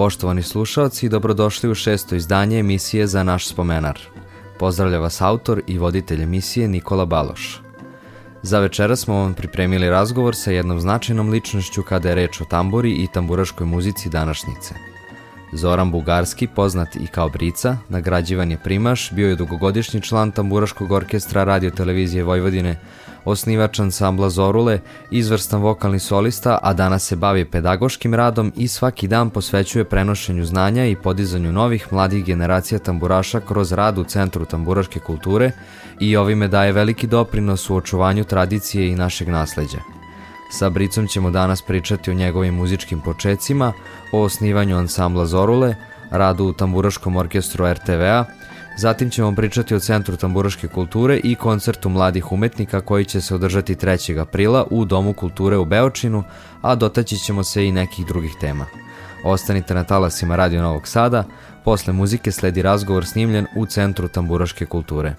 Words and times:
Poštovani 0.00 0.42
slušalci, 0.42 1.08
dobrodošli 1.08 1.70
u 1.70 1.74
šesto 1.74 2.14
izdanje 2.14 2.58
emisije 2.58 3.06
za 3.06 3.22
naš 3.22 3.48
spomenar. 3.48 3.98
Pozdravlja 4.58 4.98
vas 4.98 5.20
autor 5.20 5.62
i 5.66 5.78
voditelj 5.78 6.22
emisije 6.22 6.68
Nikola 6.68 7.04
Baloš. 7.04 7.60
Za 8.42 8.58
večera 8.58 8.96
smo 8.96 9.14
vam 9.14 9.34
pripremili 9.34 9.90
razgovor 9.90 10.36
sa 10.36 10.50
jednom 10.50 10.80
značajnom 10.80 11.30
ličnošću 11.30 11.82
kada 11.82 12.08
je 12.08 12.14
reč 12.14 12.40
o 12.40 12.44
tamburi 12.44 12.92
i 12.92 13.08
tamburaškoj 13.12 13.66
muzici 13.66 14.08
današnjice. 14.08 14.74
Zoran 15.52 15.90
Bugarski, 15.90 16.46
poznat 16.46 16.96
i 16.96 17.06
kao 17.06 17.28
Brica, 17.28 17.76
nagrađivan 17.88 18.50
je 18.50 18.58
primaš, 18.64 19.12
bio 19.12 19.28
je 19.28 19.36
dugogodišnji 19.36 20.00
član 20.00 20.32
tamburaškog 20.32 20.92
orkestra 20.92 21.44
radio 21.44 21.70
televizije 21.70 22.24
Vojvodine, 22.24 22.76
osnivač 23.24 23.80
ansambla 23.80 24.30
Zorule, 24.30 24.80
izvrstan 25.10 25.60
vokalni 25.60 25.98
solista, 25.98 26.58
a 26.62 26.72
danas 26.72 27.04
se 27.04 27.16
bavi 27.16 27.44
pedagoškim 27.44 28.14
radom 28.14 28.52
i 28.56 28.68
svaki 28.68 29.08
dan 29.08 29.30
posvećuje 29.30 29.84
prenošenju 29.84 30.44
znanja 30.44 30.86
i 30.86 30.96
podizanju 30.96 31.52
novih 31.52 31.92
mladih 31.92 32.24
generacija 32.24 32.78
tamburaša 32.78 33.40
kroz 33.40 33.72
rad 33.72 33.98
u 33.98 34.04
Centru 34.04 34.44
tamburaške 34.44 35.00
kulture 35.00 35.52
i 36.00 36.16
ovime 36.16 36.48
daje 36.48 36.72
veliki 36.72 37.06
doprinos 37.06 37.70
u 37.70 37.76
očuvanju 37.76 38.24
tradicije 38.24 38.88
i 38.88 38.94
našeg 38.94 39.28
nasleđa. 39.28 39.78
Sa 40.52 40.70
Bricom 40.70 41.06
ćemo 41.06 41.30
danas 41.30 41.62
pričati 41.62 42.10
o 42.10 42.14
njegovim 42.14 42.54
muzičkim 42.54 43.00
počecima, 43.00 43.72
o 44.12 44.22
osnivanju 44.22 44.76
ansambla 44.76 45.26
Zorule, 45.26 45.74
radu 46.10 46.44
u 46.44 46.52
tamburaškom 46.52 47.16
orkestru 47.16 47.72
RTV-a, 47.72 48.24
Zatim 48.80 49.10
ćemo 49.10 49.34
pričati 49.34 49.74
o 49.74 49.80
Centru 49.80 50.16
tamburaške 50.16 50.68
kulture 50.68 51.20
i 51.24 51.34
koncertu 51.34 51.88
mladih 51.88 52.32
umetnika 52.32 52.80
koji 52.80 53.04
će 53.04 53.20
se 53.20 53.34
održati 53.34 53.74
3. 53.74 54.20
aprila 54.20 54.66
u 54.70 54.84
Domu 54.84 55.12
kulture 55.12 55.56
u 55.56 55.64
Beočinu, 55.64 56.24
a 56.62 56.74
dotaći 56.74 57.16
ćemo 57.16 57.44
se 57.44 57.66
i 57.66 57.72
nekih 57.72 58.06
drugih 58.06 58.32
tema. 58.40 58.66
Ostanite 59.24 59.74
na 59.74 59.84
talasima 59.84 60.36
Radio 60.36 60.62
Novog 60.62 60.88
Sada, 60.88 61.24
posle 61.64 61.92
muzike 61.92 62.32
sledi 62.32 62.62
razgovor 62.62 63.06
snimljen 63.06 63.46
u 63.56 63.66
Centru 63.66 64.08
tamburaške 64.08 64.66
kulture. 64.66 65.14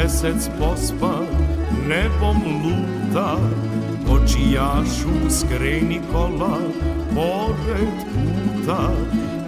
Mesec 0.00 0.48
pospa 0.58 1.20
nebom 1.88 2.40
luta 2.64 3.36
Kočijašu 4.08 5.28
skreni 5.30 6.00
kola 6.12 6.58
pored 7.14 7.98
puta. 8.12 8.90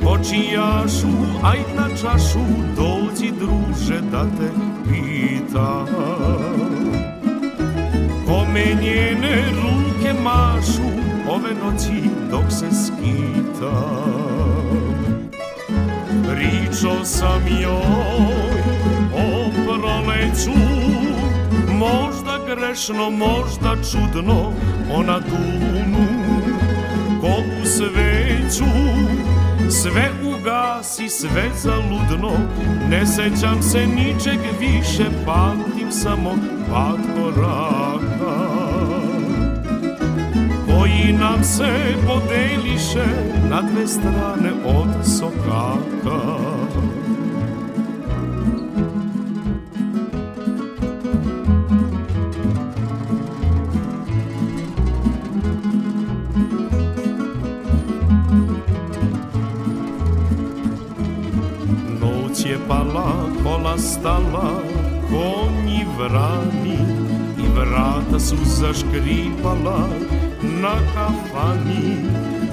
Kočijašu 0.05 1.13
ajd 1.43 1.69
na 1.77 1.89
čašu 1.89 2.45
dođi 2.77 3.33
druže 3.41 4.01
da 4.11 4.23
te 4.23 4.51
pita. 4.89 5.87
Kome 8.27 8.65
njene 8.83 9.45
ruke 9.57 10.13
mašu 10.23 10.89
ove 11.29 11.55
noći 11.65 12.03
dok 12.31 12.45
se 12.51 12.67
skita. 12.85 14.05
Pričao 16.29 17.05
sam 17.05 17.43
joj 17.63 18.62
proleću 20.23 20.51
Možda 21.73 22.39
grešno, 22.47 23.11
možda 23.11 23.77
čudno 23.91 24.53
Ona 24.95 25.19
dunu. 25.19 26.07
Kogu 27.21 27.65
sveću 27.65 28.71
Sve 29.71 30.11
ugasi, 30.25 31.09
sve 31.09 31.51
zaludno. 31.63 32.33
Ne 32.91 33.07
sećam 33.07 33.63
se 33.63 33.87
ničeg 33.87 34.39
više 34.61 35.05
Pamtim 35.27 35.93
samo 35.93 36.31
pad 36.71 36.99
koraka. 37.17 38.49
Koji 40.67 41.13
nam 41.13 41.45
se 41.45 41.95
podeliše 42.07 43.07
Na 43.51 43.63
dve 43.63 43.87
strane 43.87 44.51
od 44.65 45.07
sokaka 45.19 46.43
kola 62.93 63.79
stala, 63.79 64.63
konji 65.11 65.87
vrani 65.99 66.79
i 67.39 67.49
vrata 67.55 68.21
su 68.21 68.37
zaškripala 68.45 69.89
na 70.43 70.75
kafani. 70.95 71.97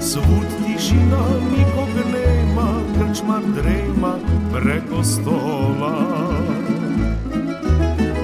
Svud 0.00 0.46
tišina, 0.66 1.22
nikog 1.50 1.88
nema, 2.12 2.68
krčmar 2.94 3.42
drema 3.54 4.14
preko 4.52 5.04
stola. 5.04 6.06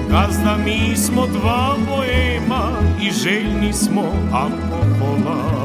Gazda 0.09 0.57
mi 0.65 0.95
smo 0.95 1.27
dva 1.27 1.75
boema 1.87 2.71
i 3.01 3.11
željni 3.11 3.73
smo 3.73 4.03
alkohola. 4.31 5.57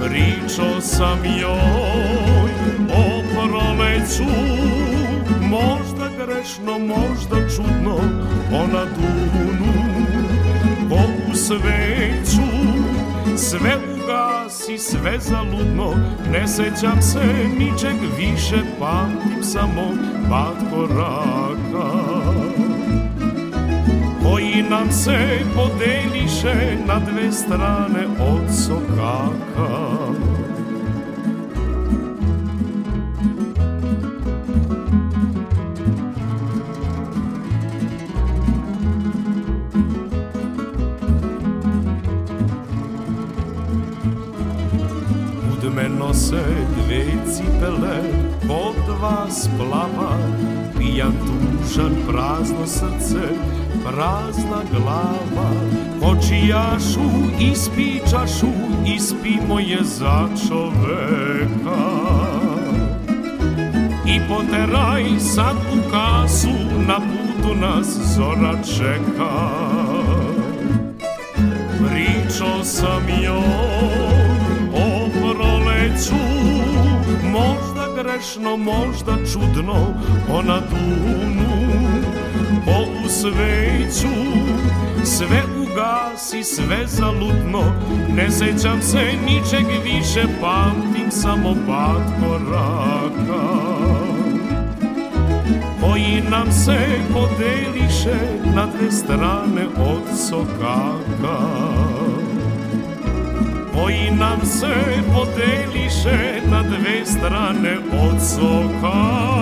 Pričao 0.00 0.80
sam 0.80 1.18
joj 1.24 2.50
o 2.96 3.22
proleću 4.08 4.24
Možda 5.42 6.08
grešno, 6.16 6.78
možda 6.78 7.48
čudno 7.56 7.98
Ona 8.52 8.84
dunu. 8.84 9.72
Kogu 10.88 11.34
sveću 11.34 12.48
Sve 13.36 13.76
ugasi, 13.94 14.78
sve 14.78 15.18
zaludno. 15.18 15.94
Ne 16.32 16.48
sećam 16.48 17.02
se 17.02 17.24
ničeg 17.58 17.96
više 18.18 18.56
Pamtim 18.78 19.42
samo 19.42 19.92
pad 20.30 20.70
koraka 20.70 21.98
Koji 24.22 24.62
nam 24.70 24.92
se 24.92 25.40
podeliše 25.54 26.76
Na 26.86 26.98
dve 26.98 27.32
strane 27.32 28.06
od 28.20 28.54
sokaka 28.66 29.87
cipele 47.58 47.98
po 48.46 48.72
dva 48.86 49.26
splava 49.30 50.14
Pijan 50.78 51.12
tužan, 51.26 51.92
prazno 52.06 52.66
srce, 52.66 53.34
prazna 53.84 54.62
glava 54.70 55.50
Kočijašu, 56.00 57.10
ispi 57.40 58.00
čašu, 58.10 58.52
ispimo 58.86 59.60
je 59.60 59.78
za 59.82 60.28
čoveka 60.48 61.82
i 64.06 64.20
poteraj 64.28 65.04
sad 65.20 65.56
u 65.56 65.90
kasu, 65.90 66.54
na 66.86 67.00
putu 67.00 67.54
nas 67.54 67.86
zora 68.16 68.54
čeka. 68.62 69.48
Pričao 71.78 72.64
sam 72.64 73.02
joj 73.22 74.28
o 74.74 75.08
proleću, 75.20 76.57
grešno, 78.08 78.56
možda 78.56 79.12
čudno, 79.32 79.94
ona 80.32 80.60
dunu 80.70 81.68
po 82.64 83.06
usveću, 83.06 84.14
sve 85.04 85.42
ugasi, 85.62 86.44
sve 86.44 86.86
zaludno, 86.86 87.62
ne 88.16 88.30
sećam 88.30 88.82
se 88.82 89.04
ničeg 89.26 89.66
više, 89.84 90.24
pamtim 90.40 91.10
samo 91.10 91.54
pad 91.66 92.12
koraka. 92.20 93.42
Koji 95.80 96.22
nam 96.30 96.52
se 96.52 96.78
podeliše 97.12 98.18
na 98.54 98.66
dve 98.66 98.90
strane 98.90 99.66
od 99.76 100.18
sokaka. 100.28 101.38
Koji 103.82 104.10
nam 104.10 104.46
se 104.46 104.74
podeliše 105.14 106.40
na 106.50 106.62
dve 106.62 107.06
strane 107.06 107.78
od 107.78 108.22
sokaka. 108.34 109.38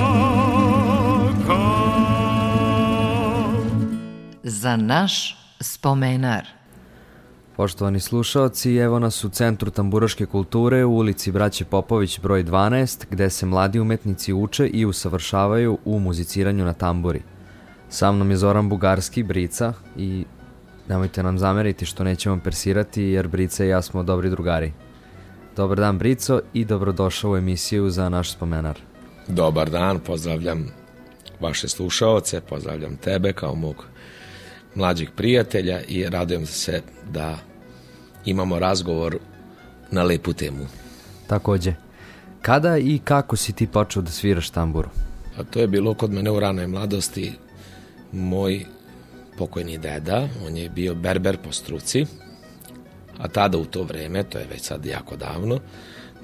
Za 4.42 4.76
naš 4.76 5.36
spomenar. 5.60 6.46
Poštovani 7.56 8.00
slušaoci, 8.00 8.74
evo 8.74 8.98
nas 8.98 9.24
u 9.24 9.28
Centru 9.28 9.70
tamburaške 9.70 10.26
kulture 10.26 10.84
u 10.84 10.96
ulici 10.96 11.32
Braće 11.32 11.64
Popović 11.64 12.20
broj 12.20 12.44
12, 12.44 13.04
gde 13.10 13.30
se 13.30 13.46
mladi 13.46 13.80
umetnici 13.80 14.32
uče 14.32 14.66
i 14.66 14.86
usavršavaju 14.86 15.78
u 15.84 15.98
muziciranju 15.98 16.64
na 16.64 16.72
tamburi. 16.72 17.22
Sa 17.88 18.12
mnom 18.12 18.30
je 18.30 18.36
Zoran 18.36 18.68
Bugarski, 18.68 19.22
Brica, 19.22 19.72
i 19.96 20.24
nemojte 20.88 21.22
nam 21.22 21.38
zameriti 21.38 21.86
što 21.86 22.04
nećemo 22.04 22.40
persirati, 22.44 23.02
jer 23.02 23.28
Brica 23.28 23.64
i 23.64 23.68
ja 23.68 23.82
smo 23.82 24.02
dobri 24.02 24.30
drugari. 24.30 24.72
Dobar 25.56 25.78
dan, 25.78 25.98
Brico, 25.98 26.40
i 26.54 26.64
dobrodošao 26.64 27.30
u 27.30 27.36
emisiju 27.36 27.90
za 27.90 28.08
naš 28.08 28.32
spomenar. 28.32 28.78
Dobar 29.28 29.70
dan, 29.70 29.98
pozdravljam 29.98 30.70
vaše 31.40 31.68
slušaoce, 31.68 32.40
pozdravljam 32.40 32.96
tebe 32.96 33.32
kao 33.32 33.54
mog 33.54 33.86
mlađih 34.74 35.10
prijatelja 35.10 35.80
i 35.88 36.08
radujem 36.08 36.46
se 36.46 36.82
da 37.10 37.38
imamo 38.24 38.58
razgovor 38.58 39.18
na 39.90 40.02
lepu 40.02 40.32
temu. 40.32 40.66
Takođe, 41.26 41.74
kada 42.42 42.78
i 42.78 42.98
kako 43.04 43.36
si 43.36 43.52
ti 43.52 43.66
počeo 43.66 44.02
da 44.02 44.10
sviraš 44.10 44.50
tamburu? 44.50 44.88
A 45.38 45.44
to 45.44 45.60
je 45.60 45.66
bilo 45.66 45.94
kod 45.94 46.12
mene 46.12 46.30
u 46.30 46.40
ranoj 46.40 46.66
mladosti. 46.66 47.32
Moj 48.12 48.64
pokojni 49.38 49.78
deda, 49.78 50.28
on 50.46 50.56
je 50.56 50.68
bio 50.68 50.94
berber 50.94 51.38
po 51.44 51.52
struci, 51.52 52.06
a 53.18 53.28
tada 53.28 53.58
u 53.58 53.64
to 53.64 53.82
vreme, 53.82 54.22
to 54.22 54.38
je 54.38 54.46
već 54.46 54.60
sad 54.62 54.86
jako 54.86 55.16
davno, 55.16 55.58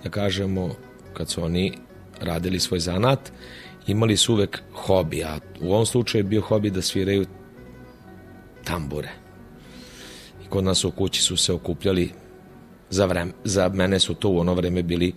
da 0.04 0.10
kažemo, 0.10 0.74
kad 1.14 1.30
su 1.30 1.44
oni 1.44 1.72
radili 2.20 2.60
svoj 2.60 2.80
zanat, 2.80 3.32
imali 3.86 4.16
su 4.16 4.32
uvek 4.32 4.62
hobi, 4.72 5.24
a 5.24 5.38
u 5.60 5.72
ovom 5.72 5.86
slučaju 5.86 6.20
je 6.20 6.28
bio 6.28 6.40
hobi 6.40 6.70
da 6.70 6.82
sviraju 6.82 7.26
tambure. 8.64 9.10
I 10.44 10.48
kod 10.48 10.64
nas 10.64 10.84
u 10.84 10.90
kući 10.90 11.22
su 11.22 11.36
se 11.36 11.52
okupljali 11.52 12.10
za, 12.90 13.06
vreme, 13.06 13.32
za 13.44 13.68
mene 13.68 13.98
su 14.00 14.14
to 14.14 14.28
u 14.28 14.38
ono 14.38 14.54
vreme 14.54 14.82
bili 14.82 15.12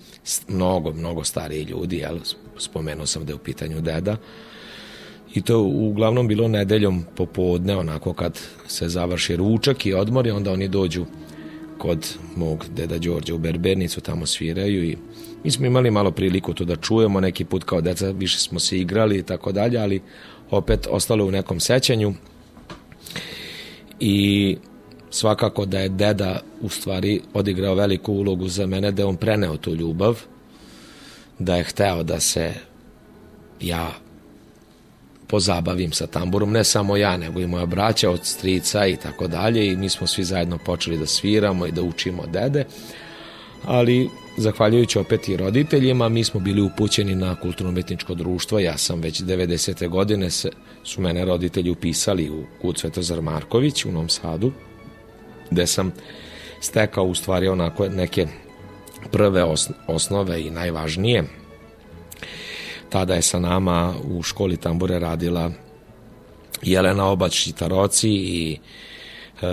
mnogo, 0.47 0.93
mnogo 0.93 1.23
stariji 1.23 1.63
ljudi, 1.63 1.97
jel? 1.97 2.19
spomenuo 2.57 3.05
sam 3.05 3.25
da 3.25 3.31
je 3.31 3.35
u 3.35 3.43
pitanju 3.43 3.81
deda. 3.81 4.17
I 5.35 5.41
to 5.41 5.59
uglavnom 5.61 6.27
bilo 6.27 6.47
nedeljom 6.47 7.05
popodne, 7.15 7.77
onako 7.77 8.13
kad 8.13 8.39
se 8.67 8.89
završi 8.89 9.35
ručak 9.35 9.85
i 9.85 9.93
odmor 9.93 10.27
i 10.27 10.31
onda 10.31 10.51
oni 10.51 10.67
dođu 10.67 11.05
kod 11.77 12.15
mog 12.35 12.65
deda 12.75 12.97
Đorđa 12.97 13.35
u 13.35 13.37
Berbernicu, 13.37 14.01
tamo 14.01 14.25
sviraju 14.25 14.83
i 14.83 14.97
mi 15.43 15.51
smo 15.51 15.65
imali 15.65 15.91
malo 15.91 16.11
priliku 16.11 16.53
to 16.53 16.65
da 16.65 16.75
čujemo, 16.75 17.19
neki 17.19 17.45
put 17.45 17.63
kao 17.63 17.81
deca 17.81 18.11
više 18.11 18.39
smo 18.39 18.59
se 18.59 18.79
igrali 18.79 19.17
i 19.17 19.23
tako 19.23 19.51
dalje, 19.51 19.79
ali 19.79 20.01
opet 20.51 20.87
ostalo 20.89 21.25
u 21.25 21.31
nekom 21.31 21.59
sećanju. 21.59 22.13
I 23.99 24.57
svakako 25.09 25.65
da 25.65 25.79
je 25.79 25.89
deda 25.89 26.39
u 26.61 26.69
stvari 26.69 27.21
odigrao 27.33 27.75
veliku 27.75 28.13
ulogu 28.13 28.47
za 28.47 28.65
mene 28.65 28.91
da 28.91 29.01
je 29.01 29.05
on 29.05 29.17
preneo 29.17 29.57
tu 29.57 29.75
ljubav 29.75 30.21
da 31.39 31.55
je 31.55 31.63
hteo 31.63 32.03
da 32.03 32.19
se 32.19 32.53
ja 33.61 34.04
pozabavim 35.35 35.91
sa 35.91 36.07
tamburom, 36.07 36.51
ne 36.51 36.63
samo 36.63 36.95
ja, 36.97 37.17
nego 37.17 37.39
i 37.39 37.47
moja 37.47 37.65
braća 37.65 38.09
od 38.09 38.25
strica 38.25 38.87
i 38.87 38.95
tako 38.95 39.27
dalje 39.27 39.67
i 39.67 39.75
mi 39.75 39.89
smo 39.89 40.07
svi 40.07 40.23
zajedno 40.23 40.57
počeli 40.57 40.97
da 40.97 41.05
sviramo 41.05 41.67
i 41.67 41.71
da 41.71 41.81
učimo 41.81 42.23
dede, 42.27 42.63
ali 43.65 44.09
zahvaljujući 44.37 44.99
opet 44.99 45.29
i 45.29 45.37
roditeljima, 45.37 46.09
mi 46.09 46.23
smo 46.23 46.39
bili 46.39 46.61
upućeni 46.61 47.15
na 47.15 47.35
kulturno-umetničko 47.35 48.15
društvo, 48.15 48.59
ja 48.59 48.77
sam 48.77 49.01
već 49.01 49.21
90. 49.21 49.89
godine 49.89 50.29
se, 50.29 50.51
su 50.83 51.01
mene 51.01 51.25
roditelji 51.25 51.69
upisali 51.69 52.29
u 52.29 52.45
Kud 52.61 52.79
Svetozar 52.79 53.21
Marković 53.21 53.85
u 53.85 53.91
Novom 53.91 54.09
Sadu, 54.09 54.51
gde 55.51 55.67
sam 55.67 55.91
stekao 56.61 57.05
u 57.05 57.15
stvari 57.15 57.47
onako 57.47 57.89
neke 57.89 58.27
prve 59.11 59.43
osnove 59.87 60.41
i 60.41 60.49
najvažnije. 60.49 61.23
Tada 62.89 63.13
je 63.13 63.21
sa 63.21 63.39
nama 63.39 63.93
u 64.03 64.23
školi 64.23 64.57
tambure 64.57 64.99
radila 64.99 65.51
Jelena 66.61 67.05
Obać 67.05 67.51
Taroci 67.57 68.09
i 68.09 68.57
e, 69.41 69.47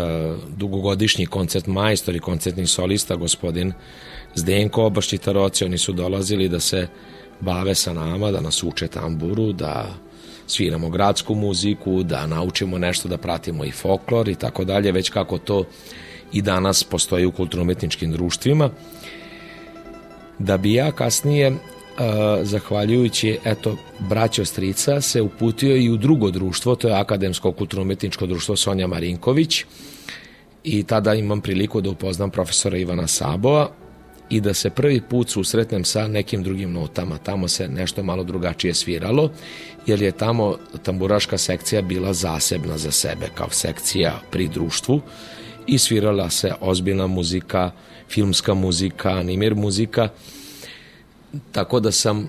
dugogodišnji 0.56 1.26
koncert 1.26 1.66
majstor 1.66 2.16
i 2.16 2.20
koncertni 2.20 2.66
solista 2.66 3.16
gospodin 3.16 3.72
Zdenko 4.34 4.84
Obaš 4.84 5.08
Taroci, 5.08 5.64
oni 5.64 5.78
su 5.78 5.92
dolazili 5.92 6.48
da 6.48 6.60
se 6.60 6.88
bave 7.40 7.74
sa 7.74 7.92
nama, 7.92 8.30
da 8.30 8.40
nas 8.40 8.62
uče 8.62 8.88
tamburu, 8.88 9.52
da 9.52 9.94
sviramo 10.46 10.90
gradsku 10.90 11.34
muziku, 11.34 12.02
da 12.02 12.26
naučimo 12.26 12.78
nešto, 12.78 13.08
da 13.08 13.18
pratimo 13.18 13.64
i 13.64 13.70
folklor 13.70 14.28
i 14.28 14.34
tako 14.34 14.64
dalje, 14.64 14.92
već 14.92 15.10
kako 15.10 15.38
to 15.38 15.64
i 16.32 16.42
danas 16.42 16.84
postoji 16.84 17.26
u 17.26 17.32
kulturno-umetničkim 17.32 18.12
društvima. 18.12 18.70
Da 20.38 20.56
bi 20.56 20.74
ja 20.74 20.92
kasnije, 20.92 21.52
zahvaljujući 22.42 23.38
eto, 23.44 23.76
braćo 23.98 24.44
Strica, 24.44 25.00
se 25.00 25.22
uputio 25.22 25.76
i 25.76 25.90
u 25.90 25.96
drugo 25.96 26.30
društvo, 26.30 26.74
to 26.74 26.88
je 26.88 26.94
Akademsko 26.94 27.52
kulturno-umetničko 27.52 28.26
društvo 28.26 28.56
Sonja 28.56 28.86
Marinković, 28.86 29.64
i 30.64 30.82
tada 30.82 31.14
imam 31.14 31.40
priliku 31.40 31.80
da 31.80 31.90
upoznam 31.90 32.30
profesora 32.30 32.78
Ivana 32.78 33.06
Sabova, 33.06 33.70
i 34.32 34.40
da 34.40 34.54
se 34.54 34.70
prvi 34.70 35.00
put 35.00 35.30
susretnem 35.30 35.84
sa 35.84 36.08
nekim 36.08 36.42
drugim 36.42 36.72
notama. 36.72 37.18
Tamo 37.18 37.48
se 37.48 37.68
nešto 37.68 38.02
malo 38.02 38.24
drugačije 38.24 38.74
sviralo, 38.74 39.30
jer 39.86 40.02
je 40.02 40.12
tamo 40.12 40.56
tamburaška 40.82 41.38
sekcija 41.38 41.82
bila 41.82 42.12
zasebna 42.12 42.78
za 42.78 42.90
sebe, 42.90 43.28
kao 43.34 43.50
sekcija 43.50 44.20
pri 44.30 44.48
društvu. 44.48 45.00
I 45.66 45.78
svirala 45.78 46.30
se 46.30 46.52
ozbiljna 46.60 47.06
muzika, 47.06 47.70
filmska 48.08 48.54
muzika, 48.54 49.10
animir 49.10 49.54
muzika, 49.54 50.08
tako 51.52 51.80
da 51.80 51.92
sam, 51.92 52.28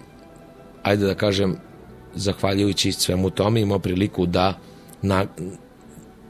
ajde 0.84 1.06
da 1.06 1.16
kažem, 1.16 1.56
zahvaljujući 2.16 2.92
svemu 2.92 3.30
tome 3.30 3.62
imao 3.62 3.80
priliku 3.80 4.26
da 4.26 4.54
na, 5.02 5.26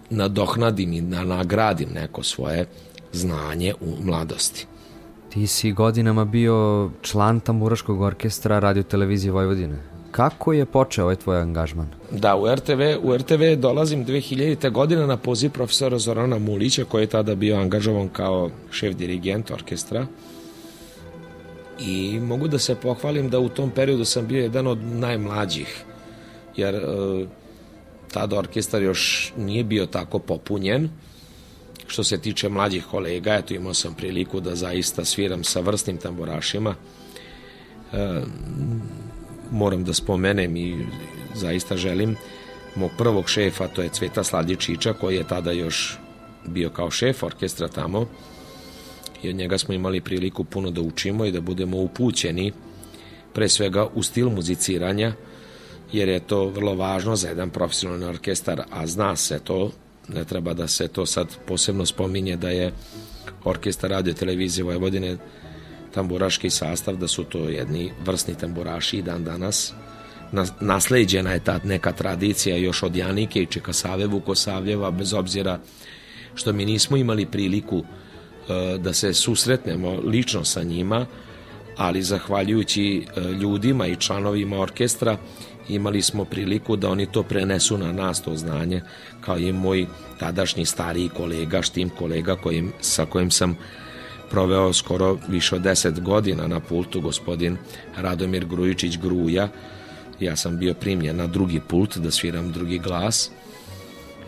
nadohnadim 0.09 0.93
i 0.93 1.01
da 1.01 1.23
nagradim 1.23 1.89
neko 1.93 2.23
svoje 2.23 2.65
znanje 3.11 3.73
u 3.81 4.03
mladosti. 4.03 4.67
Ti 5.29 5.47
si 5.47 5.71
godinama 5.71 6.25
bio 6.25 6.89
član 7.01 7.39
tamburaškog 7.39 8.01
orkestra 8.01 8.59
radio 8.59 8.83
televizije 8.83 9.31
Vojvodine. 9.31 9.77
Kako 10.11 10.53
je 10.53 10.65
počeo 10.65 11.03
ovaj 11.03 11.15
tvoj 11.15 11.41
angažman? 11.41 11.87
Da, 12.11 12.35
u 12.35 12.55
RTV, 12.55 12.81
u 13.01 13.17
RTV 13.17 13.55
dolazim 13.57 14.05
2000. 14.05 14.71
godine 14.71 15.07
na 15.07 15.17
poziv 15.17 15.51
profesora 15.51 15.99
Zorana 15.99 16.39
Mulića, 16.39 16.85
koji 16.85 17.03
je 17.03 17.07
tada 17.07 17.35
bio 17.35 17.55
angažovan 17.55 18.09
kao 18.09 18.49
šef 18.71 18.95
dirigent 18.95 19.51
orkestra. 19.51 20.05
I 21.79 22.19
mogu 22.19 22.47
da 22.47 22.59
se 22.59 22.75
pohvalim 22.75 23.29
da 23.29 23.39
u 23.39 23.49
tom 23.49 23.71
periodu 23.71 24.05
sam 24.05 24.27
bio 24.27 24.43
jedan 24.43 24.67
od 24.67 24.77
najmlađih, 24.77 25.83
jer 26.55 26.75
e, 26.75 26.79
tada 28.11 28.37
orkestar 28.37 28.81
još 28.81 29.33
nije 29.37 29.63
bio 29.63 29.85
tako 29.85 30.19
popunjen 30.19 30.89
Što 31.87 32.03
se 32.03 32.17
tiče 32.17 32.49
mlađih 32.49 32.85
kolega, 32.85 33.33
eto 33.33 33.53
imao 33.53 33.73
sam 33.73 33.93
priliku 33.93 34.39
da 34.39 34.55
zaista 34.55 35.05
sviram 35.05 35.43
sa 35.43 35.59
vrsnim 35.59 35.97
tamburašima. 35.97 36.75
E, 37.93 38.21
moram 39.51 39.83
da 39.83 39.93
spomenem 39.93 40.57
i 40.57 40.85
zaista 41.35 41.77
želim 41.77 42.15
mog 42.75 42.91
prvog 42.97 43.29
šefa, 43.29 43.67
to 43.67 43.81
je 43.81 43.89
Cveta 43.89 44.23
Sladičića, 44.23 44.93
koji 44.93 45.15
je 45.15 45.27
tada 45.27 45.51
još 45.51 45.99
bio 46.45 46.69
kao 46.69 46.91
šef 46.91 47.23
orkestra 47.23 47.67
tamo 47.67 48.07
i 49.23 49.29
od 49.29 49.35
njega 49.35 49.57
smo 49.57 49.73
imali 49.73 50.01
priliku 50.01 50.43
puno 50.43 50.71
da 50.71 50.81
učimo 50.81 51.25
i 51.25 51.31
da 51.31 51.41
budemo 51.41 51.77
upućeni 51.77 52.51
pre 53.33 53.49
svega 53.49 53.87
u 53.93 54.03
stil 54.03 54.29
muziciranja, 54.29 55.13
jer 55.91 56.09
je 56.09 56.19
to 56.19 56.45
vrlo 56.45 56.75
važno 56.75 57.15
za 57.15 57.27
jedan 57.27 57.49
profesionalni 57.49 58.05
orkestar, 58.05 58.61
a 58.71 58.87
zna 58.87 59.15
se 59.15 59.39
to, 59.39 59.71
ne 60.07 60.25
treba 60.25 60.53
da 60.53 60.67
se 60.67 60.87
to 60.87 61.05
sad 61.05 61.27
posebno 61.47 61.85
spominje 61.85 62.35
da 62.37 62.49
je 62.49 62.71
orkestar 63.43 63.89
radio 63.89 64.13
televizije 64.13 64.63
Vojvodine 64.63 65.17
tamburaški 65.93 66.49
sastav, 66.49 66.97
da 66.97 67.07
su 67.07 67.23
to 67.23 67.49
jedni 67.49 67.91
vrsni 68.05 68.35
tamburaši 68.35 68.97
i 68.97 69.01
dan 69.01 69.23
danas. 69.23 69.73
Nasleđena 70.59 71.31
je 71.31 71.43
ta 71.43 71.59
neka 71.63 71.91
tradicija 71.91 72.57
još 72.57 72.83
od 72.83 72.95
Janike 72.95 73.41
i 73.41 73.45
Čekasave 73.45 74.07
Vukosavljeva, 74.07 74.91
bez 74.91 75.13
obzira 75.13 75.59
što 76.35 76.53
mi 76.53 76.65
nismo 76.65 76.97
imali 76.97 77.25
priliku 77.25 77.77
e, 77.77 78.02
da 78.79 78.93
se 78.93 79.13
susretnemo 79.13 79.99
lično 80.05 80.45
sa 80.45 80.63
njima, 80.63 81.05
ali 81.77 82.03
zahvaljujući 82.03 83.05
e, 83.15 83.21
ljudima 83.21 83.87
i 83.87 83.95
članovima 83.95 84.59
orkestra 84.59 85.17
imali 85.69 86.01
smo 86.01 86.25
priliku 86.25 86.75
da 86.75 86.89
oni 86.89 87.05
to 87.05 87.23
prenesu 87.23 87.77
na 87.77 87.91
nas 87.91 88.21
to 88.21 88.35
znanje 88.35 88.81
kao 89.21 89.37
i 89.37 89.51
moj 89.51 89.85
tadašnji 90.19 90.65
stariji 90.65 91.09
kolega, 91.09 91.61
štim 91.61 91.89
kolega 91.89 92.35
kojim, 92.35 92.71
sa 92.81 93.05
kojim 93.05 93.31
sam 93.31 93.57
proveo 94.29 94.73
skoro 94.73 95.17
više 95.27 95.55
od 95.55 95.61
10 95.61 96.01
godina 96.01 96.47
na 96.47 96.59
pultu 96.59 97.01
gospodin 97.01 97.57
Radomir 97.97 98.45
Grujičić 98.45 98.97
Gruja. 98.97 99.49
Ja 100.19 100.35
sam 100.35 100.57
bio 100.57 100.73
primljen 100.73 101.15
na 101.15 101.27
drugi 101.27 101.59
pult 101.59 101.97
da 101.97 102.11
sviram 102.11 102.51
drugi 102.51 102.79
glas 102.79 103.31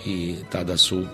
i 0.05 0.36
tada 0.51 0.77
su 0.77 1.05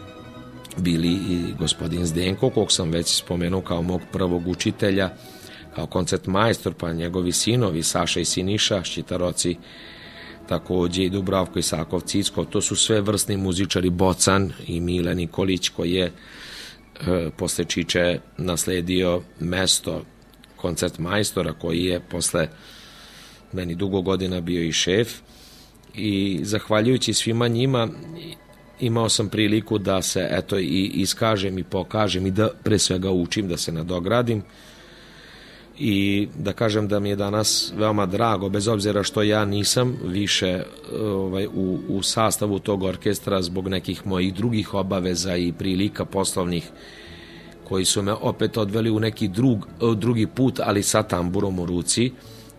bili 0.77 1.09
i 1.09 1.53
gospodin 1.59 2.05
Zdenko 2.05 2.49
kog 2.49 2.71
sam 2.71 2.91
već 2.91 3.17
spomenuo 3.17 3.61
kao 3.61 3.81
mog 3.81 4.01
prvog 4.11 4.47
učitelja 4.47 5.09
kao 5.75 5.85
koncert 5.85 6.27
majstor 6.27 6.73
pa 6.73 6.93
njegovi 6.93 7.31
sinovi 7.31 7.83
Saša 7.83 8.19
i 8.19 8.25
Siniša 8.25 8.83
Ščitaroci 8.83 9.55
takođe 10.49 11.03
i 11.03 11.09
Dubravko 11.09 11.59
Isakov 11.59 12.01
Cicko, 12.01 12.45
to 12.45 12.61
su 12.61 12.75
sve 12.75 13.01
vrstni 13.01 13.37
muzičari 13.37 13.89
Bocan 13.89 14.51
i 14.67 14.79
Mile 14.81 15.15
Nikolić 15.15 15.69
koji 15.69 15.91
je 15.91 16.05
e, 16.05 17.29
posle 17.37 17.65
Čiče 17.65 18.19
nasledio 18.37 19.21
mesto 19.39 20.01
koncert 20.55 20.99
majstora 20.99 21.53
koji 21.53 21.85
je 21.85 21.99
posle 21.99 22.47
meni 23.53 23.75
dugo 23.75 24.01
godina 24.01 24.41
bio 24.41 24.63
i 24.63 24.71
šef. 24.71 25.19
I 25.95 26.39
zahvaljujući 26.43 27.13
svima 27.13 27.47
njima 27.47 27.87
imao 28.81 29.09
sam 29.09 29.29
priliku 29.29 29.77
da 29.77 30.01
se 30.01 30.27
eto 30.31 30.59
i 30.59 30.91
iskažem 30.93 31.57
i 31.57 31.63
pokažem 31.63 32.25
i 32.25 32.31
da 32.31 32.49
pre 32.63 32.79
svega 32.79 33.11
učim 33.11 33.47
da 33.47 33.57
se 33.57 33.71
nadogradim 33.71 34.43
i 35.79 36.27
da 36.37 36.53
kažem 36.53 36.87
da 36.87 36.99
mi 36.99 37.09
je 37.09 37.15
danas 37.15 37.73
veoma 37.75 38.05
drago, 38.05 38.49
bez 38.49 38.67
obzira 38.67 39.03
što 39.03 39.23
ja 39.23 39.45
nisam 39.45 39.97
više 40.05 40.63
ovaj, 40.99 41.47
u, 41.47 41.79
u 41.87 42.01
sastavu 42.03 42.59
tog 42.59 42.83
orkestra 42.83 43.41
zbog 43.41 43.67
nekih 43.67 44.07
mojih 44.07 44.33
drugih 44.33 44.73
obaveza 44.73 45.35
i 45.35 45.53
prilika 45.53 46.05
poslovnih 46.05 46.69
koji 47.63 47.85
su 47.85 48.01
me 48.01 48.13
opet 48.13 48.57
odveli 48.57 48.89
u 48.89 48.99
neki 48.99 49.27
drug, 49.27 49.67
drugi 49.95 50.27
put, 50.27 50.59
ali 50.63 50.83
sa 50.83 51.03
tamburom 51.03 51.59
u 51.59 51.65
ruci. 51.65 52.11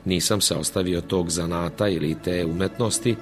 Nisam 0.05 0.41
se 0.41 0.55
ostavio 0.55 1.01
tog 1.01 1.31
zanata 1.31 1.89
ili 1.89 2.17
te 2.25 2.45
umetnosti, 2.45 3.17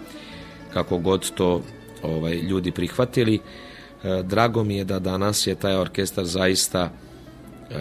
kako 0.72 0.98
god 0.98 1.30
to 1.30 1.62
ovaj, 2.02 2.34
ljudi 2.34 2.72
prihvatili. 2.72 3.34
E, 3.34 4.22
drago 4.22 4.64
mi 4.64 4.76
je 4.76 4.84
da 4.84 4.98
danas 4.98 5.46
je 5.46 5.54
taj 5.54 5.76
orkestar 5.76 6.24
zaista 6.24 6.90
e, 6.90 7.74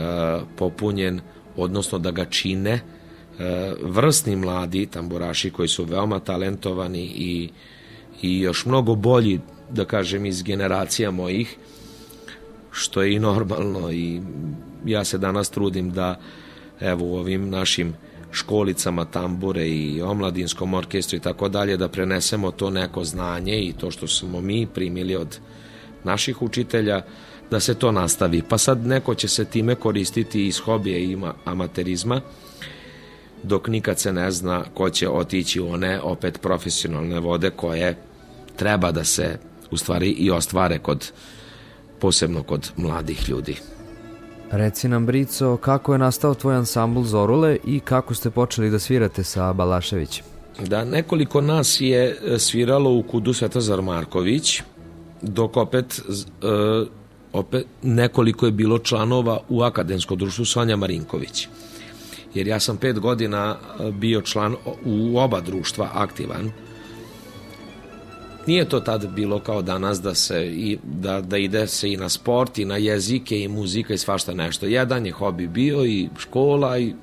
popunjen 0.55 1.21
odnosno 1.55 1.99
da 1.99 2.11
ga 2.11 2.25
čine 2.25 2.71
e, 2.71 2.81
vrsni 3.81 4.35
mladi 4.35 4.85
tamburaši 4.85 5.49
koji 5.49 5.67
su 5.67 5.83
veoma 5.83 6.19
talentovani 6.19 7.03
i, 7.03 7.49
i 8.21 8.39
još 8.39 8.65
mnogo 8.65 8.95
bolji, 8.95 9.39
da 9.69 9.85
kažem, 9.85 10.25
iz 10.25 10.43
generacija 10.43 11.11
mojih, 11.11 11.57
što 12.71 13.01
je 13.01 13.13
i 13.13 13.19
normalno 13.19 13.91
i 13.91 14.21
ja 14.85 15.03
se 15.03 15.17
danas 15.17 15.49
trudim 15.49 15.91
da 15.91 16.19
evo 16.79 17.05
u 17.05 17.17
ovim 17.17 17.49
našim 17.49 17.93
školicama 18.31 19.05
tambure 19.05 19.67
i 19.67 20.01
omladinskom 20.01 20.73
orkestru 20.73 21.17
i 21.17 21.19
tako 21.19 21.49
dalje 21.49 21.77
da 21.77 21.87
prenesemo 21.87 22.51
to 22.51 22.69
neko 22.69 23.03
znanje 23.03 23.59
i 23.59 23.73
to 23.73 23.91
što 23.91 24.07
smo 24.07 24.41
mi 24.41 24.67
primili 24.67 25.15
od 25.15 25.39
naših 26.03 26.41
učitelja 26.41 27.01
da 27.51 27.59
se 27.59 27.73
to 27.73 27.91
nastavi. 27.91 28.41
Pa 28.49 28.57
sad 28.57 28.85
neko 28.85 29.15
će 29.15 29.27
se 29.27 29.45
time 29.45 29.75
koristiti 29.75 30.47
iz 30.47 30.59
hobije 30.59 31.03
i 31.03 31.17
amaterizma, 31.45 32.21
dok 33.43 33.67
nikad 33.67 33.99
se 33.99 34.13
ne 34.13 34.31
zna 34.31 34.63
ko 34.73 34.89
će 34.89 35.09
otići 35.09 35.61
u 35.61 35.69
one 35.69 36.01
opet 36.01 36.41
profesionalne 36.41 37.19
vode 37.19 37.49
koje 37.49 37.97
treba 38.55 38.91
da 38.91 39.03
se 39.03 39.37
u 39.71 39.77
stvari 39.77 40.09
i 40.09 40.31
ostvare 40.31 40.79
kod 40.79 41.11
posebno 41.99 42.43
kod 42.43 42.71
mladih 42.77 43.29
ljudi. 43.29 43.55
Reci 44.51 44.87
nam, 44.87 45.05
Brico, 45.05 45.57
kako 45.57 45.93
je 45.93 45.99
nastao 45.99 46.33
tvoj 46.33 46.55
ansambl 46.55 47.03
Zorule 47.03 47.57
i 47.65 47.79
kako 47.79 48.13
ste 48.15 48.29
počeli 48.29 48.69
da 48.69 48.79
svirate 48.79 49.23
sa 49.23 49.53
Balaševićem? 49.53 50.25
Da, 50.67 50.85
nekoliko 50.85 51.41
nas 51.41 51.81
je 51.81 52.17
sviralo 52.37 52.93
u 52.93 53.03
kudu 53.03 53.33
Svetozar 53.33 53.81
Marković, 53.81 54.61
dok 55.21 55.57
opet 55.57 56.01
e, 56.01 56.85
opet 57.33 57.65
nekoliko 57.83 58.45
je 58.45 58.51
bilo 58.51 58.79
članova 58.79 59.39
u 59.49 59.61
akademskom 59.61 60.17
društvu 60.17 60.45
Sonja 60.45 60.75
Marinković. 60.75 61.47
Jer 62.33 62.47
ja 62.47 62.59
sam 62.59 62.77
pet 62.77 62.99
godina 62.99 63.57
e, 63.57 63.91
bio 63.91 64.21
član 64.21 64.55
u 64.85 65.19
oba 65.19 65.41
društva 65.41 65.89
aktivan. 65.93 66.51
Nije 68.49 68.69
to 68.69 68.79
tad 68.79 69.07
bilo 69.07 69.39
kao 69.39 69.61
danas 69.61 70.01
da 70.01 70.15
se 70.15 70.47
i, 70.47 70.77
da, 70.83 71.21
da 71.21 71.37
ide 71.37 71.67
se 71.67 71.91
i 71.91 71.97
na 71.97 72.09
sport 72.09 72.57
i 72.57 72.65
na 72.65 72.77
jezike 72.77 73.39
i 73.39 73.47
muzika 73.47 73.93
i 73.93 73.97
svašta 73.97 74.33
nešto. 74.33 74.65
Jedan 74.65 75.05
je 75.05 75.11
hobi 75.11 75.47
bio 75.47 75.85
i 75.85 76.09
škola 76.17 76.77
i 76.77 76.93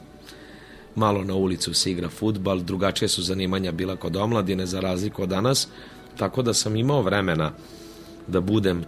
malo 0.95 1.25
na 1.25 1.35
ulicu 1.35 1.75
se 1.75 1.91
igra 1.91 2.09
futbal, 2.09 2.61
drugačije 2.61 3.09
su 3.09 3.23
zanimanja 3.23 3.73
bila 3.73 3.97
kod 3.97 4.17
omladine 4.17 4.67
za 4.67 4.81
razliku 4.81 5.23
od 5.23 5.29
danas, 5.29 5.69
tako 6.19 6.43
da 6.43 6.55
sam 6.55 6.77
imao 6.77 7.03
vremena 7.03 7.53
da 8.27 8.41
budem 8.41 8.85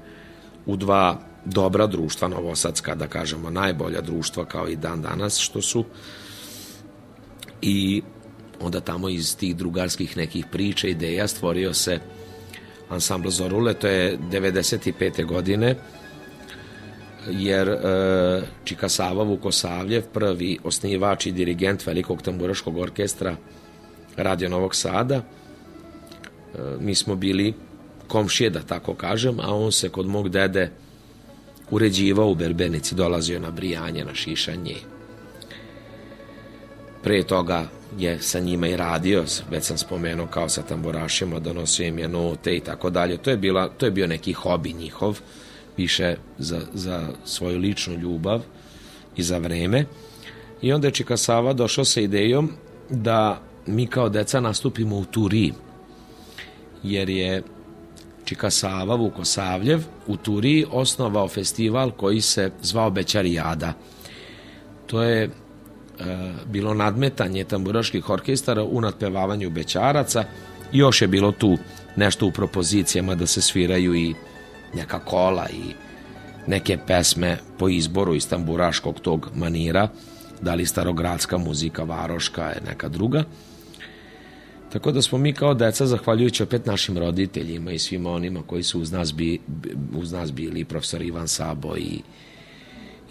u 0.66 0.76
dva 0.76 1.20
dobra 1.44 1.86
društva 1.86 2.28
novosadska, 2.28 2.94
da 2.94 3.06
kažemo 3.06 3.50
najbolja 3.50 4.00
društva 4.00 4.44
kao 4.44 4.68
i 4.68 4.76
dan 4.76 5.02
danas 5.02 5.38
što 5.38 5.62
su 5.62 5.84
i 7.62 8.02
onda 8.60 8.80
tamo 8.80 9.08
iz 9.08 9.36
tih 9.36 9.56
drugarskih 9.56 10.16
nekih 10.16 10.46
priča, 10.52 10.88
ideja 10.88 11.28
stvorio 11.28 11.74
se 11.74 12.17
ansambl 12.90 13.28
Zorule, 13.28 13.75
to 13.75 13.87
je 13.87 14.18
95. 14.18 15.25
godine 15.25 15.76
jer 17.30 17.68
e, 17.68 18.42
Čika 18.64 18.88
Sava 18.88 19.23
Vukosavljev, 19.23 20.02
prvi 20.12 20.59
osnivač 20.64 21.26
i 21.26 21.33
dirigent 21.33 21.87
velikog 21.87 22.23
tamburaškog 22.23 22.76
orkestra 22.76 23.37
Radio 24.16 24.49
Novog 24.49 24.75
Sada, 24.75 25.14
e, 25.14 25.23
mi 26.80 26.95
smo 26.95 27.16
bili 27.16 27.54
komšije, 28.09 28.50
da 28.50 28.61
tako 28.61 28.95
kažem, 28.95 29.40
a 29.40 29.54
on 29.54 29.73
se 29.73 29.88
kod 29.88 30.07
mog 30.07 30.28
dede 30.28 30.71
uređivao 31.71 32.30
u 32.30 32.35
Berbenici, 32.35 32.95
dolazio 32.95 33.40
na 33.40 33.50
brijanje, 33.50 34.04
na 34.04 34.14
šišanje. 34.14 34.76
Pre 37.02 37.23
toga 37.23 37.66
je 37.99 38.23
sa 38.23 38.40
njima 38.40 38.68
i 38.68 38.76
radio, 38.76 39.25
već 39.50 39.64
sam 39.64 39.78
spomenuo 39.78 40.26
kao 40.26 40.49
sa 40.49 40.62
tamburašima, 40.62 41.38
donosio 41.38 41.87
im 41.87 41.99
je 41.99 42.09
note 42.09 42.57
i 42.57 42.61
tako 42.61 42.90
dalje. 42.90 43.16
To 43.16 43.30
je, 43.30 43.37
bila, 43.37 43.68
to 43.68 43.87
je 43.87 43.92
bio 43.92 44.07
neki 44.07 44.33
hobi 44.33 44.73
njihov, 44.73 45.21
više 45.76 46.16
za, 46.38 46.61
za 46.75 47.09
svoju 47.25 47.59
ličnu 47.59 47.95
ljubav 47.95 48.42
i 49.16 49.23
za 49.23 49.38
vreme. 49.38 49.85
I 50.62 50.73
onda 50.73 50.87
je 50.87 50.92
Čika 50.92 51.16
Sava 51.16 51.52
došao 51.52 51.85
sa 51.85 52.00
idejom 52.00 52.52
da 52.90 53.40
mi 53.66 53.87
kao 53.87 54.09
deca 54.09 54.40
nastupimo 54.40 54.97
u 54.97 55.04
Turi, 55.04 55.52
jer 56.83 57.11
je 57.11 57.42
Čika 58.25 58.50
Sava 58.50 58.95
Vukosavljev 58.95 59.83
u 60.07 60.16
Turiji 60.16 60.66
osnovao 60.71 61.28
festival 61.28 61.90
koji 61.90 62.21
se 62.21 62.50
zvao 62.62 62.90
Bećarijada. 62.90 63.73
To 64.87 65.02
je 65.02 65.30
bilo 66.46 66.74
nadmetanje 66.74 67.44
tamburaških 67.44 68.10
orkestara 68.10 68.64
u 68.64 68.80
nadpevavanju 68.80 69.50
bećaraca. 69.50 70.24
Još 70.72 71.02
je 71.02 71.08
bilo 71.08 71.32
tu 71.32 71.58
nešto 71.96 72.26
u 72.26 72.30
propozicijama 72.30 73.14
da 73.14 73.26
se 73.26 73.40
sviraju 73.40 73.94
i 73.94 74.14
neka 74.74 74.98
kola 74.98 75.48
i 75.48 75.72
neke 76.46 76.78
pesme 76.86 77.38
po 77.58 77.68
izboru 77.68 78.14
iz 78.14 78.28
tamburaškog 78.28 79.00
tog 79.00 79.30
manira, 79.34 79.88
da 80.40 80.54
li 80.54 80.66
starogradska 80.66 81.38
muzika, 81.38 81.82
varoška 81.82 82.44
je 82.44 82.60
neka 82.68 82.88
druga. 82.88 83.24
Tako 84.72 84.92
da 84.92 85.02
smo 85.02 85.18
mi 85.18 85.32
kao 85.32 85.54
deca, 85.54 85.86
zahvaljujući 85.86 86.42
opet 86.42 86.66
našim 86.66 86.98
roditeljima 86.98 87.72
i 87.72 87.78
svima 87.78 88.10
onima 88.10 88.42
koji 88.46 88.62
su 88.62 88.80
uz 88.80 88.92
nas, 88.92 89.14
bi, 89.14 89.38
uz 89.94 90.12
nas 90.12 90.32
bili, 90.32 90.64
profesor 90.64 91.02
Ivan 91.02 91.28
Sabo 91.28 91.76
i, 91.76 92.00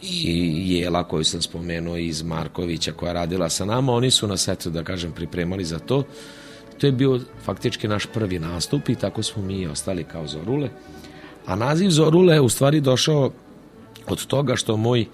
i 0.02 0.74
Jela 0.74 1.04
koju 1.04 1.24
sam 1.24 1.42
spomenuo 1.42 1.98
iz 1.98 2.24
Markovića 2.24 2.92
koja 2.92 3.14
radila 3.14 3.50
sa 3.50 3.66
nama, 3.66 3.94
oni 3.94 4.12
su 4.12 4.28
nas 4.28 4.48
eto 4.48 4.70
da 4.70 4.84
kažem 4.84 5.12
pripremali 5.12 5.66
za 5.66 5.80
to. 5.80 6.04
To 6.78 6.88
je 6.88 6.92
bio 6.92 7.20
faktički 7.44 7.88
naš 7.88 8.06
prvi 8.14 8.40
nastup 8.40 8.90
i 8.90 8.96
tako 8.96 9.24
smo 9.24 9.44
mi 9.44 9.68
ostali 9.68 10.04
kao 10.04 10.28
Zorule. 10.28 10.70
A 11.46 11.56
naziv 11.56 11.90
Zorule 11.90 12.34
je 12.34 12.42
u 12.42 12.50
stvari 12.50 12.82
došao 12.82 13.32
od 14.08 14.26
toga 14.26 14.56
što 14.56 14.78
moj 14.78 15.06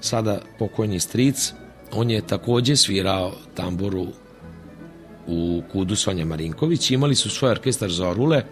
sada 0.00 0.40
pokojni 0.58 1.00
stric, 1.00 1.52
on 1.92 2.10
je 2.10 2.26
takođe 2.26 2.76
svirao 2.76 3.32
tamburu 3.54 4.06
u 5.26 5.62
kudu 5.72 5.96
Sonja 5.96 6.24
Marinković, 6.24 6.90
imali 6.90 7.14
su 7.14 7.30
svoj 7.30 7.50
orkestar 7.50 7.90
Zorule, 7.90 8.42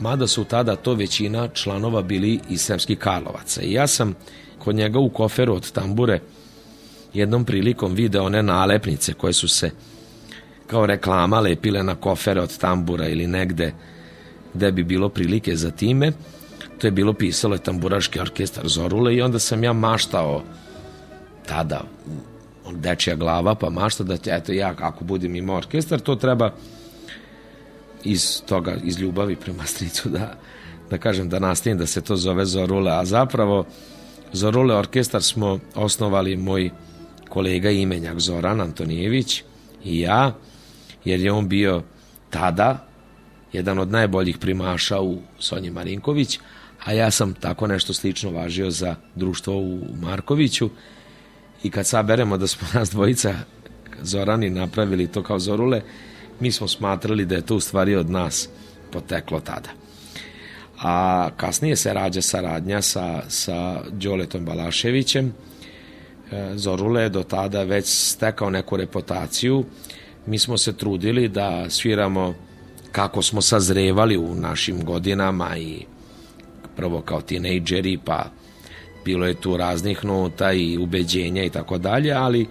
mada 0.00 0.26
su 0.26 0.44
tada 0.44 0.76
to 0.76 0.94
većina 0.94 1.48
članova 1.48 2.02
bili 2.02 2.40
iz 2.48 2.60
Sremskih 2.60 2.98
Karlovaca. 2.98 3.62
I 3.62 3.72
ja 3.72 3.86
sam 3.86 4.14
kod 4.58 4.74
njega 4.74 4.98
u 4.98 5.08
koferu 5.08 5.54
od 5.54 5.72
tambure 5.72 6.20
jednom 7.14 7.44
prilikom 7.44 7.94
video 7.94 8.24
one 8.24 8.42
nalepnice 8.42 9.12
koje 9.12 9.32
su 9.32 9.48
se 9.48 9.70
kao 10.66 10.86
reklama 10.86 11.40
lepile 11.40 11.82
na 11.82 11.94
kofere 11.94 12.40
od 12.40 12.58
tambura 12.58 13.08
ili 13.08 13.26
negde 13.26 13.72
gde 14.54 14.72
bi 14.72 14.84
bilo 14.84 15.08
prilike 15.08 15.56
za 15.56 15.70
time. 15.70 16.12
To 16.78 16.86
je 16.86 16.90
bilo 16.90 17.12
pisalo 17.12 17.54
je 17.54 17.62
tamburaški 17.62 18.20
orkestar 18.20 18.68
Zorule 18.68 19.14
i 19.14 19.22
onda 19.22 19.38
sam 19.38 19.64
ja 19.64 19.72
maštao 19.72 20.42
tada 21.46 21.82
dečija 22.72 23.16
glava 23.16 23.54
pa 23.54 23.70
mašta 23.70 24.04
da 24.04 24.16
eto 24.26 24.52
ja 24.52 24.74
ako 24.78 25.04
budem 25.04 25.36
imao 25.36 25.56
orkestar 25.56 26.00
to 26.00 26.14
treba 26.14 26.50
iz 28.06 28.42
toga, 28.46 28.76
iz 28.84 28.98
ljubavi 28.98 29.36
prema 29.36 29.64
stricu 29.66 30.08
da, 30.08 30.34
da 30.90 30.98
kažem 30.98 31.28
da 31.28 31.38
nastavim 31.38 31.78
da 31.78 31.86
se 31.86 32.00
to 32.00 32.16
zove 32.16 32.46
Zorule, 32.46 32.92
a 32.92 33.04
zapravo 33.04 33.66
Zorule 34.32 34.74
orkestar 34.76 35.22
smo 35.22 35.58
osnovali 35.74 36.36
moj 36.36 36.70
kolega 37.28 37.70
imenjak 37.70 38.18
Zoran 38.18 38.60
Antonijević 38.60 39.42
i 39.84 40.00
ja, 40.00 40.34
jer 41.04 41.20
je 41.20 41.32
on 41.32 41.48
bio 41.48 41.82
tada 42.30 42.86
jedan 43.52 43.78
od 43.78 43.90
najboljih 43.90 44.38
primaša 44.38 45.00
u 45.00 45.18
Sonji 45.38 45.70
Marinković, 45.70 46.38
a 46.84 46.92
ja 46.92 47.10
sam 47.10 47.34
tako 47.34 47.66
nešto 47.66 47.94
slično 47.94 48.30
važio 48.30 48.70
za 48.70 48.94
društvo 49.14 49.56
u 49.56 49.80
Markoviću. 50.00 50.70
I 51.62 51.70
kad 51.70 51.86
saberemo 51.86 52.36
da 52.38 52.46
smo 52.46 52.68
nas 52.74 52.90
dvojica 52.90 53.34
Zorani 54.02 54.50
napravili 54.50 55.06
to 55.06 55.22
kao 55.22 55.38
Zorule, 55.38 55.82
mi 56.40 56.52
smo 56.52 56.68
smatrali 56.68 57.24
da 57.24 57.34
je 57.34 57.46
to 57.46 57.56
u 57.56 57.60
stvari 57.60 57.96
od 57.96 58.10
nas 58.10 58.48
poteklo 58.92 59.40
tada. 59.40 59.68
A 60.82 61.28
kasnije 61.36 61.76
se 61.76 61.92
rađa 61.92 62.22
saradnja 62.22 62.82
sa, 62.82 63.22
sa 63.28 63.82
Đoletom 63.90 64.44
Balaševićem. 64.44 65.34
E, 66.32 66.52
Zorule 66.54 67.02
je 67.02 67.08
do 67.08 67.22
tada 67.22 67.62
već 67.62 67.86
stekao 67.86 68.50
neku 68.50 68.76
reputaciju. 68.76 69.64
Mi 70.26 70.38
smo 70.38 70.58
se 70.58 70.76
trudili 70.76 71.28
da 71.28 71.70
sviramo 71.70 72.34
kako 72.92 73.22
smo 73.22 73.42
sazrevali 73.42 74.16
u 74.16 74.34
našim 74.34 74.84
godinama 74.84 75.56
i 75.56 75.84
prvo 76.76 77.00
kao 77.00 77.20
tinejdžeri, 77.20 77.98
pa 78.04 78.24
bilo 79.04 79.26
je 79.26 79.34
tu 79.34 79.56
raznih 79.56 80.04
nota 80.04 80.52
i 80.52 80.78
ubeđenja 80.78 81.44
i 81.44 81.50
tako 81.50 81.78
dalje, 81.78 82.12
ali 82.12 82.46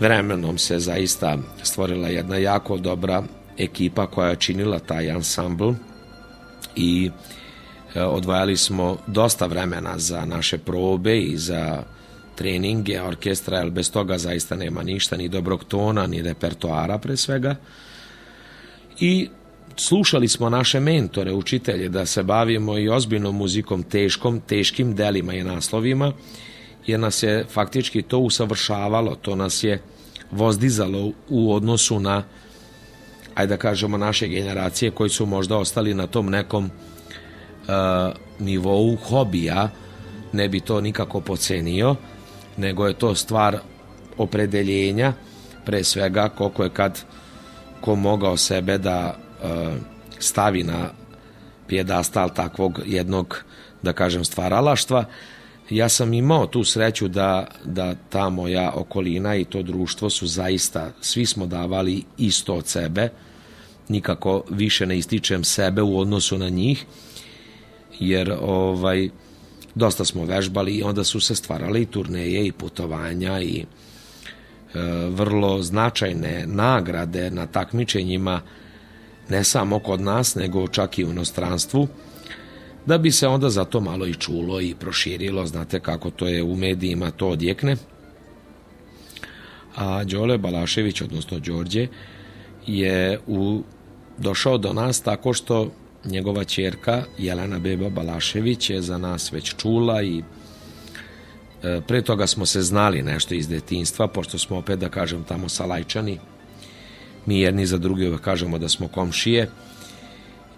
vremenom 0.00 0.58
se 0.58 0.78
zaista 0.78 1.38
stvorila 1.62 2.08
jedna 2.08 2.36
jako 2.36 2.76
dobra 2.76 3.22
ekipa 3.58 4.06
koja 4.06 4.28
je 4.28 4.36
činila 4.36 4.78
taj 4.78 5.10
ansambl 5.10 5.72
i 6.76 7.10
e, 7.94 8.02
odvajali 8.02 8.56
smo 8.56 8.98
dosta 9.06 9.46
vremena 9.46 9.98
za 9.98 10.24
naše 10.24 10.58
probe 10.58 11.18
i 11.18 11.36
za 11.36 11.82
treninge 12.34 13.02
orkestra, 13.02 13.58
jer 13.58 13.70
bez 13.70 13.92
toga 13.92 14.18
zaista 14.18 14.56
nema 14.56 14.82
ništa, 14.82 15.16
ni 15.16 15.28
dobrog 15.28 15.64
tona, 15.64 16.06
ni 16.06 16.22
repertoara 16.22 16.98
pre 16.98 17.16
svega. 17.16 17.56
I 19.00 19.28
slušali 19.76 20.28
smo 20.28 20.50
naše 20.50 20.80
mentore, 20.80 21.32
učitelje, 21.32 21.88
da 21.88 22.06
se 22.06 22.22
bavimo 22.22 22.78
i 22.78 22.88
ozbiljnom 22.88 23.36
muzikom 23.36 23.82
teškom, 23.82 24.40
teškim 24.40 24.94
delima 24.94 25.34
i 25.34 25.44
naslovima, 25.44 26.12
jer 26.86 27.00
nas 27.00 27.22
je 27.22 27.44
faktički 27.50 28.02
to 28.02 28.18
usavršavalo, 28.18 29.14
to 29.14 29.36
nas 29.36 29.64
je 29.64 29.82
vozdizalo 30.34 31.12
u 31.28 31.54
odnosu 31.54 32.00
na 32.00 32.22
ajde 33.34 33.54
da 33.54 33.56
kažemo 33.56 33.96
naše 33.96 34.28
generacije 34.28 34.90
koji 34.90 35.10
su 35.10 35.26
možda 35.26 35.56
ostali 35.56 35.94
na 35.94 36.06
tom 36.06 36.30
nekom 36.30 36.64
uh, 36.64 37.70
nivou 38.38 38.96
hobija 38.96 39.68
ne 40.32 40.48
bi 40.48 40.60
to 40.60 40.80
nikako 40.80 41.20
pocenio 41.20 41.96
nego 42.56 42.86
je 42.86 42.94
to 42.94 43.14
stvar 43.14 43.58
opredeljenja 44.18 45.12
pre 45.64 45.84
svega 45.84 46.28
koliko 46.28 46.64
je 46.64 46.70
kad 46.70 47.04
ko 47.80 47.94
mogao 47.94 48.36
sebe 48.36 48.78
da 48.78 49.16
uh, 49.42 49.50
stavi 50.18 50.62
na 50.62 50.90
pjedastal 51.66 52.34
takvog 52.34 52.80
jednog 52.86 53.44
da 53.82 53.92
kažem 53.92 54.24
stvaralaštva 54.24 55.04
ja 55.70 55.88
sam 55.88 56.14
imao 56.14 56.46
tu 56.46 56.64
sreću 56.64 57.08
da, 57.08 57.46
da 57.64 57.94
ta 57.94 58.28
moja 58.28 58.72
okolina 58.74 59.36
i 59.36 59.44
to 59.44 59.62
društvo 59.62 60.10
su 60.10 60.26
zaista, 60.26 60.92
svi 61.00 61.26
smo 61.26 61.46
davali 61.46 62.02
isto 62.18 62.54
od 62.54 62.66
sebe, 62.66 63.08
nikako 63.88 64.44
više 64.50 64.86
ne 64.86 64.98
ističem 64.98 65.44
sebe 65.44 65.82
u 65.82 65.98
odnosu 65.98 66.38
na 66.38 66.48
njih, 66.48 66.84
jer 68.00 68.36
ovaj, 68.40 69.08
dosta 69.74 70.04
smo 70.04 70.24
vežbali 70.24 70.72
i 70.72 70.82
onda 70.82 71.04
su 71.04 71.20
se 71.20 71.34
stvarale 71.34 71.82
i 71.82 71.86
turneje 71.86 72.46
i 72.46 72.52
putovanja 72.52 73.40
i 73.40 73.64
e, 73.64 73.66
vrlo 75.08 75.62
značajne 75.62 76.44
nagrade 76.46 77.30
na 77.30 77.46
takmičenjima 77.46 78.40
ne 79.28 79.44
samo 79.44 79.78
kod 79.78 80.00
nas, 80.00 80.34
nego 80.34 80.68
čak 80.68 80.98
i 80.98 81.04
u 81.04 81.10
inostranstvu 81.10 81.88
da 82.86 82.98
bi 82.98 83.10
se 83.10 83.28
onda 83.28 83.50
zato 83.50 83.80
malo 83.80 84.06
i 84.06 84.14
čulo 84.14 84.60
i 84.60 84.74
proširilo, 84.74 85.46
znate 85.46 85.80
kako 85.80 86.10
to 86.10 86.26
je 86.26 86.42
u 86.42 86.56
medijima, 86.56 87.10
to 87.10 87.28
odjekne. 87.28 87.76
A 89.76 90.04
Đole 90.04 90.38
Balašević, 90.38 91.00
odnosno 91.00 91.38
Đorđe, 91.38 91.86
je 92.66 93.20
u, 93.26 93.62
došao 94.18 94.58
do 94.58 94.72
nas 94.72 95.00
tako 95.00 95.32
što 95.32 95.70
njegova 96.04 96.44
čerka 96.44 97.04
Jelena 97.18 97.58
Beba 97.58 97.88
Balašević 97.88 98.70
je 98.70 98.82
za 98.82 98.98
nas 98.98 99.32
već 99.32 99.54
čula 99.56 100.02
i 100.02 100.22
e, 101.62 101.80
pre 101.86 102.02
toga 102.02 102.26
smo 102.26 102.46
se 102.46 102.62
znali 102.62 103.02
nešto 103.02 103.34
iz 103.34 103.48
detinstva, 103.48 104.08
pošto 104.08 104.38
smo 104.38 104.56
opet 104.56 104.78
da 104.78 104.88
kažem 104.88 105.24
tamo 105.24 105.48
salajčani, 105.48 106.18
mi 107.26 107.40
jedni 107.40 107.66
za 107.66 107.78
drugi 107.78 108.16
kažemo 108.22 108.58
da 108.58 108.68
smo 108.68 108.88
komšije, 108.88 109.48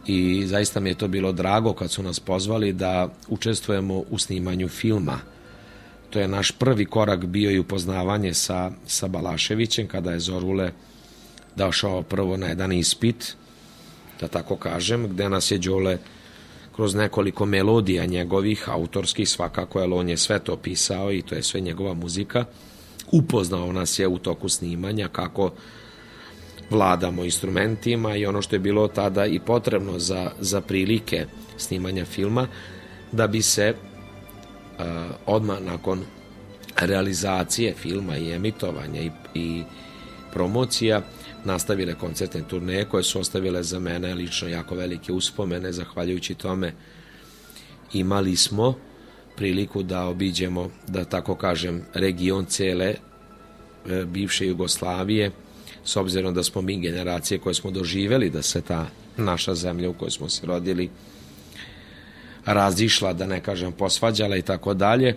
i 0.07 0.47
zaista 0.47 0.81
mi 0.81 0.91
je 0.91 0.95
to 0.95 1.09
bilo 1.09 1.33
drago 1.33 1.73
kad 1.73 1.91
su 1.91 2.03
nas 2.03 2.21
pozvali 2.21 2.73
da 2.73 3.09
učestvujemo 3.29 3.95
u 4.11 4.19
snimanju 4.19 4.69
filma. 4.69 5.19
To 6.11 6.19
je 6.19 6.29
naš 6.29 6.51
prvi 6.51 6.85
korak 6.85 7.27
bio 7.27 7.51
i 7.51 7.59
upoznavanje 7.59 8.35
sa, 8.35 8.71
sa 8.87 9.09
Balaševićem 9.09 9.87
kada 9.87 10.13
je 10.13 10.21
Zorule 10.21 10.73
došao 11.57 12.03
prvo 12.03 12.37
na 12.37 12.47
jedan 12.47 12.73
ispit, 12.73 13.37
da 14.21 14.29
tako 14.29 14.57
kažem, 14.57 15.09
gde 15.09 15.29
nas 15.29 15.51
je 15.51 15.59
Đole 15.59 15.99
kroz 16.77 16.95
nekoliko 16.95 17.47
melodija 17.47 18.07
njegovih, 18.07 18.69
autorskih 18.69 19.29
svakako, 19.29 19.81
jer 19.81 19.93
on 19.93 20.09
je 20.09 20.17
sve 20.17 20.39
to 20.39 20.57
pisao 20.57 21.13
i 21.13 21.23
to 21.23 21.35
je 21.35 21.43
sve 21.43 21.61
njegova 21.61 21.95
muzika, 21.95 22.45
upoznao 23.13 23.73
nas 23.73 23.99
je 23.99 24.09
u 24.09 24.19
toku 24.19 24.49
snimanja 24.49 25.09
kako 25.09 25.51
vladamo 26.71 27.25
instrumentima 27.25 28.17
i 28.17 28.27
ono 28.27 28.43
što 28.43 28.57
je 28.57 28.61
bilo 28.61 28.89
tada 28.89 29.27
i 29.27 29.39
potrebno 29.39 29.99
za, 29.99 30.31
za 30.41 30.61
prilike 30.61 31.27
snimanja 31.57 32.05
filma, 32.05 32.49
da 33.13 33.27
bi 33.27 33.43
se 33.43 33.75
uh, 33.75 34.85
odmah 35.27 35.63
nakon 35.63 36.05
realizacije 36.81 37.75
filma 37.75 38.17
i 38.17 38.33
emitovanja 38.33 39.01
i, 39.01 39.11
i 39.35 39.63
promocija 40.33 41.03
nastavile 41.45 41.95
koncertne 41.95 42.43
turneje 42.49 42.85
koje 42.85 43.03
su 43.03 43.21
ostavile 43.21 43.63
za 43.63 43.79
mene 43.79 44.15
lično 44.15 44.49
jako 44.49 44.75
velike 44.75 45.13
uspomene, 45.13 45.73
zahvaljujući 45.73 46.35
tome 46.35 46.73
imali 47.93 48.37
smo 48.37 48.75
priliku 49.37 49.83
da 49.83 50.07
obiđemo, 50.07 50.71
da 50.89 51.05
tako 51.05 51.35
kažem, 51.35 51.83
region 51.95 52.45
cele 52.47 52.95
e, 52.95 54.05
bivše 54.05 54.47
Jugoslavije, 54.47 55.31
s 55.87 55.97
obzirom 55.97 56.35
da 56.35 56.43
smo 56.43 56.63
mi 56.63 56.81
generacije 56.81 57.39
koje 57.39 57.55
smo 57.55 57.71
doživeli 57.71 58.31
da 58.31 58.43
se 58.43 58.61
ta 58.61 58.87
naša 59.17 59.55
zemlja 59.55 59.91
u 59.91 59.95
kojoj 59.95 60.11
smo 60.11 60.29
se 60.29 60.47
rodili 60.47 60.91
razišla, 62.47 63.13
da 63.13 63.27
ne 63.27 63.41
kažem 63.41 63.73
posvađala 63.73 64.37
i 64.37 64.43
tako 64.43 64.75
dalje, 64.75 65.17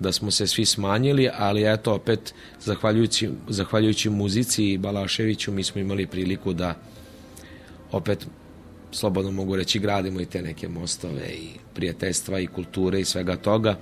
da 0.00 0.12
smo 0.12 0.30
se 0.30 0.46
svi 0.46 0.64
smanjili, 0.64 1.30
ali 1.38 1.72
eto 1.72 1.94
opet 1.94 2.34
zahvaljujući, 2.60 3.30
zahvaljujući 3.48 4.10
muzici 4.10 4.64
i 4.64 4.78
Balaševiću 4.78 5.52
mi 5.52 5.64
smo 5.64 5.80
imali 5.80 6.06
priliku 6.06 6.52
da 6.52 6.74
opet 7.92 8.26
slobodno 8.90 9.30
mogu 9.30 9.56
reći, 9.56 9.78
gradimo 9.78 10.20
i 10.20 10.26
te 10.26 10.42
neke 10.42 10.68
mostove 10.68 11.28
i 11.28 11.48
prijateljstva 11.74 12.40
i 12.40 12.46
kulture 12.46 13.00
i 13.00 13.04
svega 13.04 13.36
toga, 13.36 13.76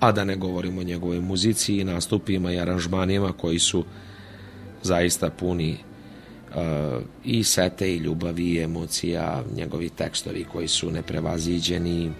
a 0.00 0.12
da 0.12 0.24
ne 0.24 0.36
govorimo 0.36 0.80
o 0.80 0.84
njegovoj 0.84 1.20
muzici 1.20 1.76
i 1.76 1.84
nastupima 1.84 2.52
i 2.52 2.60
aranžmanima 2.60 3.32
koji 3.32 3.58
su 3.58 3.84
zaista 4.82 5.30
puni 5.30 5.76
uh, 6.50 7.02
i 7.24 7.44
sete 7.44 7.94
i 7.94 7.96
ljubavi 7.96 8.44
i 8.44 8.62
emocija, 8.62 9.42
njegovi 9.56 9.88
tekstovi 9.88 10.44
koji 10.52 10.68
su 10.68 10.90
neprevaziđeni. 10.90 12.12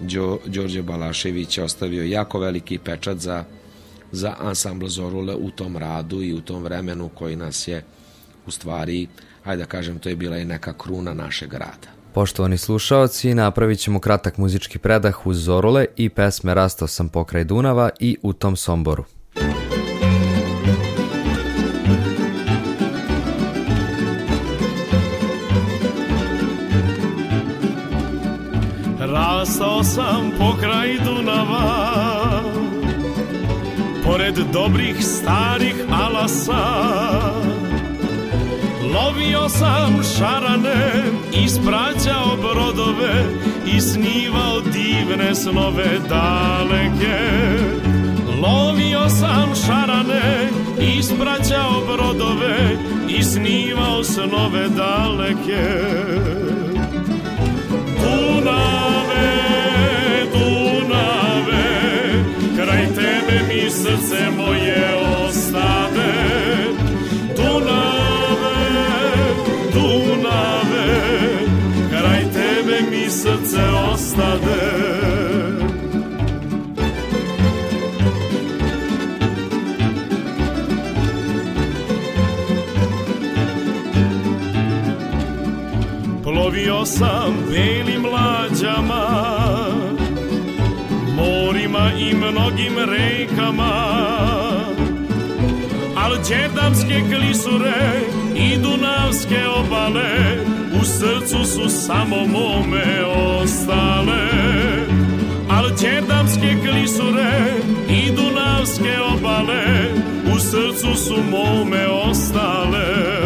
Đo, 0.00 0.38
Đorđe 0.46 0.82
Balašević 0.82 1.58
je 1.58 1.64
ostavio 1.64 2.04
jako 2.04 2.38
veliki 2.38 2.78
pečat 2.78 3.18
za, 3.18 3.44
za 4.12 4.34
ansambl 4.40 4.86
Zorule 4.86 5.34
u 5.34 5.50
tom 5.50 5.76
radu 5.76 6.22
i 6.22 6.34
u 6.34 6.40
tom 6.40 6.62
vremenu 6.62 7.08
koji 7.08 7.36
nas 7.36 7.68
je 7.68 7.84
u 8.46 8.50
stvari, 8.50 9.06
ajde 9.44 9.62
da 9.62 9.68
kažem, 9.68 9.98
to 9.98 10.08
je 10.08 10.16
bila 10.16 10.38
i 10.38 10.44
neka 10.44 10.72
kruna 10.72 11.14
našeg 11.14 11.52
rada. 11.52 11.88
Poštovani 12.14 12.58
slušaoci, 12.58 13.34
napravit 13.34 13.78
ćemo 13.78 14.00
kratak 14.00 14.38
muzički 14.38 14.78
predah 14.78 15.26
uz 15.26 15.36
Zorule 15.36 15.86
i 15.96 16.08
pesme 16.08 16.54
Rastao 16.54 16.88
sam 16.88 17.08
pokraj 17.08 17.44
Dunava 17.44 17.90
i 18.00 18.16
U 18.22 18.32
tom 18.32 18.56
Somboru. 18.56 19.04
Rastao 29.48 29.84
sam 29.84 30.30
pokraj 30.38 30.98
Dunava 31.04 32.42
Pored 34.04 34.34
dobrih 34.52 34.96
starih 35.00 35.74
alasa 35.90 36.64
Lovio 38.94 39.48
sam 39.48 40.00
šarane, 40.16 41.02
ispraćao 41.44 42.36
brodove 42.36 43.24
i 43.66 43.80
snivao 43.80 44.60
divne 44.60 45.34
snove 45.34 45.98
daleke. 46.08 47.18
Lovio 48.42 49.08
sam 49.08 49.54
šarane, 49.66 50.48
ispraćao 50.98 51.82
brodove 51.86 52.76
i 53.08 53.22
snivao 53.22 54.04
snove 54.04 54.68
daleke. 54.68 55.78
Dunave, 58.02 58.97
Dunave, 61.48 62.24
kraj 62.56 62.86
tebe 62.86 63.40
mi 63.48 63.70
srce 63.70 64.30
moje 64.36 64.94
ostade. 65.26 66.28
srce 73.18 73.62
ostade 73.92 74.88
Plovio 86.22 86.84
sam 86.86 87.34
belim 87.50 88.04
lađama 88.04 89.37
Morima 91.78 91.92
i 91.98 92.14
mnogim 92.14 92.78
rekama. 92.78 93.72
Al 95.96 96.12
đerdamske 96.28 97.02
klisure 97.08 98.00
i 98.36 98.56
dunavske 98.56 99.48
obale 99.56 100.38
u 100.80 100.84
srcu 100.84 101.44
su 101.44 101.68
samo 101.68 102.16
mome 102.26 103.04
ostale. 103.40 104.28
Al 105.50 105.70
đerdamske 105.80 106.56
klisure 106.62 107.32
i 107.90 108.10
dunavske 108.12 109.00
obale 109.14 109.64
u 110.34 110.38
srcu 110.38 110.94
su 110.96 111.16
mome 111.30 111.86
ostale 111.86 113.17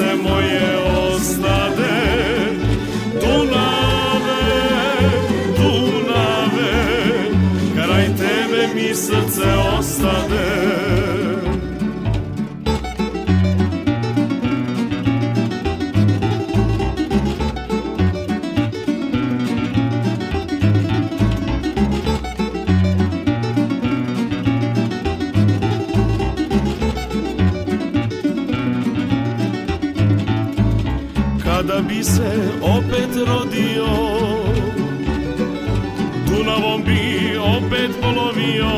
srce 0.00 0.16
moje 0.16 0.76
ostade. 1.14 2.00
Dunave, 3.20 4.42
Dunave, 5.56 6.72
kraj 7.74 8.06
tebe 8.16 8.74
mi 8.74 8.94
srce 8.94 9.54
ostade 9.78 10.79
Bi 31.88 32.04
se 32.04 32.50
opet 32.62 33.16
rodio. 33.26 33.86
Dunavom 36.30 36.82
bi 36.82 37.36
opet 37.38 37.90
polovio 38.00 38.70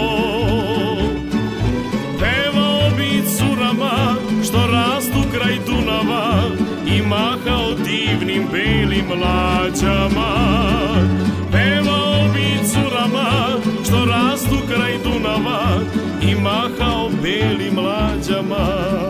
Pevao 2.20 2.90
bi 2.96 3.22
curama 3.36 4.16
što 4.44 4.66
rastu 4.66 5.18
kraj 5.34 5.58
Dunava 5.66 6.42
I 6.86 7.02
mahao 7.02 7.74
divnim 7.74 8.46
belim 8.52 9.20
lađama 9.22 10.32
Pevao 11.52 12.28
bi 12.34 12.68
curama 12.72 13.30
što 13.84 14.04
rastu 14.04 14.56
kraj 14.68 14.98
Dunava 15.04 15.80
I 16.22 16.34
mahao 16.34 17.10
belim 17.22 17.78
lađama 17.78 19.01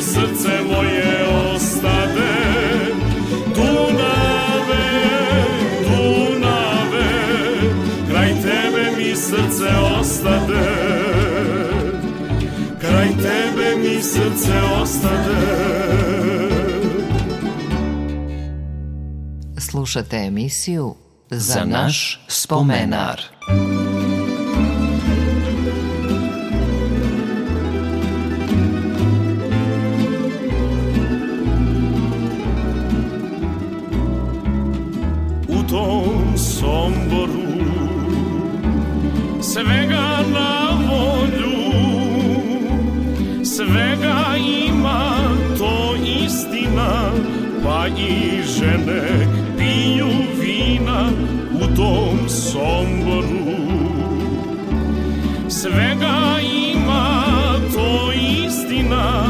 srce 0.00 0.62
moje 0.72 1.26
ostade. 1.54 2.32
Dunave, 3.54 4.86
Dunave, 5.88 7.10
kraj 8.10 8.28
tebe 8.42 8.96
mi 8.96 9.16
srce 9.16 9.68
ostade. 10.00 10.68
Kraj 12.80 13.08
tebe 13.08 13.76
mi 13.76 14.02
srce 14.02 14.52
ostade. 14.82 15.66
Slušate 19.58 20.16
emisiju 20.16 20.94
Za 21.30 21.64
naš 21.64 22.20
spomenar. 22.28 23.20
Žene 48.86 49.26
piju 49.58 50.06
vina 50.40 51.10
u 51.52 51.76
tom 51.76 52.28
somboru. 52.28 53.56
Svega 55.48 56.36
ima 56.74 57.24
to 57.74 58.12
istina 58.46 59.24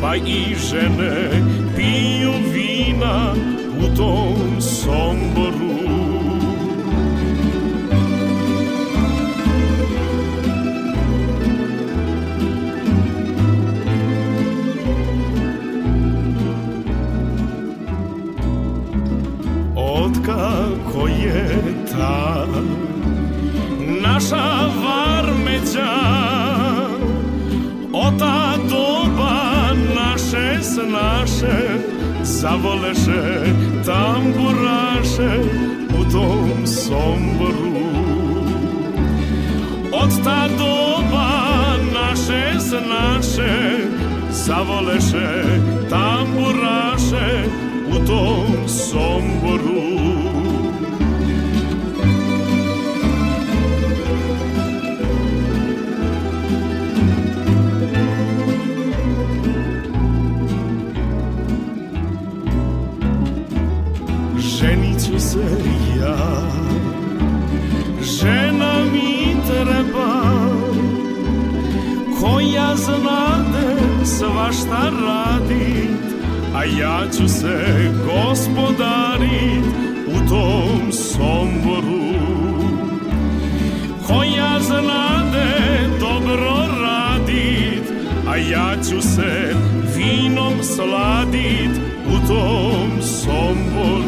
pa 0.00 0.16
i 0.16 0.54
žene 0.70 1.30
piju 1.76 2.32
vina 2.52 3.34
u 3.80 3.96
tom 3.96 4.60
somboru 4.60 5.37
Otkako 21.28 21.36
je 21.36 21.74
ta 21.92 22.46
naša 24.02 24.68
varmeća 24.82 25.94
Od 27.92 28.18
ta 28.18 28.56
doba 28.68 29.74
naše 29.94 30.62
tamburaše 30.62 31.78
Zavoleše 32.22 33.54
tamburaše 33.86 35.40
u 36.00 36.12
tom 36.12 36.66
somboru. 36.66 37.78
Od 39.92 40.24
ta 40.24 40.48
doba 40.58 41.30
naše 41.94 42.52
znaše 42.58 43.78
Zavoleše 44.30 45.42
tamburaše 45.90 47.44
u 47.90 48.06
tom 48.06 48.68
somboru 48.68 50.27
Znade 72.88 74.04
svašta 74.04 74.90
radit 75.06 76.08
A 76.54 76.64
ja 76.64 77.00
ću 77.16 77.28
se 77.28 77.66
gospodarit 78.04 79.64
U 80.06 80.28
tom 80.28 80.92
somboru. 80.92 82.14
Koja 84.06 84.60
znade 84.60 85.88
dobro 86.00 86.66
radit 86.82 87.92
A 88.28 88.36
ja 88.36 88.74
ću 88.90 89.02
se 89.02 89.54
vinom 89.96 90.62
sladit 90.62 91.80
U 92.06 92.26
tom 92.28 93.02
somboru 93.02 94.07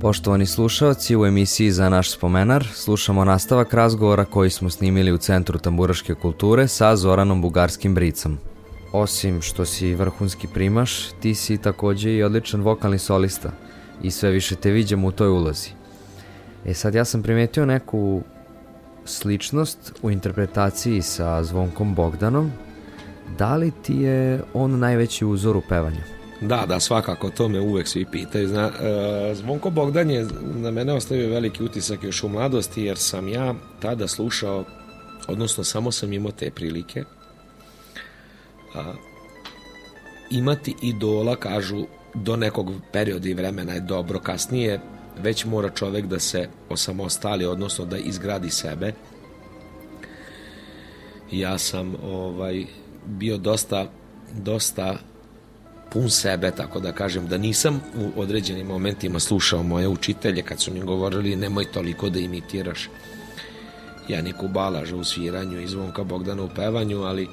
Poštovani 0.00 0.46
slušalci, 0.46 1.16
u 1.16 1.26
emisiji 1.26 1.70
za 1.70 1.88
naš 1.88 2.10
spomenar 2.10 2.66
slušamo 2.74 3.24
nastavak 3.24 3.74
razgovora 3.74 4.24
koji 4.24 4.50
smo 4.50 4.70
snimili 4.70 5.12
u 5.12 5.18
Centru 5.18 5.58
tamburaške 5.58 6.14
kulture 6.14 6.68
sa 6.68 6.96
Zoranom 6.96 7.42
Bugarskim 7.42 7.94
Bricom. 7.94 8.38
Osim 8.92 9.42
što 9.42 9.64
si 9.64 9.94
vrhunski 9.94 10.46
primaš, 10.54 11.08
ti 11.20 11.34
si 11.34 11.58
takođe 11.58 12.12
i 12.12 12.22
odličan 12.22 12.60
vokalni 12.60 12.98
solista 12.98 13.50
i 14.02 14.10
sve 14.10 14.30
više 14.30 14.56
te 14.56 14.70
viđamo 14.70 15.08
u 15.08 15.12
toj 15.12 15.28
ulozi. 15.28 15.68
E 16.66 16.74
sad 16.74 16.94
ja 16.94 17.04
sam 17.04 17.22
primetio 17.22 17.66
neku 17.66 18.22
sličnost 19.04 19.92
u 20.02 20.10
interpretaciji 20.10 21.02
sa 21.02 21.44
Zvonkom 21.44 21.94
Bogdanom. 21.94 22.50
Da 23.38 23.56
li 23.56 23.72
ti 23.82 23.94
je 23.94 24.42
on 24.54 24.78
najveći 24.78 25.24
uzor 25.24 25.56
u 25.56 25.62
pevanju? 25.68 26.19
Da, 26.40 26.66
da, 26.66 26.80
svakako, 26.80 27.30
to 27.30 27.48
me 27.48 27.60
uvek 27.60 27.88
svi 27.88 28.04
pitaju. 28.04 28.48
Zna, 28.48 28.70
e, 28.80 29.34
Zvonko 29.34 29.70
Bogdan 29.70 30.10
je 30.10 30.26
na 30.42 30.70
mene 30.70 30.92
ostavio 30.92 31.30
veliki 31.30 31.64
utisak 31.64 32.02
još 32.02 32.22
u 32.22 32.28
mladosti, 32.28 32.82
jer 32.82 32.98
sam 32.98 33.28
ja 33.28 33.54
tada 33.80 34.08
slušao, 34.08 34.64
odnosno 35.28 35.64
samo 35.64 35.92
sam 35.92 36.12
imao 36.12 36.32
te 36.32 36.50
prilike, 36.50 37.04
a, 38.74 38.92
imati 40.30 40.74
idola, 40.82 41.36
kažu, 41.36 41.84
do 42.14 42.36
nekog 42.36 42.72
perioda 42.92 43.28
i 43.28 43.34
vremena 43.34 43.72
je 43.72 43.80
dobro, 43.80 44.20
kasnije 44.20 44.80
već 45.18 45.44
mora 45.44 45.70
čovek 45.70 46.06
da 46.06 46.18
se 46.18 46.48
osamostali, 46.68 47.46
odnosno 47.46 47.84
da 47.84 47.98
izgradi 47.98 48.50
sebe. 48.50 48.92
Ja 51.32 51.58
sam 51.58 51.94
ovaj 52.04 52.64
bio 53.06 53.38
dosta 53.38 53.86
dosta 54.32 54.96
pun 55.92 56.10
sebe, 56.10 56.50
tako 56.50 56.80
da 56.80 56.92
kažem, 56.92 57.26
da 57.26 57.38
nisam 57.38 57.80
u 57.96 58.20
određenim 58.20 58.66
momentima 58.66 59.20
slušao 59.20 59.62
moje 59.62 59.88
učitelje 59.88 60.42
kad 60.42 60.60
su 60.60 60.72
mi 60.72 60.80
govorili 60.80 61.36
nemoj 61.36 61.72
toliko 61.72 62.10
da 62.10 62.18
imitiraš 62.18 62.88
Janiku 64.08 64.48
Balaža 64.48 64.96
u 64.96 65.04
sviranju 65.04 65.60
i 65.60 65.68
Zvonka 65.68 66.04
Bogdana 66.04 66.42
u 66.42 66.48
pevanju, 66.48 67.02
ali 67.02 67.28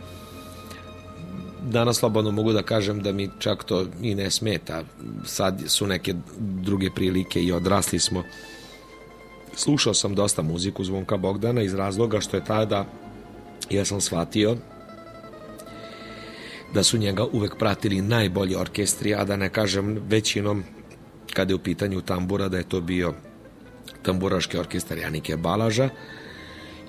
danas 1.69 1.97
slobodno 1.97 2.31
mogu 2.31 2.53
da 2.53 2.63
kažem 2.63 3.01
da 3.01 3.11
mi 3.11 3.29
čak 3.39 3.63
to 3.63 3.85
i 4.01 4.15
ne 4.15 4.31
smeta. 4.31 4.83
Sad 5.25 5.63
su 5.67 5.87
neke 5.87 6.13
druge 6.39 6.89
prilike 6.89 7.43
i 7.43 7.51
odrasli 7.51 7.99
smo. 7.99 8.23
Slušao 9.55 9.93
sam 9.93 10.15
dosta 10.15 10.41
muziku 10.41 10.83
Zvonka 10.83 11.17
Bogdana 11.17 11.61
iz 11.61 11.73
razloga 11.73 12.21
što 12.21 12.37
je 12.37 12.45
tada 12.45 12.85
ja 13.69 13.85
sam 13.85 14.01
shvatio 14.01 14.57
da 16.73 16.83
su 16.83 16.97
njega 16.97 17.25
uvek 17.31 17.57
pratili 17.57 18.01
najbolji 18.01 18.55
orkestri, 18.55 19.15
a 19.15 19.23
da 19.23 19.35
ne 19.35 19.49
kažem 19.49 19.99
većinom 20.07 20.63
kada 21.33 21.51
je 21.51 21.55
u 21.55 21.59
pitanju 21.59 22.01
tambura 22.01 22.47
da 22.49 22.57
je 22.57 22.69
to 22.69 22.81
bio 22.81 23.13
tamburaški 24.01 24.57
orkestar 24.57 24.97
Janike 24.97 25.37
Balaža 25.37 25.89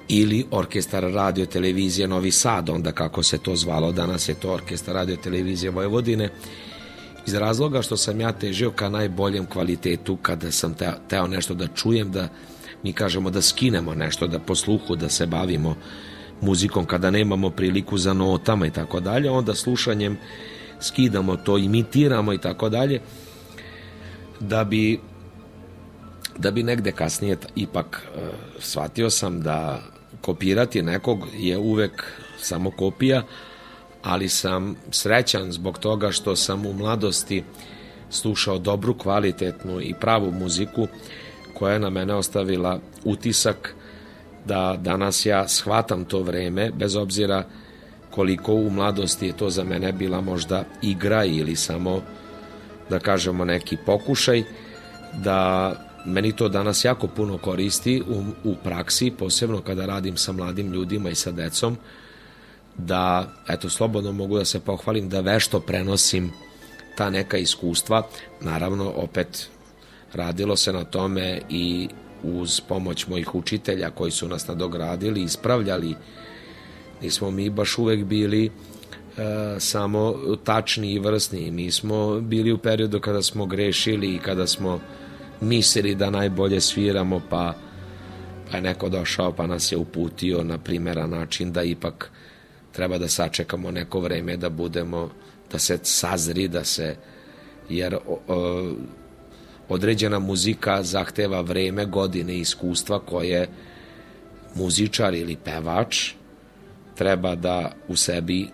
ili 0.08 0.46
orkestar 0.50 1.02
radio 1.02 1.46
televizije 1.46 2.08
Novi 2.08 2.30
Sad, 2.30 2.68
onda 2.68 2.92
kako 2.92 3.22
se 3.22 3.38
to 3.38 3.56
zvalo, 3.56 3.92
danas 3.92 4.28
je 4.28 4.34
to 4.34 4.52
orkestar 4.52 4.94
radio 4.94 5.16
televizije 5.16 5.70
Vojvodine, 5.70 6.30
iz 7.26 7.34
razloga 7.34 7.82
što 7.82 7.96
sam 7.96 8.20
ja 8.20 8.32
težio 8.32 8.70
ka 8.70 8.88
najboljem 8.88 9.46
kvalitetu 9.46 10.16
kada 10.16 10.50
sam 10.50 10.74
teo, 10.74 10.92
teo 11.08 11.26
nešto 11.26 11.54
da 11.54 11.66
čujem, 11.66 12.12
da 12.12 12.28
mi 12.82 12.92
kažemo 12.92 13.30
da 13.30 13.42
skinemo 13.42 13.94
nešto, 13.94 14.26
da 14.26 14.38
po 14.38 14.54
sluhu, 14.54 14.96
da 14.96 15.08
se 15.08 15.26
bavimo 15.26 15.76
muzikom 16.40 16.86
kada 16.86 17.10
nemamo 17.10 17.50
priliku 17.50 17.98
za 17.98 18.12
notama 18.12 18.66
i 18.66 18.70
tako 18.70 19.00
dalje, 19.00 19.30
onda 19.30 19.54
slušanjem 19.54 20.16
skidamo 20.80 21.36
to, 21.36 21.58
imitiramo 21.58 22.32
i 22.32 22.38
tako 22.38 22.68
dalje, 22.68 23.00
da 24.40 24.64
bi 24.64 25.00
da 26.38 26.50
bi 26.50 26.62
negde 26.62 26.92
kasnije 26.92 27.36
ipak 27.56 28.02
uh, 28.14 28.22
shvatio 28.58 29.10
sam 29.10 29.40
da 29.40 29.82
kopirati 30.20 30.82
nekog 30.82 31.26
je 31.38 31.58
uvek 31.58 32.04
samo 32.40 32.70
kopija, 32.70 33.22
ali 34.02 34.28
sam 34.28 34.76
srećan 34.90 35.52
zbog 35.52 35.78
toga 35.78 36.10
što 36.10 36.36
sam 36.36 36.66
u 36.66 36.72
mladosti 36.72 37.44
slušao 38.10 38.58
dobru, 38.58 38.94
kvalitetnu 38.94 39.80
i 39.80 39.94
pravu 40.00 40.32
muziku 40.32 40.88
koja 41.54 41.72
je 41.72 41.78
na 41.78 41.90
mene 41.90 42.14
ostavila 42.14 42.80
utisak 43.04 43.74
da 44.48 44.76
danas 44.80 45.26
ja 45.26 45.48
shvatam 45.48 46.04
to 46.04 46.22
vreme, 46.22 46.70
bez 46.70 46.96
obzira 46.96 47.44
koliko 48.10 48.54
u 48.54 48.70
mladosti 48.70 49.26
je 49.26 49.36
to 49.36 49.50
za 49.50 49.64
mene 49.64 49.92
bila 49.92 50.20
možda 50.20 50.64
igra 50.82 51.24
ili 51.24 51.56
samo, 51.56 52.02
da 52.90 52.98
kažemo, 52.98 53.44
neki 53.44 53.76
pokušaj, 53.86 54.42
da 55.14 55.72
meni 56.06 56.32
to 56.32 56.48
danas 56.48 56.84
jako 56.84 57.06
puno 57.06 57.38
koristi 57.38 58.02
u, 58.08 58.22
u 58.50 58.54
praksi, 58.64 59.10
posebno 59.18 59.60
kada 59.60 59.86
radim 59.86 60.16
sa 60.16 60.32
mladim 60.32 60.72
ljudima 60.72 61.10
i 61.10 61.14
sa 61.14 61.30
decom, 61.30 61.76
da, 62.76 63.28
eto, 63.48 63.70
slobodno 63.70 64.12
mogu 64.12 64.38
da 64.38 64.44
se 64.44 64.60
pohvalim 64.60 65.08
da 65.08 65.20
vešto 65.20 65.60
prenosim 65.60 66.30
ta 66.96 67.10
neka 67.10 67.36
iskustva. 67.36 68.02
Naravno, 68.40 68.92
opet, 68.96 69.48
radilo 70.14 70.56
se 70.56 70.72
na 70.72 70.84
tome 70.84 71.40
i 71.50 71.88
uz 72.22 72.60
pomoć 72.60 73.06
mojih 73.06 73.34
učitelja 73.34 73.90
koji 73.90 74.10
su 74.10 74.28
nas 74.28 74.48
nadogradili, 74.48 75.22
ispravljali. 75.22 75.94
Nismo 77.02 77.30
mi 77.30 77.50
baš 77.50 77.78
uvek 77.78 78.04
bili 78.04 78.46
e, 78.46 78.50
samo 79.58 80.14
tačni 80.44 80.92
i 80.92 80.98
vrsni. 80.98 81.50
Mi 81.50 81.70
smo 81.70 82.20
bili 82.20 82.52
u 82.52 82.58
periodu 82.58 83.00
kada 83.00 83.22
smo 83.22 83.46
grešili 83.46 84.14
i 84.14 84.18
kada 84.18 84.46
smo 84.46 84.80
mislili 85.40 85.94
da 85.94 86.10
najbolje 86.10 86.60
sviramo, 86.60 87.20
pa, 87.30 87.54
pa 88.50 88.56
je 88.56 88.62
neko 88.62 88.88
došao 88.88 89.32
pa 89.32 89.46
nas 89.46 89.72
je 89.72 89.78
uputio 89.78 90.44
na 90.44 90.58
primjera 90.58 91.06
način 91.06 91.52
da 91.52 91.62
ipak 91.62 92.10
treba 92.72 92.98
da 92.98 93.08
sačekamo 93.08 93.70
neko 93.70 94.00
vreme 94.00 94.36
da 94.36 94.48
budemo, 94.48 95.10
da 95.52 95.58
se 95.58 95.78
sazri, 95.82 96.48
da 96.48 96.64
se, 96.64 96.96
jer 97.68 97.94
o, 97.94 98.18
određena 99.68 100.18
muzika 100.18 100.82
zahteva 100.82 101.40
vreme, 101.40 101.86
godine 101.86 102.38
iskustva 102.38 102.98
koje 102.98 103.48
muzičar 104.54 105.14
ili 105.14 105.36
pevač 105.36 106.12
treba 106.94 107.34
da 107.34 107.72
u 107.88 107.96
sebi 107.96 108.48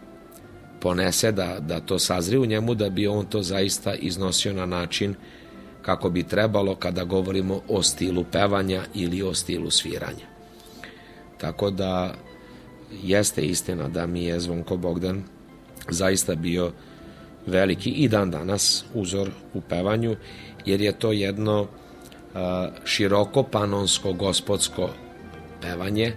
ponese, 0.81 1.33
da, 1.33 1.61
da 1.61 1.81
to 1.81 1.99
sazri 1.99 2.39
u 2.39 2.47
njemu, 2.47 2.75
da 2.75 2.91
bi 2.91 3.07
on 3.07 3.27
to 3.27 3.43
zaista 3.43 3.95
iznosio 3.95 4.53
na 4.53 4.67
način 4.67 5.15
kako 5.83 6.11
bi 6.11 6.23
trebalo 6.23 6.75
kada 6.75 7.05
govorimo 7.05 7.61
o 7.69 7.83
stilu 7.83 8.25
pevanja 8.33 8.83
ili 8.95 9.23
o 9.23 9.35
stilu 9.35 9.71
sviranja. 9.71 10.27
Tako 11.39 11.71
da 11.71 12.15
jeste 13.03 13.43
istina 13.43 13.89
da 13.89 14.07
mi 14.07 14.25
je 14.25 14.41
Zvonko 14.41 14.77
Bogdan 14.77 15.23
zaista 15.89 16.35
bio 16.35 16.73
veliki 17.47 17.91
i 17.91 18.09
dan 18.09 18.31
danas 18.31 18.85
uzor 18.95 19.31
u 19.55 19.61
pevanju 19.61 20.17
jer 20.65 20.81
je 20.81 20.93
to 20.93 21.13
jedno 21.13 21.67
široko 22.85 23.43
panonsko 23.43 24.13
gospodsko 24.13 24.91
pevanje 25.61 26.13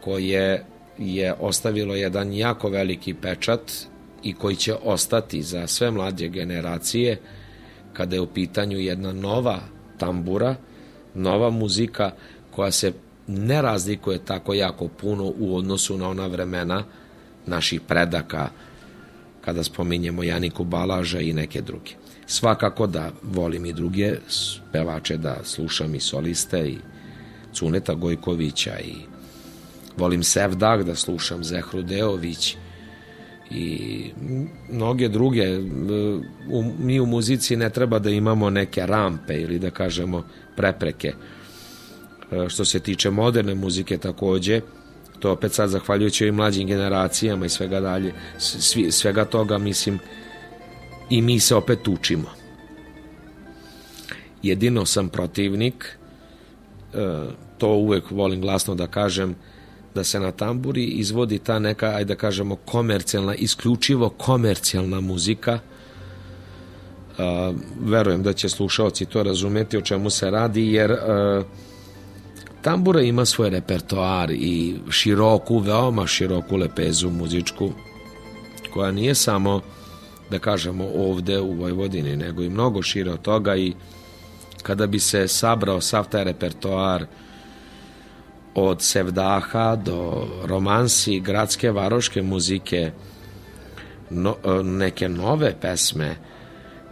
koje 0.00 0.64
je 0.98 1.34
ostavilo 1.34 1.94
jedan 1.94 2.32
jako 2.32 2.68
veliki 2.68 3.14
pečat 3.14 3.72
i 4.22 4.34
koji 4.34 4.56
će 4.56 4.74
ostati 4.74 5.42
za 5.42 5.66
sve 5.66 5.90
mlađe 5.90 6.28
generacije 6.28 7.20
kada 7.92 8.16
je 8.16 8.20
u 8.20 8.26
pitanju 8.26 8.78
jedna 8.78 9.12
nova 9.12 9.60
tambura, 9.98 10.56
nova 11.14 11.50
muzika 11.50 12.10
koja 12.50 12.70
se 12.70 12.92
ne 13.26 13.62
razlikuje 13.62 14.24
tako 14.24 14.54
jako 14.54 14.88
puno 14.88 15.32
u 15.38 15.56
odnosu 15.56 15.98
na 15.98 16.08
ona 16.08 16.26
vremena 16.26 16.84
naših 17.46 17.80
predaka 17.80 18.48
kada 19.40 19.62
spominjemo 19.62 20.22
Janiku 20.22 20.64
Balaža 20.64 21.20
i 21.20 21.32
neke 21.32 21.60
druge. 21.60 21.90
Svakako 22.32 22.86
da 22.86 23.10
volim 23.22 23.66
i 23.66 23.72
druge 23.72 24.14
pevače, 24.72 25.16
da 25.16 25.36
slušam 25.44 25.94
i 25.94 26.00
soliste 26.00 26.68
i 26.68 26.78
Cuneta 27.52 27.94
Gojkovića 27.94 28.78
i 28.78 28.94
volim 29.96 30.22
Sevdak 30.22 30.82
da 30.82 30.94
slušam 30.94 31.44
Zehru 31.44 31.82
Deović 31.82 32.56
i 33.50 34.04
mnoge 34.70 35.08
druge. 35.08 35.58
U, 36.50 36.64
mi 36.78 37.00
u 37.00 37.06
muzici 37.06 37.56
ne 37.56 37.70
treba 37.70 37.98
da 37.98 38.10
imamo 38.10 38.50
neke 38.50 38.86
rampe 38.86 39.40
ili 39.40 39.58
da 39.58 39.70
kažemo 39.70 40.24
prepreke. 40.56 41.12
E, 42.32 42.48
što 42.48 42.64
se 42.64 42.80
tiče 42.80 43.10
moderne 43.10 43.54
muzike 43.54 43.98
takođe 43.98 44.60
to 45.20 45.32
opet 45.32 45.52
sad 45.52 45.70
zahvaljujući 45.70 46.24
ovim 46.24 46.34
mlađim 46.34 46.66
generacijama 46.66 47.46
i 47.46 47.48
svega 47.48 47.80
dalje 47.80 48.12
svega 48.90 49.24
toga 49.24 49.58
mislim 49.58 49.98
i 51.12 51.22
mi 51.22 51.40
se 51.40 51.54
opet 51.54 51.88
učimo 51.88 52.28
jedino 54.42 54.86
sam 54.86 55.08
protivnik 55.08 55.98
e, 56.94 57.22
to 57.58 57.68
uvek 57.68 58.10
volim 58.10 58.40
glasno 58.40 58.74
da 58.74 58.86
kažem 58.86 59.36
da 59.94 60.04
se 60.04 60.20
na 60.20 60.32
tamburi 60.32 60.84
izvodi 60.84 61.38
ta 61.38 61.58
neka, 61.58 61.86
ajde 61.86 62.14
da 62.14 62.14
kažemo, 62.14 62.56
komercijalna, 62.56 63.34
isključivo 63.34 64.08
komercijalna 64.08 65.00
muzika. 65.00 65.58
Uh, 67.12 67.56
verujem 67.80 68.22
da 68.22 68.32
će 68.32 68.48
slušalci 68.48 69.06
to 69.06 69.22
razumeti 69.22 69.76
o 69.76 69.80
čemu 69.80 70.10
se 70.10 70.30
radi, 70.30 70.72
jer 70.72 70.90
uh, 70.90 71.44
tambura 72.62 73.00
ima 73.02 73.24
svoj 73.24 73.50
repertoar 73.50 74.30
i 74.30 74.74
široku, 74.90 75.58
veoma 75.58 76.06
široku 76.06 76.56
lepezu 76.56 77.10
muzičku, 77.10 77.70
koja 78.74 78.92
nije 78.92 79.14
samo, 79.14 79.60
da 80.32 80.38
kažemo, 80.38 80.88
ovde 80.94 81.40
u 81.40 81.52
Vojvodini, 81.52 82.16
nego 82.16 82.42
i 82.42 82.50
mnogo 82.50 82.82
šire 82.82 83.12
od 83.12 83.22
toga 83.22 83.56
i 83.56 83.74
kada 84.62 84.86
bi 84.86 84.98
se 84.98 85.28
sabrao 85.28 85.80
sav 85.80 86.08
taj 86.08 86.24
repertoar, 86.24 87.06
od 88.54 88.82
sevdaha 88.82 89.76
do 89.76 90.26
romansi, 90.44 91.20
gradske 91.20 91.70
varoške 91.70 92.22
muzike, 92.22 92.90
no, 94.10 94.36
neke 94.62 95.08
nove 95.08 95.54
pesme, 95.60 96.16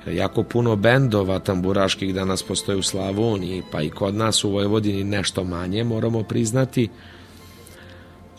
jako 0.07 0.43
puno 0.43 0.77
bendova 0.77 1.39
tamburaških 1.39 2.15
danas 2.15 2.43
postoje 2.43 2.79
u 2.79 2.83
Slavoniji, 2.83 3.63
pa 3.73 3.83
i 3.83 3.91
kod 3.91 4.15
nas 4.15 4.45
u 4.45 4.51
Vojvodini 4.51 5.05
nešto 5.05 5.45
manje, 5.45 5.85
moramo 5.85 6.23
priznati, 6.23 6.89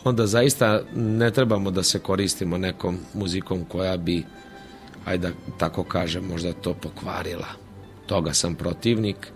onda 0.04 0.26
zaista 0.26 0.82
ne 0.96 1.30
trebamo 1.30 1.70
da 1.70 1.82
se 1.82 1.98
koristimo 1.98 2.58
nekom 2.58 2.98
muzikom 3.14 3.64
koja 3.64 3.96
bi, 3.96 4.24
ajde 5.04 5.28
da 5.28 5.34
tako 5.58 5.84
kažem, 5.84 6.24
možda 6.24 6.52
to 6.52 6.74
pokvarila. 6.74 7.46
Toga 8.06 8.32
sam 8.32 8.54
protivnik 8.54 9.32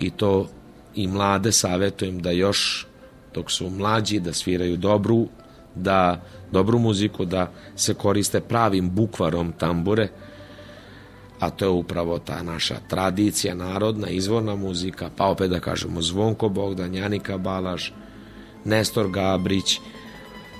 i 0.00 0.10
to 0.10 0.48
i 0.94 1.06
mlade 1.06 1.52
savetujem 1.52 2.22
da 2.22 2.30
još 2.30 2.86
dok 3.34 3.50
su 3.50 3.70
mlađi 3.70 4.20
da 4.20 4.32
sviraju 4.32 4.76
dobru 4.76 5.28
da 5.74 6.22
dobru 6.52 6.78
muziku 6.78 7.24
da 7.24 7.52
se 7.76 7.94
koriste 7.94 8.40
pravim 8.40 8.90
bukvarom 8.90 9.52
tambure 9.52 10.08
a 11.40 11.50
to 11.50 11.64
je 11.64 11.68
upravo 11.68 12.18
ta 12.18 12.42
naša 12.42 12.76
tradicija 12.88 13.54
narodna 13.54 14.08
izvorna 14.08 14.56
muzika 14.56 15.10
pa 15.16 15.26
opet 15.26 15.50
da 15.50 15.60
kažemo 15.60 16.02
Zvonko 16.02 16.48
Bogdan 16.48 16.94
Janika 16.94 17.38
Balaš 17.38 17.92
Nestor 18.64 19.10
Gabrić 19.10 19.80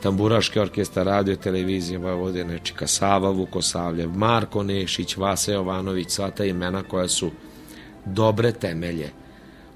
Tamburaški 0.07 0.61
orkestar 0.61 1.07
radio 1.07 1.37
televizije 1.37 1.99
Vojvodine 1.99 2.59
Čika 2.63 2.87
Sava 2.87 3.31
Vukosavljev 3.31 4.11
Marko 4.11 4.63
Nešić 4.63 5.17
Vase 5.17 5.53
Jovanović 5.53 6.11
sva 6.11 6.31
ta 6.31 6.45
imena 6.45 6.83
koja 6.83 7.09
su 7.09 7.31
dobre 8.05 8.53
temelje 8.53 9.11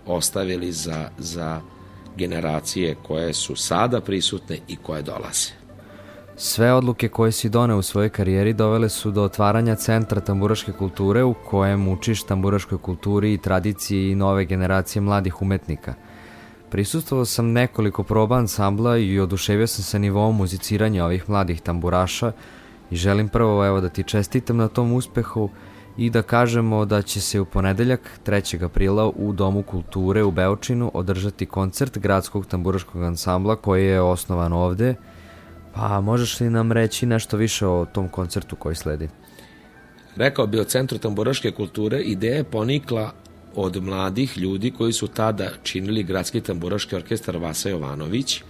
ostavili 0.06 0.72
za, 0.72 1.08
za 1.18 1.60
generacije 2.16 2.94
koje 3.02 3.32
su 3.32 3.56
sada 3.56 4.00
prisutne 4.00 4.58
i 4.68 4.76
koje 4.76 5.02
dolaze. 5.02 5.50
Sve 6.36 6.72
odluke 6.72 7.08
koje 7.08 7.32
si 7.32 7.48
doneo 7.48 7.78
u 7.78 7.82
svojoj 7.82 8.08
karijeri 8.08 8.52
dovele 8.52 8.88
su 8.88 9.10
do 9.10 9.22
otvaranja 9.22 9.74
Centra 9.74 10.20
tamburaške 10.20 10.72
kulture 10.72 11.24
u 11.24 11.34
kojem 11.34 11.88
učiš 11.88 12.22
tamburaškoj 12.22 12.78
kulturi 12.78 13.34
i 13.34 13.38
tradiciji 13.38 14.14
nove 14.14 14.44
generacije 14.44 15.02
mladih 15.02 15.42
umetnika. 15.42 15.94
Prisustvovao 16.70 17.24
sam 17.24 17.52
nekoliko 17.52 18.02
proba 18.02 18.36
ansambla 18.36 18.98
i 18.98 19.20
oduševio 19.20 19.66
sam 19.66 19.84
se 19.84 19.98
nivom 19.98 20.36
muziciranja 20.36 21.04
ovih 21.04 21.30
mladih 21.30 21.60
tamburaša 21.60 22.32
i 22.90 22.96
želim 22.96 23.28
prvo 23.28 23.66
evo 23.66 23.80
da 23.80 23.88
ti 23.88 24.02
čestitam 24.02 24.56
na 24.56 24.68
tom 24.68 24.92
uspehu 24.92 25.50
i 25.96 26.10
da 26.10 26.22
kažemo 26.22 26.84
da 26.84 27.02
će 27.02 27.20
se 27.20 27.40
u 27.40 27.44
ponedeljak 27.44 28.00
3. 28.26 28.64
aprila 28.64 29.08
u 29.08 29.32
Domu 29.32 29.62
kulture 29.62 30.22
u 30.22 30.30
Beočinu 30.30 30.90
održati 30.94 31.46
koncert 31.46 31.98
gradskog 31.98 32.46
tamburaškog 32.46 33.02
ansambla 33.02 33.56
koji 33.56 33.86
je 33.86 34.00
osnovan 34.00 34.52
ovde. 34.52 34.94
Pa 35.74 36.00
možeš 36.00 36.40
li 36.40 36.50
nam 36.50 36.72
reći 36.72 37.06
nešto 37.06 37.36
više 37.36 37.66
o 37.66 37.86
tom 37.92 38.08
koncertu 38.08 38.56
koji 38.56 38.74
sledi? 38.74 39.08
Rekao 40.16 40.46
bi 40.46 40.60
o 40.60 40.64
Centru 40.64 40.98
tamburaške 40.98 41.50
kulture, 41.50 42.00
ideja 42.00 42.36
je 42.36 42.44
ponikla 42.44 43.12
od 43.54 43.82
mladih 43.82 44.38
ljudi 44.38 44.70
koji 44.70 44.92
su 44.92 45.06
tada 45.06 45.50
činili 45.62 46.02
gradski 46.02 46.40
tamburaški 46.40 46.96
orkestar 46.96 47.36
Vasa 47.36 47.68
Jovanović. 47.68 48.42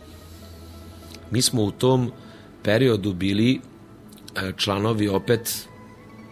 Mi 1.30 1.42
smo 1.42 1.62
u 1.62 1.70
tom 1.70 2.12
periodu 2.62 3.12
bili 3.12 3.60
e, 4.34 4.52
članovi 4.56 5.08
opet 5.08 5.68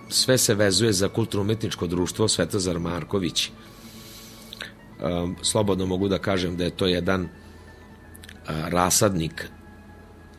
sve 0.08 0.38
se 0.38 0.54
vezuje 0.54 0.92
za 0.92 1.08
kulturno-umetničko 1.08 1.86
društvo 1.86 2.28
Svetozar 2.28 2.78
Marković. 2.78 3.50
Um, 5.02 5.36
slobodno 5.42 5.86
mogu 5.86 6.08
da 6.08 6.18
kažem 6.18 6.56
da 6.56 6.64
je 6.64 6.70
to 6.70 6.86
jedan 6.86 7.22
uh, 7.22 7.28
rasadnik 8.68 9.48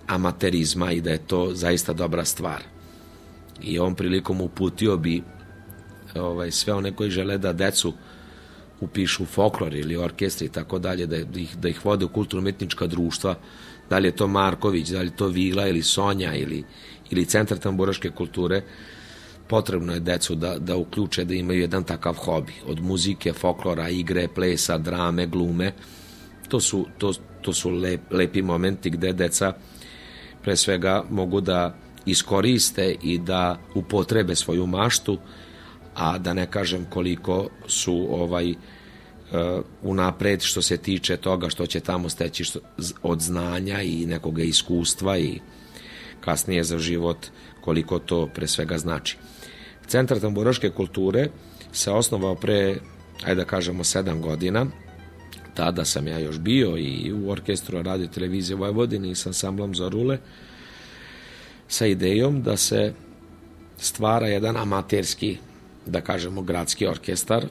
amaterizma 0.08 0.92
i 0.92 1.02
da 1.02 1.10
je 1.10 1.28
to 1.28 1.50
zaista 1.54 1.94
dobra 1.94 2.26
stvar. 2.26 2.64
I 3.62 3.80
ovom 3.80 3.96
prilikom 3.96 4.42
uputio 4.42 4.98
bi 4.98 5.24
ovaj, 6.16 6.52
sve 6.52 6.74
one 6.74 6.96
koji 6.96 7.12
žele 7.12 7.38
da 7.38 7.54
decu 7.54 7.94
upišu 8.82 9.26
folklor 9.26 9.74
ili 9.76 9.98
orkestri 9.98 10.48
i 10.48 10.50
tako 10.50 10.80
dalje, 10.80 11.06
da 11.06 11.18
ih, 11.18 11.58
da 11.58 11.70
ih 11.70 11.86
vode 11.86 12.06
u 12.06 12.10
kulturno-umetnička 12.10 12.88
društva, 12.88 13.36
da 13.90 13.98
li 13.98 14.08
je 14.08 14.16
to 14.16 14.28
Marković, 14.28 14.90
da 14.90 15.00
li 15.00 15.08
je 15.08 15.16
to 15.16 15.28
Vila 15.28 15.68
ili 15.68 15.82
Sonja 15.82 16.36
ili, 16.36 16.64
ili 17.10 17.26
Centar 17.26 17.58
tamburaške 17.58 18.10
kulture, 18.10 18.62
potrebno 19.48 19.94
je 19.94 20.00
decu 20.00 20.36
da, 20.36 20.58
da 20.60 20.76
uključe 20.78 21.26
da 21.26 21.34
imaju 21.34 21.62
jedan 21.62 21.84
takav 21.84 22.14
hobi, 22.14 22.54
od 22.66 22.82
muzike, 22.82 23.34
folklora, 23.34 23.90
igre, 23.90 24.28
plesa, 24.28 24.78
drame, 24.78 25.28
glume. 25.28 25.74
To 26.48 26.60
su, 26.60 26.86
to, 26.98 27.14
to 27.42 27.54
su 27.54 27.70
lep, 27.70 28.02
lepi 28.12 28.42
momenti 28.42 28.90
gde 28.90 29.14
deca 29.14 29.54
pre 30.44 30.56
svega 30.56 31.04
mogu 31.10 31.42
da 31.42 31.76
iskoriste 32.06 32.96
i 33.04 33.18
da 33.18 33.58
upotrebe 33.76 34.36
svoju 34.36 34.68
maštu, 34.68 35.18
a 36.00 36.18
da 36.18 36.34
ne 36.34 36.46
kažem 36.52 36.86
koliko 36.90 37.50
su 37.68 38.08
ovaj 38.10 38.52
uh, 38.52 38.58
unapred 39.84 40.42
što 40.42 40.62
se 40.62 40.78
tiče 40.78 41.18
toga 41.18 41.50
što 41.50 41.66
će 41.66 41.80
tamo 41.80 42.10
steći 42.10 42.44
što, 42.44 42.60
od 43.04 43.22
znanja 43.22 43.82
i 43.82 44.06
nekoga 44.06 44.44
iskustva 44.44 45.18
i 45.18 45.40
kasnije 46.22 46.64
za 46.64 46.78
život 46.78 47.28
koliko 47.62 48.00
to 48.00 48.28
pre 48.28 48.48
svega 48.48 48.78
znači. 48.78 49.18
Centar 49.88 50.20
tamburaške 50.20 50.70
kulture 50.70 51.30
se 51.72 51.92
osnovao 51.92 52.36
pre, 52.36 52.78
ajde 53.24 53.36
da 53.36 53.46
kažemo, 53.46 53.84
sedam 53.84 54.22
godina. 54.22 54.66
Tada 55.54 55.86
sam 55.86 56.08
ja 56.08 56.20
još 56.20 56.40
bio 56.40 56.78
i 56.78 57.14
u 57.14 57.30
orkestru 57.30 57.82
radio 57.82 58.08
televizije 58.08 58.56
Vojvodine 58.56 59.12
i 59.12 59.16
sa 59.16 59.30
ansamblom 59.30 59.76
Zorule 59.76 60.18
sa 61.68 61.86
idejom 61.86 62.42
da 62.42 62.58
se 62.58 62.94
stvara 63.78 64.28
jedan 64.28 64.58
amaterski, 64.58 65.38
da 65.86 66.02
kažemo, 66.02 66.42
gradski 66.42 66.88
orkestar 66.88 67.46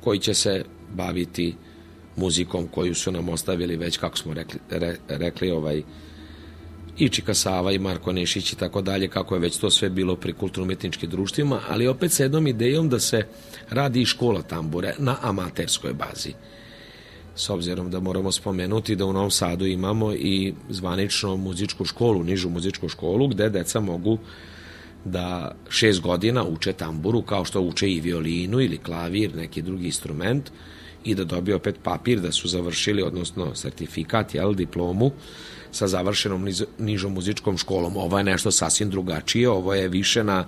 koji 0.00 0.18
će 0.18 0.34
se 0.34 0.64
baviti 0.94 1.54
muzikom 2.16 2.68
koju 2.68 2.94
su 2.94 3.12
nam 3.12 3.28
ostavili 3.28 3.76
već, 3.76 3.96
kako 3.96 4.18
smo 4.18 4.34
rekli, 4.34 4.60
re, 4.70 4.96
rekli 5.08 5.50
ovaj, 5.50 5.82
i 6.98 7.08
Čika 7.08 7.34
Sava 7.34 7.72
i 7.72 7.78
Marko 7.78 8.12
Nešić 8.12 8.52
i 8.52 8.56
tako 8.56 8.82
dalje, 8.82 9.08
kako 9.08 9.34
je 9.34 9.40
već 9.40 9.56
to 9.56 9.70
sve 9.70 9.90
bilo 9.90 10.16
pri 10.16 10.32
kulturno-umetničkim 10.32 11.10
društvima, 11.10 11.60
ali 11.68 11.86
opet 11.86 12.12
sa 12.12 12.22
jednom 12.22 12.46
idejom 12.46 12.88
da 12.88 12.98
se 12.98 13.26
radi 13.70 14.00
i 14.00 14.06
škola 14.06 14.42
tambure 14.42 14.94
na 14.98 15.16
amaterskoj 15.22 15.92
bazi. 15.92 16.32
s 17.38 17.50
obzirom 17.50 17.90
da 17.90 18.00
moramo 18.00 18.32
spomenuti 18.32 18.96
da 18.96 19.04
u 19.06 19.12
Novom 19.12 19.30
Sadu 19.30 19.66
imamo 19.66 20.12
i 20.12 20.54
zvanično 20.68 21.36
muzičku 21.36 21.84
školu, 21.84 22.24
nižu 22.24 22.50
muzičku 22.50 22.88
školu, 22.88 23.28
gde 23.28 23.50
deca 23.50 23.80
mogu 23.80 24.18
da 25.04 25.54
šest 25.68 26.00
godina 26.00 26.44
uče 26.44 26.72
tamburu 26.72 27.22
kao 27.22 27.44
što 27.44 27.60
uče 27.60 27.90
i 27.90 28.00
violinu 28.00 28.60
ili 28.60 28.78
klavir, 28.78 29.36
neki 29.36 29.62
drugi 29.62 29.86
instrument 29.86 30.50
i 31.04 31.14
da 31.14 31.24
dobije 31.24 31.54
opet 31.54 31.76
papir 31.82 32.20
da 32.20 32.32
su 32.32 32.48
završili, 32.48 33.02
odnosno 33.02 33.54
sertifikat, 33.54 34.34
jel, 34.34 34.54
diplomu 34.54 35.10
sa 35.72 35.86
završenom 35.88 36.48
nižom 36.78 37.12
muzičkom 37.12 37.58
školom. 37.58 37.96
Ovo 37.96 38.18
je 38.18 38.24
nešto 38.24 38.50
sasvim 38.50 38.90
drugačije, 38.90 39.48
ovo 39.48 39.74
je 39.74 39.88
više 39.88 40.24
na 40.24 40.46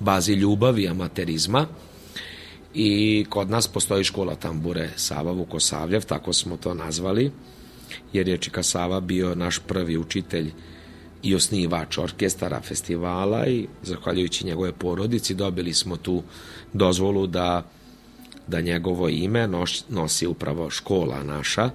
bazi 0.00 0.32
ljubavi 0.32 0.82
i 0.82 0.88
amaterizma 0.88 1.66
i 2.74 3.24
kod 3.28 3.50
nas 3.50 3.68
postoji 3.68 4.04
škola 4.04 4.34
tambure 4.34 4.90
Sava 4.96 5.32
Vukosavljev, 5.32 6.04
tako 6.04 6.32
smo 6.32 6.56
to 6.56 6.74
nazvali, 6.74 7.32
jer 8.12 8.28
je 8.28 8.38
Čika 8.38 8.62
Sava 8.62 9.00
bio 9.00 9.34
naš 9.34 9.58
prvi 9.58 9.96
učitelj 9.96 10.52
i 11.26 11.34
osnivač 11.34 11.98
orkestara 11.98 12.60
festivala 12.60 13.46
i 13.46 13.66
zahvaljujući 13.82 14.46
njegove 14.46 14.72
porodici 14.72 15.34
dobili 15.34 15.74
smo 15.74 15.96
tu 15.96 16.22
dozvolu 16.72 17.26
da 17.26 17.62
da 18.46 18.60
njegovo 18.60 19.08
ime 19.08 19.48
nosi 19.88 20.26
upravo 20.26 20.70
škola 20.70 21.22
naša, 21.22 21.70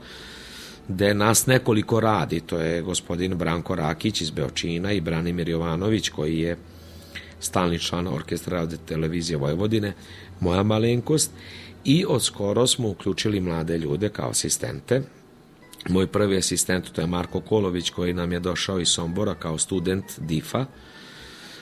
gde 0.87 1.13
nas 1.13 1.45
nekoliko 1.45 1.99
radi, 1.99 2.39
to 2.39 2.59
je 2.59 2.81
gospodin 2.81 3.35
Branko 3.35 3.75
Rakić 3.75 4.21
iz 4.21 4.29
Beočina 4.29 4.91
i 4.91 5.01
Branimir 5.01 5.49
Jovanović 5.49 6.09
koji 6.09 6.39
je 6.39 6.57
stalni 7.39 7.79
član 7.79 8.07
orkestra 8.07 8.57
radio 8.57 8.77
televizije 8.85 9.37
Vojvodine, 9.37 9.93
moja 10.39 10.63
malenkost, 10.63 11.31
i 11.83 12.05
od 12.07 12.23
skoro 12.23 12.67
smo 12.67 12.89
uključili 12.89 13.39
mlade 13.39 13.77
ljude 13.77 14.09
kao 14.09 14.29
asistente. 14.29 15.01
Moj 15.89 16.07
prvi 16.07 16.37
asistent 16.37 16.91
to 16.91 17.01
je 17.01 17.07
Marko 17.07 17.41
Kolović 17.41 17.89
koji 17.89 18.13
nam 18.13 18.31
je 18.31 18.39
došao 18.39 18.79
iz 18.79 18.87
Sombora 18.87 19.35
kao 19.35 19.57
student 19.57 20.19
DIFA, 20.19 20.65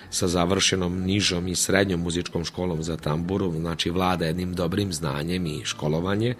sa 0.09 0.27
završenom 0.27 1.01
nižom 1.01 1.47
i 1.47 1.55
srednjom 1.55 2.01
muzičkom 2.01 2.45
školom 2.45 2.83
za 2.83 2.97
tamburu, 2.97 3.51
znači 3.51 3.89
vlada 3.89 4.25
jednim 4.25 4.53
dobrim 4.53 4.93
znanjem 4.93 5.45
i 5.45 5.65
školovanje, 5.65 6.35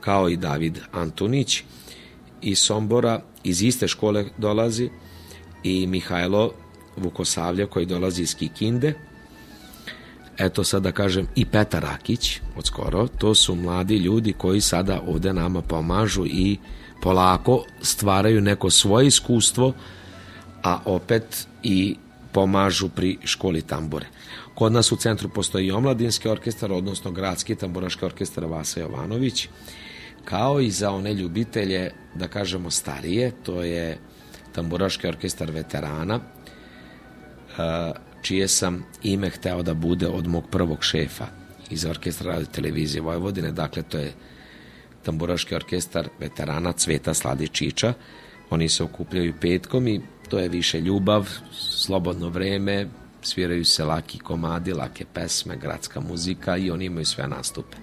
kao 0.00 0.28
i 0.28 0.36
David 0.36 0.78
Antunić. 0.92 1.62
Iz 2.42 2.58
Sombora, 2.58 3.22
iz 3.44 3.62
iste 3.62 3.88
škole 3.88 4.24
dolazi 4.38 4.90
i 5.62 5.86
Mihajlo 5.86 6.52
Vukosavlja 6.96 7.66
koji 7.66 7.86
dolazi 7.86 8.22
iz 8.22 8.36
Kikinde, 8.36 8.94
eto 10.38 10.64
sad 10.64 10.82
da 10.82 10.92
kažem 10.92 11.26
i 11.34 11.44
Petar 11.44 11.82
Rakić 11.82 12.40
od 12.56 12.66
skoro, 12.66 13.06
to 13.06 13.34
su 13.34 13.54
mladi 13.54 13.96
ljudi 13.96 14.32
koji 14.32 14.60
sada 14.60 15.00
ovde 15.06 15.32
nama 15.32 15.62
pomažu 15.62 16.26
i 16.26 16.58
polako 17.02 17.64
stvaraju 17.82 18.40
neko 18.40 18.70
svoje 18.70 19.06
iskustvo, 19.06 19.72
a 20.62 20.78
opet 20.84 21.46
i 21.62 21.96
pomažu 22.32 22.88
pri 22.88 23.18
školi 23.24 23.62
tambure. 23.62 24.06
Kod 24.54 24.72
nas 24.72 24.92
u 24.92 24.96
centru 24.96 25.28
postoji 25.28 25.70
omladinski 25.70 26.28
orkestar, 26.28 26.72
odnosno 26.72 27.10
gradski 27.10 27.54
tamburaški 27.54 28.04
orkestar 28.04 28.44
Vasa 28.44 28.80
Jovanović, 28.80 29.48
kao 30.24 30.60
i 30.60 30.70
za 30.70 30.90
one 30.90 31.14
ljubitelje, 31.14 31.90
da 32.14 32.28
kažemo 32.28 32.70
starije, 32.70 33.32
to 33.42 33.62
je 33.62 33.98
tamburaški 34.52 35.06
orkestar 35.08 35.50
veterana, 35.50 36.20
eh, 37.58 37.92
čije 38.26 38.48
sam 38.48 38.82
ime 39.02 39.30
hteo 39.30 39.62
da 39.62 39.74
bude 39.74 40.08
od 40.08 40.26
mog 40.26 40.44
prvog 40.50 40.84
šefa 40.84 41.26
iz 41.70 41.84
orkestra 41.84 42.32
radio 42.32 42.46
televizije 42.46 43.02
Vojvodine, 43.02 43.52
dakle 43.52 43.82
to 43.82 43.98
je 43.98 44.12
tamburaški 45.02 45.54
orkestar 45.54 46.08
veterana 46.20 46.72
Cveta 46.72 47.14
Sladičića, 47.14 47.92
oni 48.50 48.68
se 48.68 48.82
okupljaju 48.82 49.34
petkom 49.40 49.88
i 49.88 50.00
to 50.28 50.38
je 50.38 50.48
više 50.48 50.80
ljubav, 50.80 51.28
slobodno 51.52 52.28
vreme, 52.28 52.88
sviraju 53.22 53.64
se 53.64 53.84
laki 53.84 54.18
komadi, 54.18 54.72
lake 54.72 55.04
pesme, 55.12 55.56
gradska 55.56 56.00
muzika 56.00 56.56
i 56.56 56.70
oni 56.70 56.84
imaju 56.84 57.06
sve 57.06 57.28
nastupe. 57.28 57.76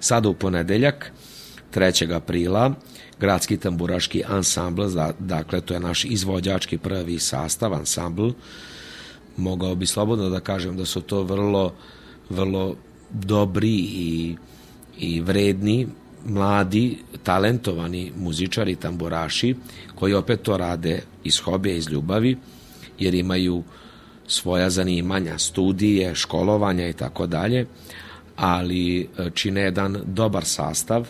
Sada 0.00 0.28
u 0.28 0.34
ponedeljak, 0.34 1.12
3. 1.74 2.14
aprila, 2.14 2.74
gradski 3.18 3.56
tamburaški 3.56 4.24
ansambl, 4.28 4.86
dakle 5.18 5.60
to 5.60 5.74
je 5.74 5.80
naš 5.80 6.04
izvođački 6.04 6.78
prvi 6.78 7.18
sastav, 7.18 7.74
ansambl, 7.74 8.30
mogao 9.40 9.74
bi 9.74 9.86
slobodno 9.86 10.28
da 10.28 10.40
kažem 10.40 10.76
da 10.76 10.84
su 10.84 11.00
to 11.00 11.22
vrlo, 11.22 11.72
vrlo 12.30 12.74
dobri 13.10 13.74
i, 13.78 14.36
i 14.98 15.20
vredni 15.20 15.86
mladi, 16.24 16.98
talentovani 17.22 18.12
muzičari, 18.16 18.76
tamburaši, 18.76 19.54
koji 19.94 20.14
opet 20.14 20.42
to 20.42 20.56
rade 20.56 21.02
iz 21.24 21.38
hobija, 21.38 21.76
iz 21.76 21.88
ljubavi, 21.88 22.36
jer 22.98 23.14
imaju 23.14 23.62
svoja 24.26 24.70
zanimanja, 24.70 25.38
studije, 25.38 26.14
školovanja 26.14 26.88
i 26.88 26.92
tako 26.92 27.26
dalje, 27.26 27.66
ali 28.36 29.00
e, 29.00 29.30
čine 29.34 29.60
jedan 29.60 29.98
dobar 30.06 30.44
sastav. 30.44 31.08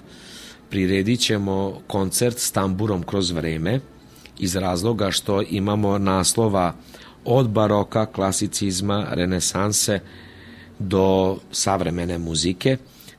Priredit 0.70 1.20
ćemo 1.20 1.80
koncert 1.86 2.38
s 2.38 2.52
tamburom 2.52 3.02
kroz 3.02 3.30
vreme, 3.30 3.80
iz 4.38 4.56
razloga 4.56 5.10
što 5.10 5.42
imamo 5.42 5.98
naslova 5.98 6.74
od 7.24 7.48
baroka, 7.48 8.06
klasicizma, 8.06 9.06
renesanse 9.10 10.00
do 10.78 11.36
savremene 11.52 12.18
muzike, 12.18 12.76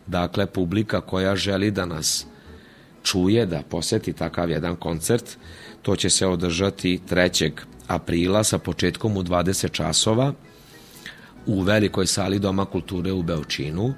Dakle, 0.08 0.46
publika 0.46 1.02
koja 1.02 1.36
želi 1.36 1.72
da 1.72 1.86
nas 1.86 2.26
čuje, 3.04 3.46
da 3.46 3.62
poseti 3.70 4.14
takav 4.14 4.50
jedan 4.50 4.76
koncert, 4.76 5.38
to 5.82 5.96
će 5.96 6.10
se 6.10 6.28
održati 6.28 7.00
3. 7.10 7.52
aprila 7.88 8.44
sa 8.44 8.58
početkom 8.58 9.18
u 9.18 9.24
20 9.24 9.72
časova 9.72 10.34
u 11.46 11.62
velikoj 11.62 12.08
sali 12.08 12.40
Doma 12.40 12.66
kulture 12.66 13.12
u 13.12 13.24
Beočinu. 13.24 13.94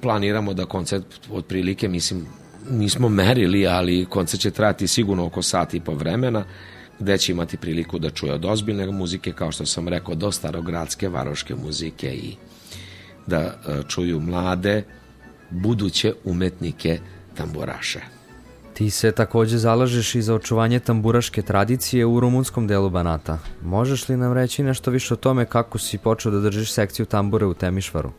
Planiramo 0.00 0.54
da 0.54 0.66
koncert 0.66 1.06
otprilike, 1.30 1.88
mislim, 1.88 2.26
nismo 2.70 3.08
merili, 3.08 3.66
ali 3.66 4.06
koncert 4.10 4.42
će 4.42 4.50
trajati 4.50 4.86
sigurno 4.86 5.26
oko 5.26 5.42
sat 5.42 5.74
i 5.74 5.80
po 5.80 5.94
vremena, 5.94 6.44
gde 6.98 7.18
će 7.18 7.32
imati 7.32 7.56
priliku 7.56 7.98
da 7.98 8.10
čuje 8.10 8.32
od 8.32 8.44
ozbiljne 8.44 8.90
muzike, 8.90 9.32
kao 9.32 9.52
što 9.52 9.66
sam 9.66 9.88
rekao, 9.88 10.14
do 10.14 10.32
starogradske, 10.32 11.08
varoške 11.08 11.54
muzike 11.54 12.12
i 12.14 12.36
da 13.26 13.38
e, 13.38 13.82
čuju 13.88 14.20
mlade, 14.20 14.82
buduće 15.50 16.14
umetnike 16.24 16.98
tamburaše. 17.34 18.00
Ti 18.74 18.90
se 18.90 19.12
takođe 19.12 19.58
zalažeš 19.58 20.14
i 20.14 20.22
za 20.22 20.34
očuvanje 20.34 20.80
tamburaške 20.80 21.42
tradicije 21.42 22.06
u 22.06 22.20
rumunskom 22.20 22.66
delu 22.66 22.90
Banata. 22.90 23.38
Možeš 23.62 24.08
li 24.08 24.16
nam 24.16 24.32
reći 24.32 24.62
nešto 24.62 24.90
više 24.90 25.14
o 25.14 25.16
tome 25.16 25.44
kako 25.44 25.78
si 25.78 25.98
počeo 25.98 26.32
da 26.32 26.40
držiš 26.40 26.72
sekciju 26.72 27.06
tambure 27.06 27.46
u 27.46 27.54
Temišvaru? 27.54 28.12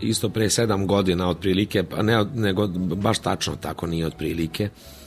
Isto 0.00 0.28
pre 0.28 0.50
sedam 0.50 0.86
godina 0.86 1.28
otprilike, 1.28 1.82
pa 1.82 2.02
ne, 2.02 2.24
nego 2.34 2.66
baš 2.76 3.18
tačno 3.18 3.56
tako 3.56 3.86
nije 3.86 4.06
otprilike, 4.06 4.64
e, 4.64 5.03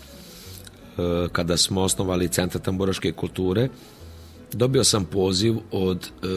kada 1.32 1.58
smo 1.58 1.82
osnovali 1.82 2.28
Centar 2.28 2.62
tamburaške 2.62 3.12
kulture, 3.12 3.70
dobio 4.54 4.84
sam 4.84 5.06
poziv 5.06 5.56
od 5.72 6.10
e, 6.24 6.28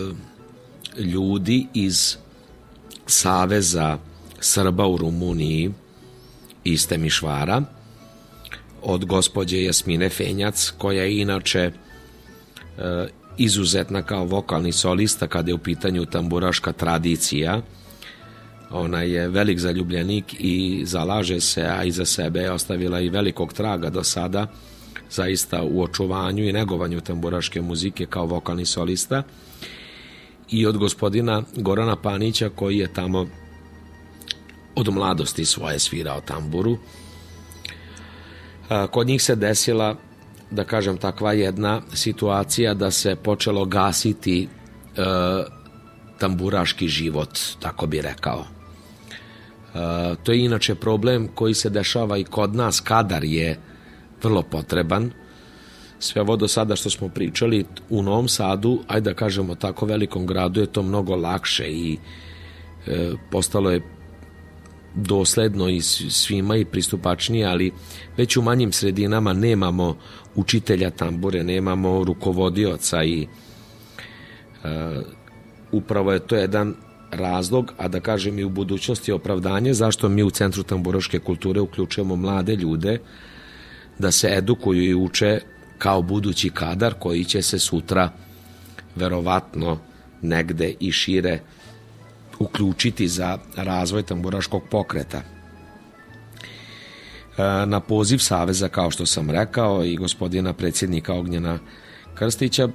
ljudi 1.03 1.67
iz 1.75 2.17
Saveza 3.07 3.99
Srba 4.41 4.87
u 4.87 4.97
Rumuniji 4.97 5.71
iz 6.65 6.89
Temišvara 6.89 7.63
od 8.83 9.05
gospođe 9.05 9.63
Jasmine 9.63 10.09
Fenjac 10.09 10.73
koja 10.79 11.03
je 11.03 11.19
inače 11.19 11.59
e, 11.59 11.73
izuzetna 13.39 14.03
kao 14.03 14.25
vokalni 14.25 14.73
solista 14.73 15.27
kada 15.27 15.51
je 15.51 15.55
u 15.55 15.59
pitanju 15.59 16.07
tamburaška 16.07 16.73
tradicija 16.73 17.63
ona 18.71 19.03
je 19.03 19.29
velik 19.29 19.59
zaljubljenik 19.59 20.35
i 20.39 20.83
zalaže 20.87 21.41
se, 21.41 21.63
a 21.63 21.85
iza 21.85 22.05
sebe 22.05 22.41
je 22.41 22.53
ostavila 22.53 23.01
i 23.01 23.09
velikog 23.09 23.53
traga 23.53 23.91
do 23.91 24.05
sada 24.05 24.47
zaista 25.11 25.63
u 25.63 25.83
očuvanju 25.83 26.45
i 26.45 26.53
negovanju 26.53 27.01
tamburaške 27.01 27.61
muzike 27.61 28.07
kao 28.07 28.27
vokalni 28.27 28.67
solista 28.67 29.23
i 30.51 30.67
od 30.67 30.79
gospodina 30.79 31.43
Gorana 31.57 31.97
Panića 31.97 32.49
koji 32.49 32.79
je 32.79 32.93
tamo 32.93 33.27
od 34.75 34.93
mladosti 34.93 35.45
svoje 35.45 35.79
svirao 35.79 36.21
tamburu. 36.21 36.79
Kod 38.91 39.07
njih 39.07 39.23
se 39.23 39.37
desila, 39.37 39.97
da 40.51 40.65
kažem, 40.65 40.97
takva 40.97 41.33
jedna 41.33 41.83
situacija 41.95 42.75
da 42.75 42.91
se 42.91 43.17
počelo 43.17 43.65
gasiti 43.65 44.43
e, 44.43 44.49
tamburaški 46.19 46.89
život, 46.89 47.39
tako 47.61 47.87
bi 47.87 48.01
rekao. 48.03 48.60
E, 49.75 50.17
to 50.23 50.33
je 50.33 50.45
inače 50.45 50.75
problem 50.75 51.29
koji 51.35 51.55
se 51.55 51.71
dešava 51.71 52.19
i 52.19 52.25
kod 52.25 52.55
nas, 52.55 52.81
kadar 52.81 53.25
je 53.25 53.59
vrlo 54.23 54.43
potreban, 54.43 55.11
sve 55.99 56.23
ovo 56.23 56.37
do 56.37 56.49
sada 56.49 56.77
što 56.77 56.91
smo 56.91 57.09
pričali 57.09 57.65
u 57.91 58.03
Novom 58.03 58.29
Sadu, 58.29 58.81
ajde 58.89 59.11
da 59.11 59.17
kažemo 59.17 59.55
tako 59.55 59.87
velikom 59.87 60.27
gradu 60.27 60.61
je 60.61 60.67
to 60.67 60.83
mnogo 60.83 61.17
lakše 61.17 61.65
i 61.69 61.99
e, 62.87 63.13
postalo 63.31 63.71
je 63.71 63.83
dosledno 64.95 65.69
i 65.69 65.81
svima 65.81 66.57
i 66.57 66.65
pristupačnije, 66.65 67.47
ali 67.47 67.73
već 68.17 68.37
u 68.37 68.43
manjim 68.43 68.73
sredinama 68.73 69.33
nemamo 69.33 69.97
učitelja 70.35 70.91
tambure, 70.91 71.45
nemamo 71.45 72.05
rukovodioca 72.05 73.05
i 73.05 73.27
uh, 74.65 75.03
upravo 75.73 76.13
je 76.13 76.27
to 76.27 76.37
jedan 76.37 76.75
razlog, 77.13 77.73
a 77.79 77.89
da 77.89 78.01
kažem 78.01 78.39
i 78.39 78.45
u 78.45 78.49
budućnosti 78.49 79.13
opravdanje 79.13 79.75
zašto 79.75 80.09
mi 80.09 80.23
u 80.23 80.31
Centru 80.31 80.63
tamburaške 80.63 81.19
kulture 81.19 81.61
uključujemo 81.61 82.17
mlade 82.17 82.57
ljude 82.57 82.99
da 83.99 84.11
se 84.11 84.29
edukuju 84.37 84.83
i 84.83 84.95
uče 84.95 85.41
kao 85.79 86.03
budući 86.03 86.51
kadar 86.51 86.95
koji 86.99 87.25
će 87.25 87.43
se 87.43 87.59
sutra 87.59 88.11
verovatno 88.97 89.79
negde 90.23 90.75
i 90.81 90.93
šire 90.93 91.41
uključiti 92.39 93.09
za 93.09 93.39
razvoj 93.57 94.03
tamburaškog 94.03 94.63
pokreta. 94.71 95.19
E, 95.19 95.23
na 97.67 97.81
poziv 97.81 98.19
Saveza, 98.19 98.69
kao 98.69 98.91
što 98.91 99.07
sam 99.07 99.31
rekao, 99.31 99.85
i 99.85 99.97
gospodina 99.97 100.53
predsjednika 100.53 101.15
Ognjena 101.15 101.59
Krstića, 102.15 102.69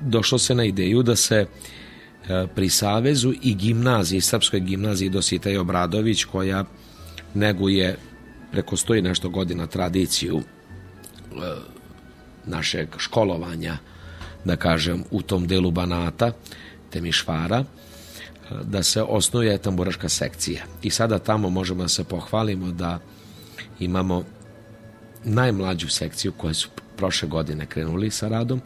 došlo 0.00 0.38
se 0.38 0.54
na 0.54 0.64
ideju 0.64 1.02
da 1.02 1.16
se 1.16 1.36
e, 1.36 1.46
pri 2.54 2.68
Savezu 2.68 3.32
i 3.42 3.54
gimnaziji, 3.54 4.20
Srpskoj 4.20 4.60
gimnaziji 4.60 5.08
Dositej 5.10 5.58
Obradović, 5.58 6.24
koja 6.24 6.64
neguje 7.34 7.96
preko 8.52 8.76
stoji 8.76 9.02
nešto 9.02 9.28
godina 9.28 9.66
tradiciju 9.66 10.38
e, 10.38 10.42
našeg 12.46 12.88
školovanja, 12.98 13.78
da 14.44 14.56
kažem, 14.56 15.04
u 15.10 15.22
tom 15.22 15.46
delu 15.46 15.70
Banata, 15.70 16.32
Temišvara, 16.90 17.64
da 18.62 18.82
se 18.82 19.02
osnuje 19.02 19.58
tamburaška 19.58 20.08
sekcija. 20.08 20.64
I 20.82 20.90
sada 20.90 21.18
tamo 21.18 21.50
možemo 21.50 21.82
da 21.82 21.88
se 21.88 22.04
pohvalimo 22.04 22.72
da 22.72 22.98
imamo 23.80 24.24
najmlađu 25.24 25.88
sekciju 25.88 26.32
koja 26.32 26.54
su 26.54 26.68
prošle 26.96 27.28
godine 27.28 27.66
krenuli 27.66 28.10
sa 28.10 28.28
radom. 28.28 28.60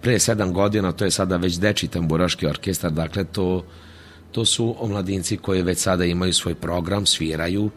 Pre 0.00 0.18
sedam 0.18 0.52
godina 0.52 0.92
to 0.92 1.04
je 1.04 1.10
sada 1.10 1.36
već 1.36 1.58
deči 1.58 1.88
tamburaški 1.88 2.46
orkestar, 2.46 2.90
dakle 2.90 3.24
to, 3.24 3.64
to 4.32 4.44
su 4.44 4.76
omladinci 4.78 5.36
koji 5.36 5.62
već 5.62 5.78
sada 5.78 6.04
imaju 6.04 6.32
svoj 6.32 6.54
program, 6.54 7.06
sviraju, 7.06 7.70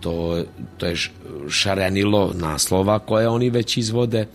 to, 0.00 0.44
to 0.78 0.86
je 0.86 0.96
šarenilo 1.48 2.32
naslova 2.34 2.98
koje 2.98 3.28
oni 3.28 3.50
već 3.50 3.76
izvode, 3.76 4.26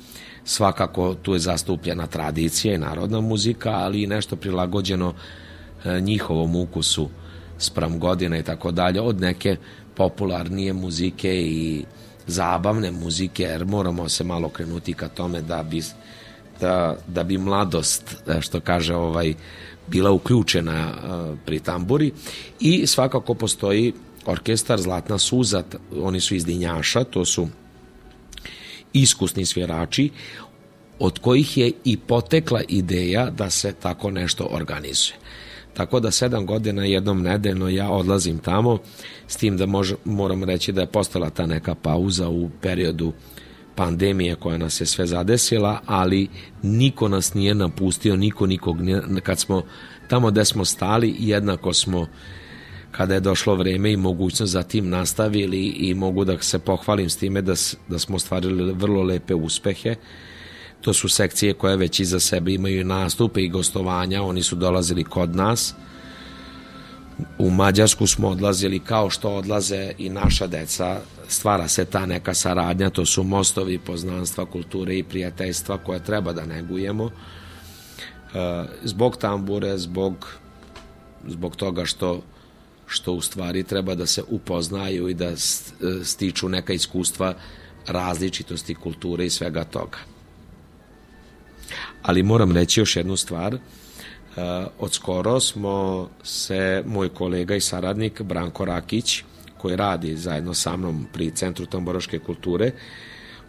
svakako 0.43 1.14
tu 1.14 1.34
je 1.34 1.39
zastupljena 1.39 2.07
tradicija 2.07 2.74
i 2.74 2.78
narodna 2.78 3.22
muzika, 3.22 3.70
ali 3.70 4.03
i 4.03 4.07
nešto 4.07 4.36
prilagođeno 4.36 5.14
E, 5.86 6.01
njihovom 6.01 6.55
ukusu 6.55 7.10
spram 7.57 7.99
godina 7.99 8.38
i 8.38 8.43
tako 8.43 8.72
dalje, 8.72 9.01
od 9.01 9.22
neke 9.22 9.55
popularnije 9.95 10.74
muzike 10.74 11.41
i 11.41 11.86
zabavne 12.28 12.91
muzike, 12.91 13.43
jer 13.43 13.66
moramo 13.66 14.10
se 14.10 14.24
malo 14.24 14.49
krenuti 14.49 14.93
ka 14.93 15.07
tome 15.07 15.41
da 15.41 15.64
bi, 15.64 15.82
da, 16.62 16.97
da 17.07 17.24
bi 17.24 17.38
mladost, 17.38 18.16
e, 18.28 18.41
što 18.41 18.60
kaže 18.60 18.95
ovaj, 18.95 19.34
bila 19.88 20.12
uključena 20.12 20.74
e, 20.74 20.91
pri 21.45 21.60
tamburi 21.60 22.12
i 22.60 22.88
svakako 22.88 23.34
postoji 23.34 23.93
orkestar 24.26 24.82
Zlatna 24.82 25.18
suza, 25.18 25.64
oni 26.01 26.20
su 26.20 26.36
iz 26.36 26.45
Dinjaša, 26.45 27.03
to 27.03 27.26
su 27.26 27.47
iskusni 28.93 29.45
svirači, 29.45 30.10
od 30.99 31.20
kojih 31.20 31.57
je 31.57 31.72
i 31.84 31.97
potekla 31.97 32.62
ideja 32.68 33.30
da 33.30 33.49
se 33.49 33.74
tako 33.74 34.12
nešto 34.12 34.47
organizuje. 34.51 35.18
Tako 35.74 35.99
da 35.99 36.12
sedam 36.12 36.45
godina 36.45 36.86
jednom 36.86 37.22
nedeljno 37.22 37.70
ja 37.70 37.89
odlazim 37.89 38.38
tamo, 38.38 38.78
s 39.28 39.38
tim 39.38 39.57
da 39.57 39.66
mož, 39.66 39.93
moram 40.05 40.43
reći 40.43 40.72
da 40.72 40.82
je 40.82 40.88
postala 40.88 41.30
ta 41.30 41.45
neka 41.45 41.76
pauza 41.76 42.30
u 42.30 42.49
periodu 42.62 43.14
pandemije 43.80 44.36
koja 44.36 44.58
nas 44.58 44.82
je 44.82 44.86
sve 44.86 45.06
zadesila, 45.08 45.80
ali 45.86 46.28
niko 46.64 47.08
nas 47.08 47.34
nije 47.34 47.56
napustio, 47.56 48.16
niko 48.16 48.48
nikog 48.48 48.82
nije, 48.82 49.02
kad 49.24 49.40
smo 49.40 49.64
tamo 50.08 50.32
gde 50.32 50.46
smo 50.46 50.66
stali, 50.66 51.16
jednako 51.20 51.74
smo 51.74 52.08
kada 52.92 53.14
je 53.14 53.20
došlo 53.20 53.56
vreme 53.56 53.92
i 53.92 53.98
mogućnost 53.98 54.52
za 54.52 54.64
tim 54.64 54.90
nastavili 54.90 55.66
i 55.68 55.94
mogu 55.94 56.26
da 56.26 56.42
se 56.42 56.60
pohvalim 56.60 57.10
s 57.10 57.18
time 57.18 57.42
da, 57.42 57.54
da 57.88 58.00
smo 58.00 58.20
stvarili 58.20 58.74
vrlo 58.74 59.04
lepe 59.04 59.36
uspehe 59.36 59.96
To 60.82 60.94
su 60.94 61.10
sekcije 61.10 61.54
koje 61.54 61.78
već 61.78 62.00
iza 62.00 62.20
sebe 62.20 62.54
imaju 62.54 62.86
nastupe 62.86 63.42
i 63.42 63.50
gostovanja, 63.50 64.24
oni 64.24 64.44
su 64.44 64.56
dolazili 64.56 65.04
kod 65.04 65.36
nas. 65.36 65.74
U 67.38 67.50
Mađarsku 67.50 68.08
smo 68.08 68.28
odlazili 68.28 68.80
kao 68.80 69.10
što 69.10 69.30
odlaze 69.30 69.92
i 69.98 70.10
naša 70.10 70.48
deca, 70.48 71.02
stvara 71.32 71.68
se 71.68 71.86
ta 71.86 72.06
neka 72.06 72.34
saradnja, 72.34 72.90
to 72.90 73.06
su 73.06 73.24
mostovi 73.24 73.78
poznanstva, 73.80 74.46
kulture 74.46 74.98
i 74.98 75.04
prijateljstva 75.04 75.78
koje 75.78 76.04
treba 76.04 76.34
da 76.34 76.46
negujemo. 76.46 77.10
E, 77.10 78.66
zbog 78.84 79.18
tambure, 79.18 79.78
zbog, 79.78 80.28
zbog 81.28 81.56
toga 81.56 81.86
što 81.86 82.22
što 82.92 83.14
u 83.14 83.22
stvari 83.22 83.64
treba 83.64 83.96
da 83.96 84.06
se 84.06 84.24
upoznaju 84.30 85.10
i 85.10 85.14
da 85.14 85.32
stiču 86.04 86.50
neka 86.50 86.74
iskustva 86.74 87.34
različitosti 87.88 88.76
kulture 88.76 89.26
i 89.26 89.30
svega 89.30 89.64
toga 89.64 89.98
ali 92.02 92.24
moram 92.24 92.52
reći 92.52 92.80
još 92.80 92.96
jednu 92.96 93.18
stvar. 93.18 93.54
Uh, 93.56 93.62
od 94.80 94.94
skoro 94.94 95.40
smo 95.40 96.10
se, 96.24 96.84
moj 96.86 97.10
kolega 97.10 97.56
i 97.56 97.62
saradnik 97.62 98.22
Branko 98.22 98.66
Rakić, 98.66 99.24
koji 99.62 99.76
radi 99.76 100.16
zajedno 100.18 100.53
sa 100.53 100.78
mnom 100.78 101.05
pri 101.14 101.32
Centru 101.32 101.66
tamboroške 101.66 102.20
kulture, 102.20 102.72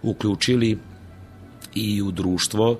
uključili 0.02 0.78
i 1.74 2.02
u 2.02 2.10
društvo, 2.10 2.70
uh, 2.70 2.78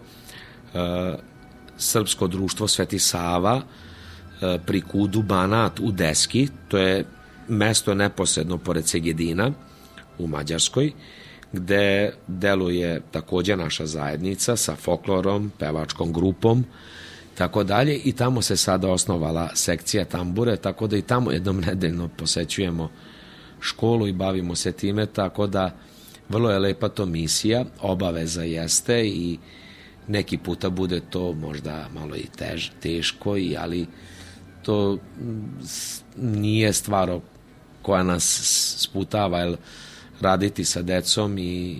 Srpsko 1.79 2.27
društvo 2.27 2.69
Sveti 2.69 2.99
Sava, 2.99 3.57
uh, 3.57 4.61
pri 4.67 4.81
Kudu 4.81 5.23
Banat 5.23 5.81
u 5.81 5.93
Deski, 5.93 6.49
to 6.69 6.79
je 6.79 7.05
mesto 7.49 7.95
neposredno 7.95 8.59
pored 8.59 8.87
Segedina 8.87 9.51
u 10.19 10.27
Mađarskoj, 10.27 10.93
gde 11.53 12.13
deluje 12.27 13.01
takođe 13.11 13.57
naša 13.57 13.87
zajednica 13.87 14.57
sa 14.57 14.77
folklorom, 14.77 15.53
pevačkom 15.59 16.13
grupom, 16.13 16.65
tako 17.35 17.65
dalje. 17.65 17.97
I 18.05 18.13
tamo 18.13 18.43
se 18.43 18.57
sada 18.57 18.89
osnovala 18.89 19.49
sekcija 19.55 20.05
tambure, 20.05 20.57
tako 20.57 20.87
da 20.87 20.97
i 20.97 21.03
tamo 21.03 21.31
jednom 21.31 21.61
nedeljno 21.61 22.09
posećujemo 22.09 22.91
školu 23.61 24.07
i 24.07 24.13
bavimo 24.13 24.55
se 24.55 24.73
time, 24.73 25.07
tako 25.07 25.47
da 25.47 25.77
vrlo 26.29 26.51
je 26.51 26.59
lepa 26.59 26.89
to 26.89 27.07
misija, 27.07 27.65
obaveza 27.81 28.43
jeste 28.43 29.07
i 29.07 29.39
neki 30.09 30.39
puta 30.39 30.71
bude 30.71 31.01
to 31.01 31.33
možda 31.33 31.89
malo 31.95 32.17
i 32.17 32.27
tež, 32.37 32.69
teško, 32.81 33.37
i, 33.37 33.57
ali 33.57 33.87
to 34.63 34.99
nije 36.17 36.73
stvar 36.73 37.19
koja 37.83 38.03
nas 38.03 38.43
sputava, 38.79 39.39
jer 39.39 39.57
raditi 40.21 40.65
sa 40.65 40.83
decom 40.83 41.39
i, 41.39 41.79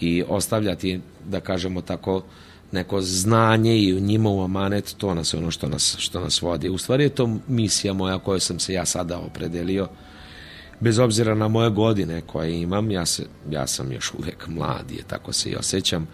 i 0.00 0.22
ostavljati, 0.28 1.00
da 1.28 1.40
kažemo 1.40 1.80
tako, 1.80 2.22
neko 2.72 3.00
znanje 3.00 3.76
i 3.78 4.00
njima 4.00 4.30
u 4.30 4.42
amanet, 4.42 4.94
to 4.98 5.14
nas 5.14 5.34
je 5.34 5.38
ono 5.38 5.50
što 5.50 5.68
nas, 5.68 5.96
što 5.98 6.20
nas 6.20 6.42
vodi. 6.42 6.68
U 6.68 6.78
stvari 6.78 7.04
je 7.04 7.08
to 7.08 7.38
misija 7.48 7.92
moja 7.92 8.18
koju 8.18 8.40
sam 8.40 8.58
se 8.58 8.72
ja 8.72 8.84
sada 8.84 9.18
opredelio, 9.18 9.88
bez 10.84 10.98
obzira 10.98 11.34
na 11.34 11.48
moje 11.48 11.70
godine 11.70 12.20
koje 12.26 12.60
imam, 12.60 12.90
ja, 12.90 13.06
se, 13.06 13.26
ja 13.50 13.66
sam 13.66 13.92
još 13.92 14.12
uvek 14.14 14.46
mlad, 14.46 14.90
je, 14.90 15.02
tako 15.06 15.32
se 15.32 15.50
i 15.50 15.56
osjećam, 15.56 16.06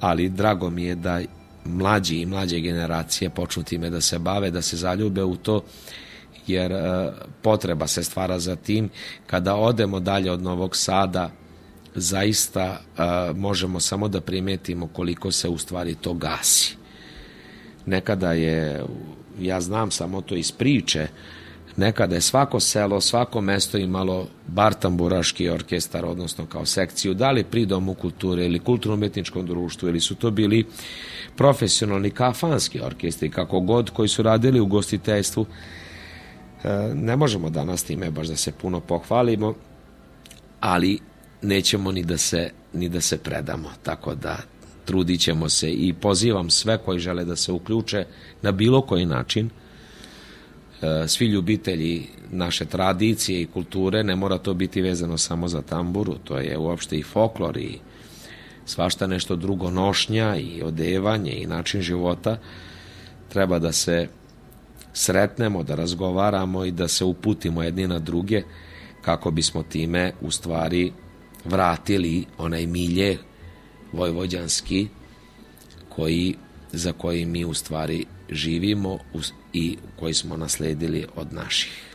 ali 0.00 0.28
drago 0.28 0.70
mi 0.70 0.84
je 0.84 0.94
da 0.94 1.20
mlađi 1.64 2.20
i 2.20 2.26
mlađe 2.26 2.60
generacije 2.60 3.30
počnu 3.30 3.62
time 3.62 3.90
da 3.90 4.00
se 4.00 4.18
bave, 4.18 4.50
da 4.50 4.62
se 4.62 4.76
zaljube 4.76 5.24
u 5.24 5.36
to 5.36 5.62
jer 6.46 6.72
e, 6.72 7.12
potreba 7.42 7.86
se 7.86 8.04
stvara 8.04 8.38
za 8.38 8.56
tim. 8.56 8.90
Kada 9.26 9.54
odemo 9.54 10.00
dalje 10.00 10.32
od 10.32 10.42
Novog 10.42 10.76
Sada, 10.76 11.30
zaista 11.94 12.62
e, 12.62 13.02
možemo 13.34 13.80
samo 13.80 14.08
da 14.08 14.20
primetimo 14.20 14.86
koliko 14.86 15.32
se 15.32 15.48
u 15.48 15.58
stvari 15.58 15.94
to 15.94 16.14
gasi. 16.14 16.76
Nekada 17.86 18.32
je, 18.32 18.84
ja 19.40 19.60
znam 19.60 19.90
samo 19.90 20.20
to 20.20 20.34
iz 20.34 20.52
priče, 20.52 21.06
nekada 21.76 22.14
je 22.14 22.20
svako 22.20 22.60
selo, 22.60 23.00
svako 23.00 23.40
mesto 23.40 23.78
imalo 23.78 24.26
bar 24.46 24.74
tamburaški 24.74 25.48
orkestar, 25.48 26.04
odnosno 26.04 26.46
kao 26.46 26.66
sekciju, 26.66 27.14
da 27.14 27.30
li 27.30 27.44
pri 27.44 27.66
domu 27.66 27.94
kulture 27.94 28.46
ili 28.46 28.58
kulturno-umetničkom 28.58 29.46
društvu, 29.46 29.88
ili 29.88 30.00
su 30.00 30.14
to 30.14 30.30
bili 30.30 30.66
profesionalni 31.36 32.10
kafanski 32.10 32.80
orkestri, 32.80 33.30
kako 33.30 33.60
god, 33.60 33.90
koji 33.90 34.08
su 34.08 34.22
radili 34.22 34.60
u 34.60 34.66
gostiteljstvu, 34.66 35.46
E, 36.64 36.94
ne 36.94 37.16
možemo 37.16 37.50
danas 37.50 37.84
time 37.84 38.10
baš 38.10 38.26
da 38.28 38.36
se 38.36 38.52
puno 38.52 38.80
pohvalimo, 38.80 39.54
ali 40.60 40.98
nećemo 41.42 41.92
ni 41.92 42.04
da 42.04 42.18
se, 42.18 42.50
ni 42.72 42.88
da 42.88 43.00
se 43.00 43.18
predamo, 43.18 43.70
tako 43.82 44.14
da 44.14 44.38
trudit 44.84 45.20
ćemo 45.20 45.48
se 45.48 45.70
i 45.70 45.92
pozivam 45.92 46.50
sve 46.50 46.78
koji 46.78 46.98
žele 46.98 47.24
da 47.24 47.36
se 47.36 47.52
uključe 47.52 48.04
na 48.42 48.52
bilo 48.52 48.82
koji 48.82 49.06
način 49.06 49.50
svi 51.06 51.26
ljubitelji 51.26 52.06
naše 52.30 52.64
tradicije 52.64 53.42
i 53.42 53.46
kulture, 53.46 54.04
ne 54.04 54.16
mora 54.16 54.38
to 54.38 54.54
biti 54.54 54.82
vezano 54.82 55.18
samo 55.18 55.48
za 55.48 55.62
tamburu, 55.62 56.14
to 56.24 56.38
je 56.38 56.58
uopšte 56.58 56.98
i 56.98 57.02
folklor 57.02 57.56
i 57.56 57.78
svašta 58.66 59.06
nešto 59.06 59.36
drugo, 59.36 59.70
nošnja 59.70 60.36
i 60.36 60.62
odevanje 60.62 61.32
i 61.32 61.46
način 61.46 61.80
života, 61.80 62.38
treba 63.28 63.58
da 63.58 63.72
se 63.72 64.08
sretnemo, 64.92 65.62
da 65.62 65.74
razgovaramo 65.74 66.64
i 66.64 66.70
da 66.70 66.88
se 66.88 67.04
uputimo 67.04 67.62
jedni 67.62 67.88
na 67.88 67.98
druge 67.98 68.42
kako 69.02 69.30
bismo 69.30 69.62
time 69.62 70.12
u 70.20 70.30
stvari 70.30 70.92
vratili 71.44 72.24
onaj 72.38 72.66
milje 72.66 73.18
vojvođanski 73.92 74.88
koji, 75.88 76.34
za 76.72 76.92
koji 76.92 77.26
mi 77.26 77.44
u 77.44 77.54
stvari 77.54 78.04
živimo 78.30 78.98
i 79.54 79.76
koji 79.96 80.14
smo 80.14 80.36
nasledili 80.36 81.06
od 81.16 81.32
naših. 81.32 81.94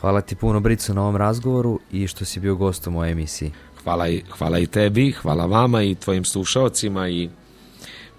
Hvala 0.00 0.20
ti 0.20 0.36
puno 0.36 0.60
Brico 0.60 0.94
na 0.94 1.02
ovom 1.02 1.16
razgovoru 1.16 1.80
i 1.92 2.06
što 2.06 2.24
si 2.24 2.40
bio 2.40 2.54
gostom 2.54 2.96
u 2.96 3.04
emisiji. 3.04 3.52
Hvala 3.84 4.08
i, 4.08 4.22
hvala 4.38 4.58
i 4.58 4.66
tebi, 4.66 5.12
hvala 5.12 5.46
vama 5.46 5.82
i 5.82 5.94
tvojim 5.94 6.24
slušalcima 6.24 7.08
i 7.08 7.30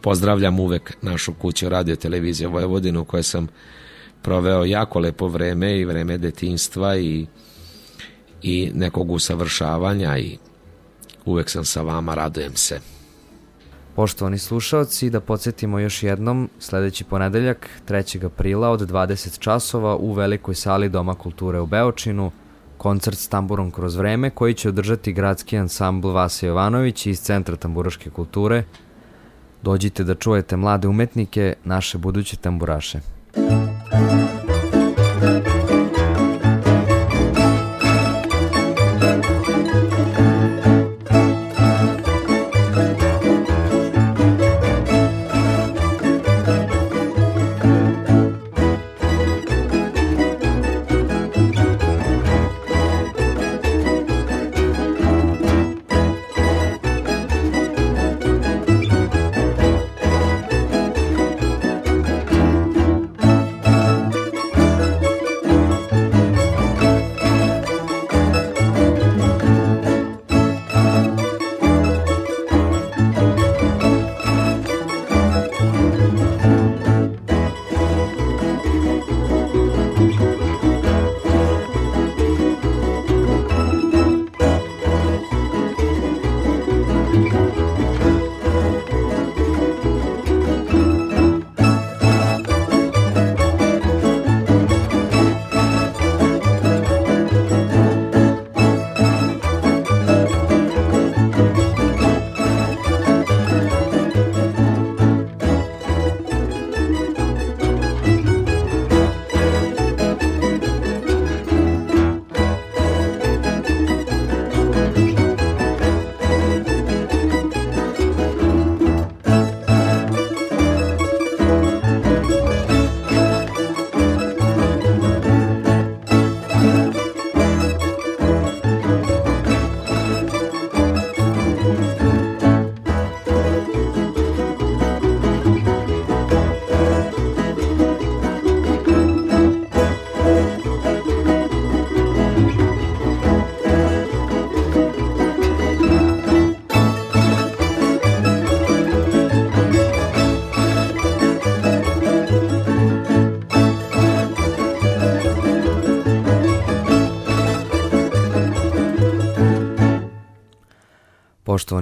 pozdravljam 0.02 0.60
uvek 0.60 0.94
našu 1.02 1.34
kuću 1.34 1.70
radio 1.70 1.96
televizije 1.96 2.48
Vojvodinu 2.48 3.02
u 3.02 3.06
kojoj 3.06 3.24
sam 3.24 3.48
proveo 4.22 4.66
jako 4.66 5.00
lepo 5.00 5.28
vreme 5.28 5.78
i 5.80 5.86
vreme 5.86 6.18
detinstva 6.18 6.98
i, 6.98 7.26
i 8.42 8.72
nekog 8.74 9.12
usavršavanja 9.12 10.18
i 10.18 10.38
uvek 11.26 11.50
sam 11.50 11.66
sa 11.66 11.82
vama, 11.82 12.16
radujem 12.16 12.56
se. 12.56 12.95
Poštovani 13.96 14.38
slušalci, 14.38 15.10
da 15.10 15.20
podsjetimo 15.20 15.80
još 15.80 16.04
jednom, 16.04 16.50
sledeći 16.60 17.04
ponedeljak, 17.04 17.70
3. 17.88 18.26
aprila 18.26 18.70
od 18.70 18.82
20 18.92 19.40
časova 19.40 19.96
u 19.96 20.14
velikoj 20.14 20.56
sali 20.56 20.90
Doma 20.90 21.16
kulture 21.16 21.60
u 21.60 21.66
Beočinu, 21.66 22.32
koncert 22.78 23.18
s 23.18 23.28
tamburom 23.28 23.72
kroz 23.72 23.96
vreme 23.96 24.30
koji 24.30 24.54
će 24.54 24.70
održati 24.70 25.14
gradski 25.14 25.58
ansambl 25.58 26.10
Vasa 26.10 26.48
Jovanović 26.48 27.06
iz 27.06 27.20
Centra 27.20 27.56
tamburaške 27.56 28.10
kulture. 28.10 28.64
Dođite 29.62 30.04
da 30.04 30.16
čujete 30.16 30.58
mlade 30.58 30.88
umetnike, 30.88 31.54
naše 31.64 31.98
buduće 31.98 32.38
tamburaše. 32.38 33.00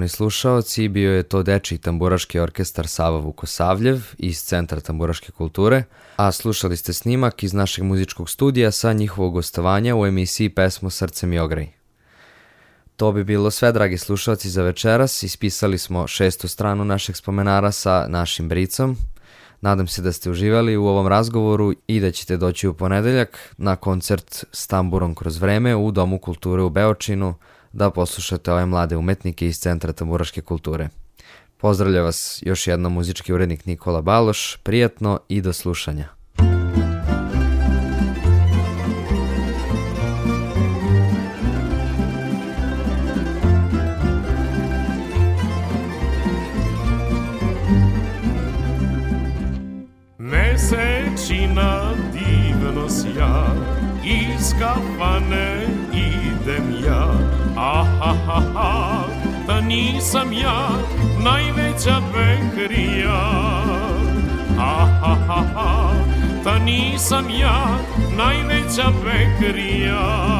Poštovani 0.04 0.16
slušaoci, 0.16 0.88
bio 0.88 1.12
je 1.12 1.22
to 1.22 1.42
Dečiji 1.42 1.78
tamburaški 1.78 2.38
orkestar 2.38 2.86
Sava 2.86 3.18
Vukosavljev 3.18 4.02
iz 4.18 4.42
Centra 4.42 4.80
tamburaške 4.80 5.32
kulture, 5.32 5.84
a 6.16 6.32
slušali 6.32 6.76
ste 6.76 6.92
snimak 6.92 7.42
iz 7.42 7.52
našeg 7.52 7.84
muzičkog 7.84 8.30
studija 8.30 8.70
sa 8.70 8.92
njihovog 8.92 9.32
gostovanja 9.32 9.96
u 9.96 10.06
emisiji 10.06 10.48
Pesmo 10.48 10.90
Srcem 10.90 11.32
i 11.32 11.38
ograj. 11.38 11.68
To 12.96 13.12
bi 13.12 13.24
bilo 13.24 13.50
sve, 13.50 13.72
dragi 13.72 13.98
slušalci, 13.98 14.50
za 14.50 14.62
večeras. 14.62 15.22
Ispisali 15.22 15.78
smo 15.78 16.06
šestu 16.06 16.48
stranu 16.48 16.84
našeg 16.84 17.16
spomenara 17.16 17.72
sa 17.72 18.06
našim 18.08 18.48
bricom. 18.48 18.96
Nadam 19.60 19.86
se 19.86 20.02
da 20.02 20.12
ste 20.12 20.30
uživali 20.30 20.76
u 20.76 20.86
ovom 20.86 21.06
razgovoru 21.06 21.72
i 21.86 22.00
da 22.00 22.10
ćete 22.10 22.36
doći 22.36 22.68
u 22.68 22.74
ponedeljak 22.74 23.54
na 23.56 23.76
koncert 23.76 24.44
s 24.52 24.66
tamburom 24.66 25.14
kroz 25.14 25.38
vreme 25.38 25.76
u 25.76 25.90
Domu 25.90 26.18
kulture 26.18 26.62
u 26.62 26.70
Beočinu, 26.70 27.34
da 27.74 27.90
poslušate 27.90 28.52
ove 28.52 28.66
mlade 28.66 28.96
umetnike 28.96 29.46
iz 29.46 29.58
Centra 29.58 29.92
tamburaške 29.92 30.40
kulture. 30.40 30.88
Pozdravlja 31.56 32.02
vas 32.02 32.42
još 32.46 32.66
jednom 32.66 32.92
muzički 32.92 33.32
urednik 33.32 33.66
Nikola 33.66 34.02
Baloš, 34.02 34.56
prijatno 34.62 35.20
i 35.28 35.40
do 35.40 35.52
slušanja. 35.52 36.08
Ha 58.34 58.40
ha 58.54 59.04
da 59.46 59.60
nisam 59.60 60.32
ja 60.32 60.68
najveća 61.24 62.00
bekrija. 62.14 63.20
Ha 64.56 64.86
ha 65.00 65.16
ha 65.26 65.42
ha, 65.54 65.92
da 66.44 66.58
nisam 66.58 67.24
ja 67.40 67.78
najveća 68.16 68.90
bekrija. 69.04 70.34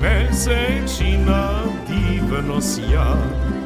Mesečina 0.00 1.58
divno 2.30 2.60
sja 2.60 3.16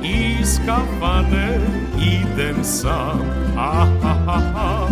Iz 0.02 0.60
kafane 0.66 1.60
idem 1.98 2.64
sam 2.64 3.20
Ah, 3.56 3.86
ha, 4.02 4.14
ha, 4.26 4.40
ha 4.54 4.88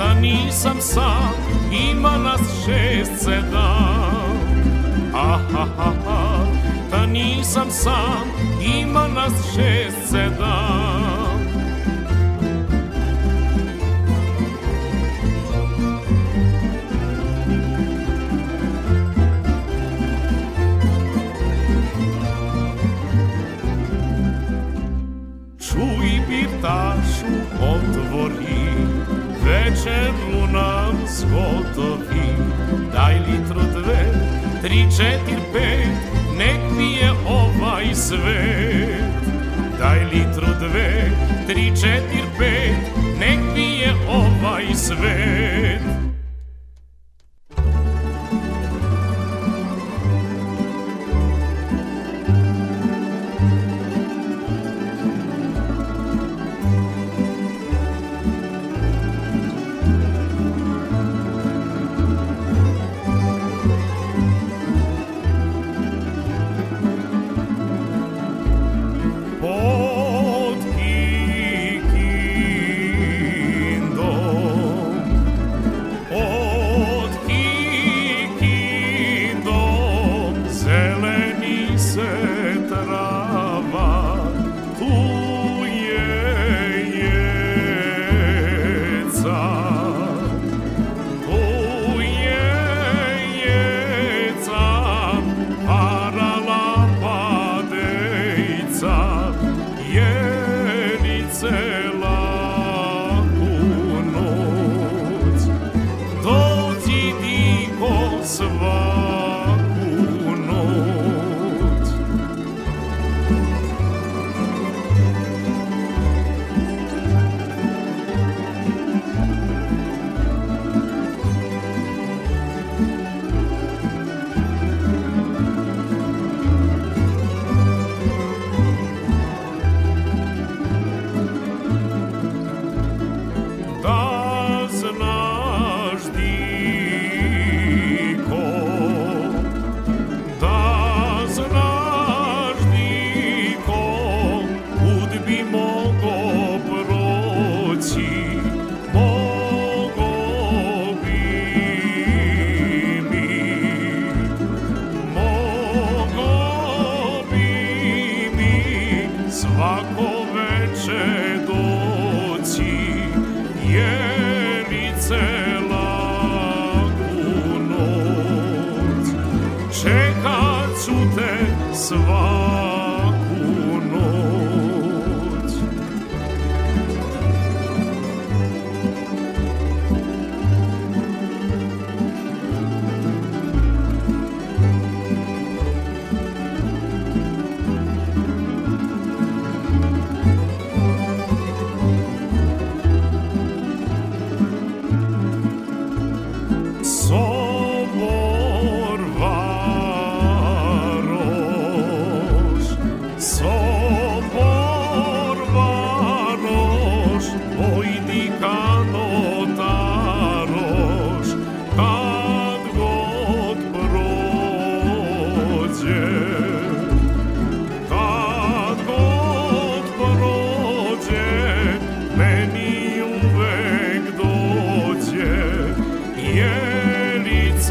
da 0.00 0.14
nisam 0.14 0.76
sam, 0.80 1.32
ima 1.72 2.18
nas 2.18 2.40
šest, 2.64 3.24
sedam. 3.24 4.40
Aha, 5.14 5.66
ha, 5.76 5.92
ha, 6.04 6.46
da 6.90 7.06
nisam 7.06 7.70
sam, 7.70 8.24
ima 8.80 9.08
nas 9.08 9.32
šest, 9.54 10.10
sedam. 10.10 11.09
Otvori, 27.62 28.70
večeru 29.44 30.46
nam 30.52 30.98
zgotovi. 31.08 32.30
Daj 32.92 33.14
litru 33.14 33.60
dve, 33.60 34.04
tri, 34.62 34.86
četir, 34.96 35.40
pet, 35.52 35.96
nek 36.38 36.60
pije 36.76 37.10
ovaj 37.28 37.94
svet. 37.94 39.02
Daj 39.78 40.04
litru 40.04 40.46
dve, 40.58 41.10
tri, 41.46 41.72
četir, 41.76 42.24
pet, 42.38 42.76
nek 43.20 43.38
pije 43.54 43.94
ovaj 44.08 44.74
svet. 44.74 45.89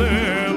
there 0.10 0.49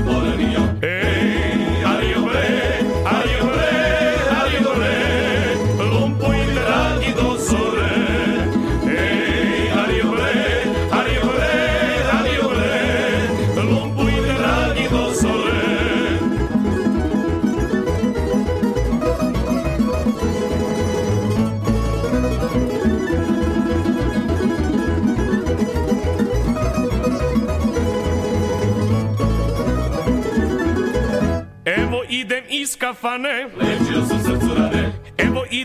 moj 0.00 0.87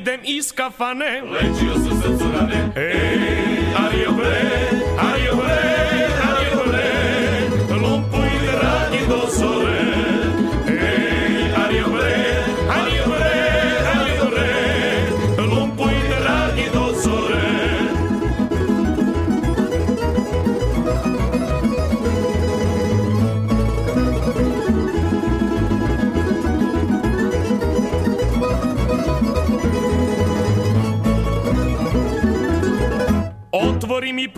idem 0.03 0.19
iz 0.23 0.51
kafane. 0.51 1.21
Lečio 1.31 1.73
sam 1.73 2.01
srcu 2.01 2.25
rane 2.33 2.71
Ej, 2.75 3.19
Ario 3.85 4.11
bre, 4.11 4.41
Ario 4.99 5.35
bre, 5.35 6.07
Ario 6.29 6.63
bre. 6.67 6.89
Lumpuj 7.81 8.29
dragi 8.51 9.07
do 9.07 9.21
zore 9.37 9.92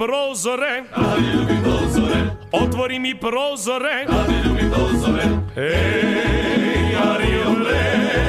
Mi 0.05 0.11
prozore, 0.11 0.83
Ali 0.93 1.23
ljubim 1.33 1.63
dozore 1.63 2.15
otvori 2.51 2.99
mi 2.99 3.19
prozore. 3.19 4.05
Ali 4.09 4.35
ljubim 4.45 4.69
dozore 4.69 5.23
Ej, 5.57 6.95
Ario 6.95 7.55
bre, 7.55 8.25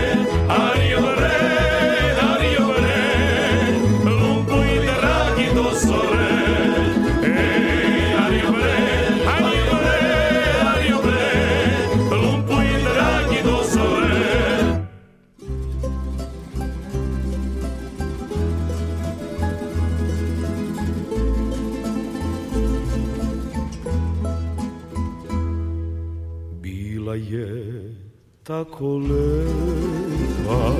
tako 28.47 28.99
lepa. 28.99 30.73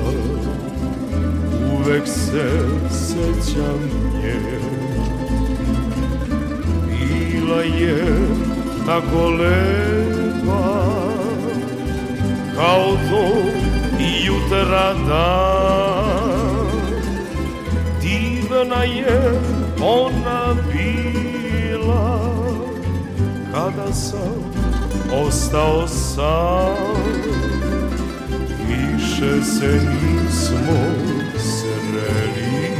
Uvek 1.73 2.07
se 2.07 2.51
sećam 2.89 3.79
nje. 4.13 4.59
Bila 6.87 7.61
je 7.61 8.05
tako 8.85 9.29
lepa 9.29 10.87
Kao 12.55 12.97
to 13.09 13.27
jutra 14.25 14.93
dan 14.93 15.47
Divna 18.01 18.83
je 18.83 19.39
ona 19.81 20.55
bila 20.71 22.19
Kada 23.53 23.93
sam 23.93 24.57
ostao 25.11 25.87
sam 25.87 27.56
Više 29.27 29.43
se 29.43 29.67
nismo 29.67 30.93
sreli 31.37 32.71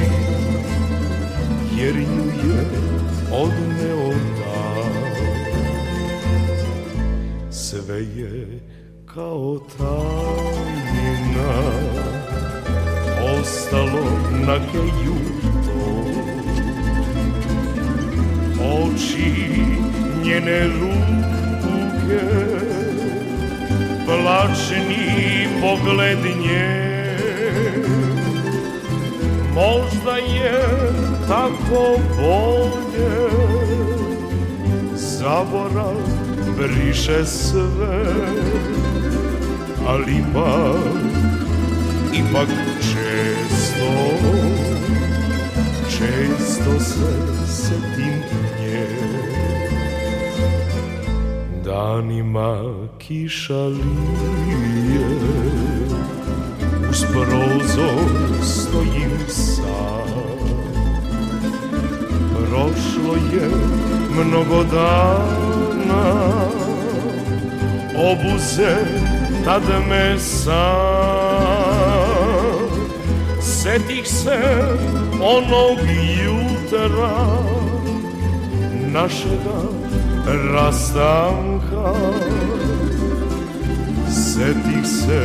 Jer 1.78 1.96
ju 1.96 2.26
je 2.50 2.66
odneo 3.32 4.10
dan. 4.10 5.12
Sve 7.52 8.00
je 8.00 8.60
kao 9.06 9.60
tajna 9.78 9.98
Ostalo 13.40 14.04
na 14.48 14.60
kejuto 14.72 16.06
Oči 18.62 19.34
njene 20.24 20.68
ruke 20.68 22.47
Plačni 24.28 25.48
pogled 25.62 26.20
nje. 26.44 27.18
Možda 29.56 30.18
je 30.18 30.64
tako 31.28 31.98
bolje 32.18 33.30
Zaborav 34.96 35.96
briše 36.58 37.26
sve 37.26 38.06
Ali 39.88 40.12
ipak, 40.12 41.02
ipak 42.14 42.48
često 42.82 43.94
Često 45.90 46.80
se 46.80 47.12
setim 47.48 48.24
nje. 48.60 48.88
Danima 51.64 52.87
kiša 53.08 53.64
lije. 53.64 55.08
Uz 56.90 57.04
prozor 57.12 58.10
stojim 58.44 59.12
sam. 59.28 60.08
Prošlo 62.36 63.16
je 63.34 63.50
mnogo 64.12 64.64
dana. 64.64 66.22
Obuze 67.96 68.76
tad 69.46 69.64
me 69.90 70.20
sam. 70.20 70.58
Setih 73.42 74.08
se 74.08 74.40
onog 75.22 75.80
jutra 76.24 77.38
Našega 78.94 79.62
rastanka 80.54 81.94
Setih 84.38 84.86
se 84.86 85.22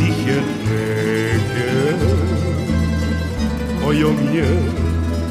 tihe 0.00 0.40
reke 0.64 1.72
Kojom 3.84 4.16
je 4.32 4.48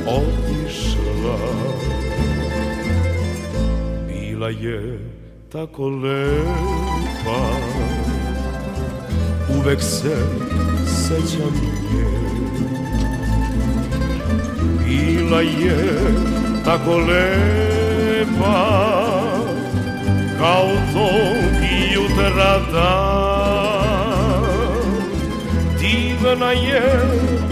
otišla. 0.05 1.39
Bila 4.07 4.49
je 4.49 4.99
tako 5.51 5.89
lepa. 5.89 7.41
Uvek 9.57 9.81
se 9.81 10.17
sećam 10.85 11.53
nje. 11.93 12.05
Bila 14.85 15.41
je 15.41 15.77
tako 16.65 16.97
lepa. 16.97 18.57
Kao 20.39 20.69
tog 20.93 21.40
jutra 22.11 22.59
dan 22.71 24.01
Divna 25.79 26.51
je 26.51 26.81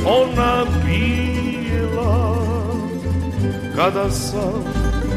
ona 0.06 0.66
bila 0.86 2.38
Kada 3.76 4.12
sam 4.12 4.64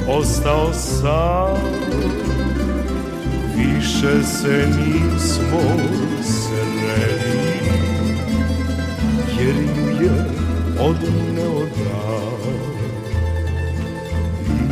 ostao 0.09 0.73
sam. 0.73 1.57
Više 3.57 4.23
se 4.23 4.67
nismo 4.79 5.63
sreli 6.23 7.61
Jer 9.39 9.57
ju 9.57 10.05
je 10.05 10.25
odneo 10.81 11.61
dan. 11.61 12.53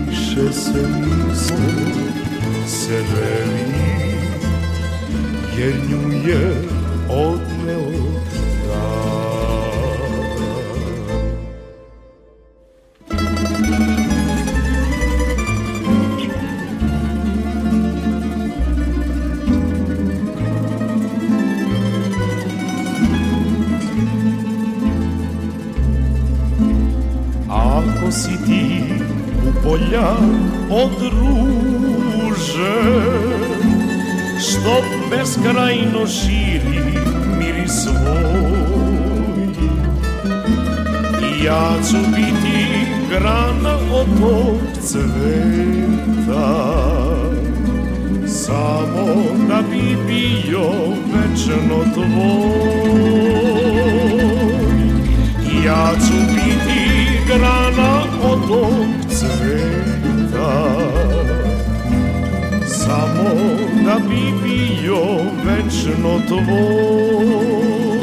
Više 0.09 0.53
se 0.53 0.89
nismo 0.89 1.71
sreli 2.67 4.20
Jer 5.61 5.75
nju 5.91 6.29
je 6.29 6.55
odneo 7.09 7.91
Ako 27.49 28.11
si 28.13 28.31
u 29.49 29.63
polja 29.63 30.17
od 30.71 31.13
ruže 31.13 32.21
Što 34.41 34.83
beskrajno 35.11 36.07
širi 36.07 36.83
miris 37.39 37.73
svoj. 37.83 39.49
I 41.23 41.45
ja 41.45 41.73
ću 41.91 41.97
biti 42.17 42.87
grana 43.11 43.75
od 43.93 44.07
tog 44.21 44.61
cveta 44.81 46.51
Samo 48.27 49.07
da 49.49 49.63
bi 49.71 49.97
bio 50.07 50.71
večno 51.13 51.85
tvoj. 51.95 53.21
Ja 55.65 55.93
ću 56.07 56.15
biti 56.35 56.81
grana 57.27 58.03
od 58.23 58.49
tog 58.49 58.85
cveta 59.11 60.81
Samo 62.91 63.31
da 63.85 63.97
bi 64.09 64.23
bio 64.43 65.05
večno 65.45 66.21
tvoj 66.29 68.00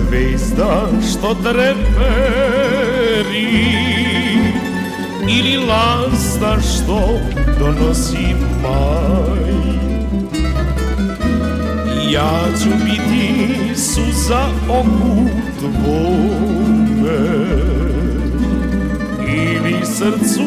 zvezda 0.00 0.88
što 1.12 1.34
treperi 1.34 1.78
Ili 5.28 5.56
lasda 5.56 6.56
što 6.60 7.20
donosi 7.58 8.34
maj. 8.62 9.58
Ja 12.12 12.40
ću 12.62 12.68
biti 12.84 13.54
suza 13.74 14.46
oku 14.68 15.26
tvome 15.58 16.18
Ili 19.28 19.74
srcu 19.84 20.44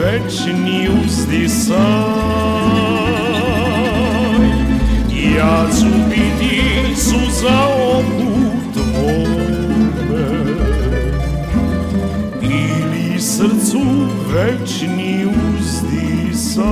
večni 0.00 0.88
uzdisaj 1.04 1.76
Ja 5.36 5.66
ću 5.80 5.86
biti 6.08 6.62
suza 6.96 7.58
oku 7.98 8.25
srcu 13.66 13.78
večni 14.32 15.26
uzdisaj 15.58 16.66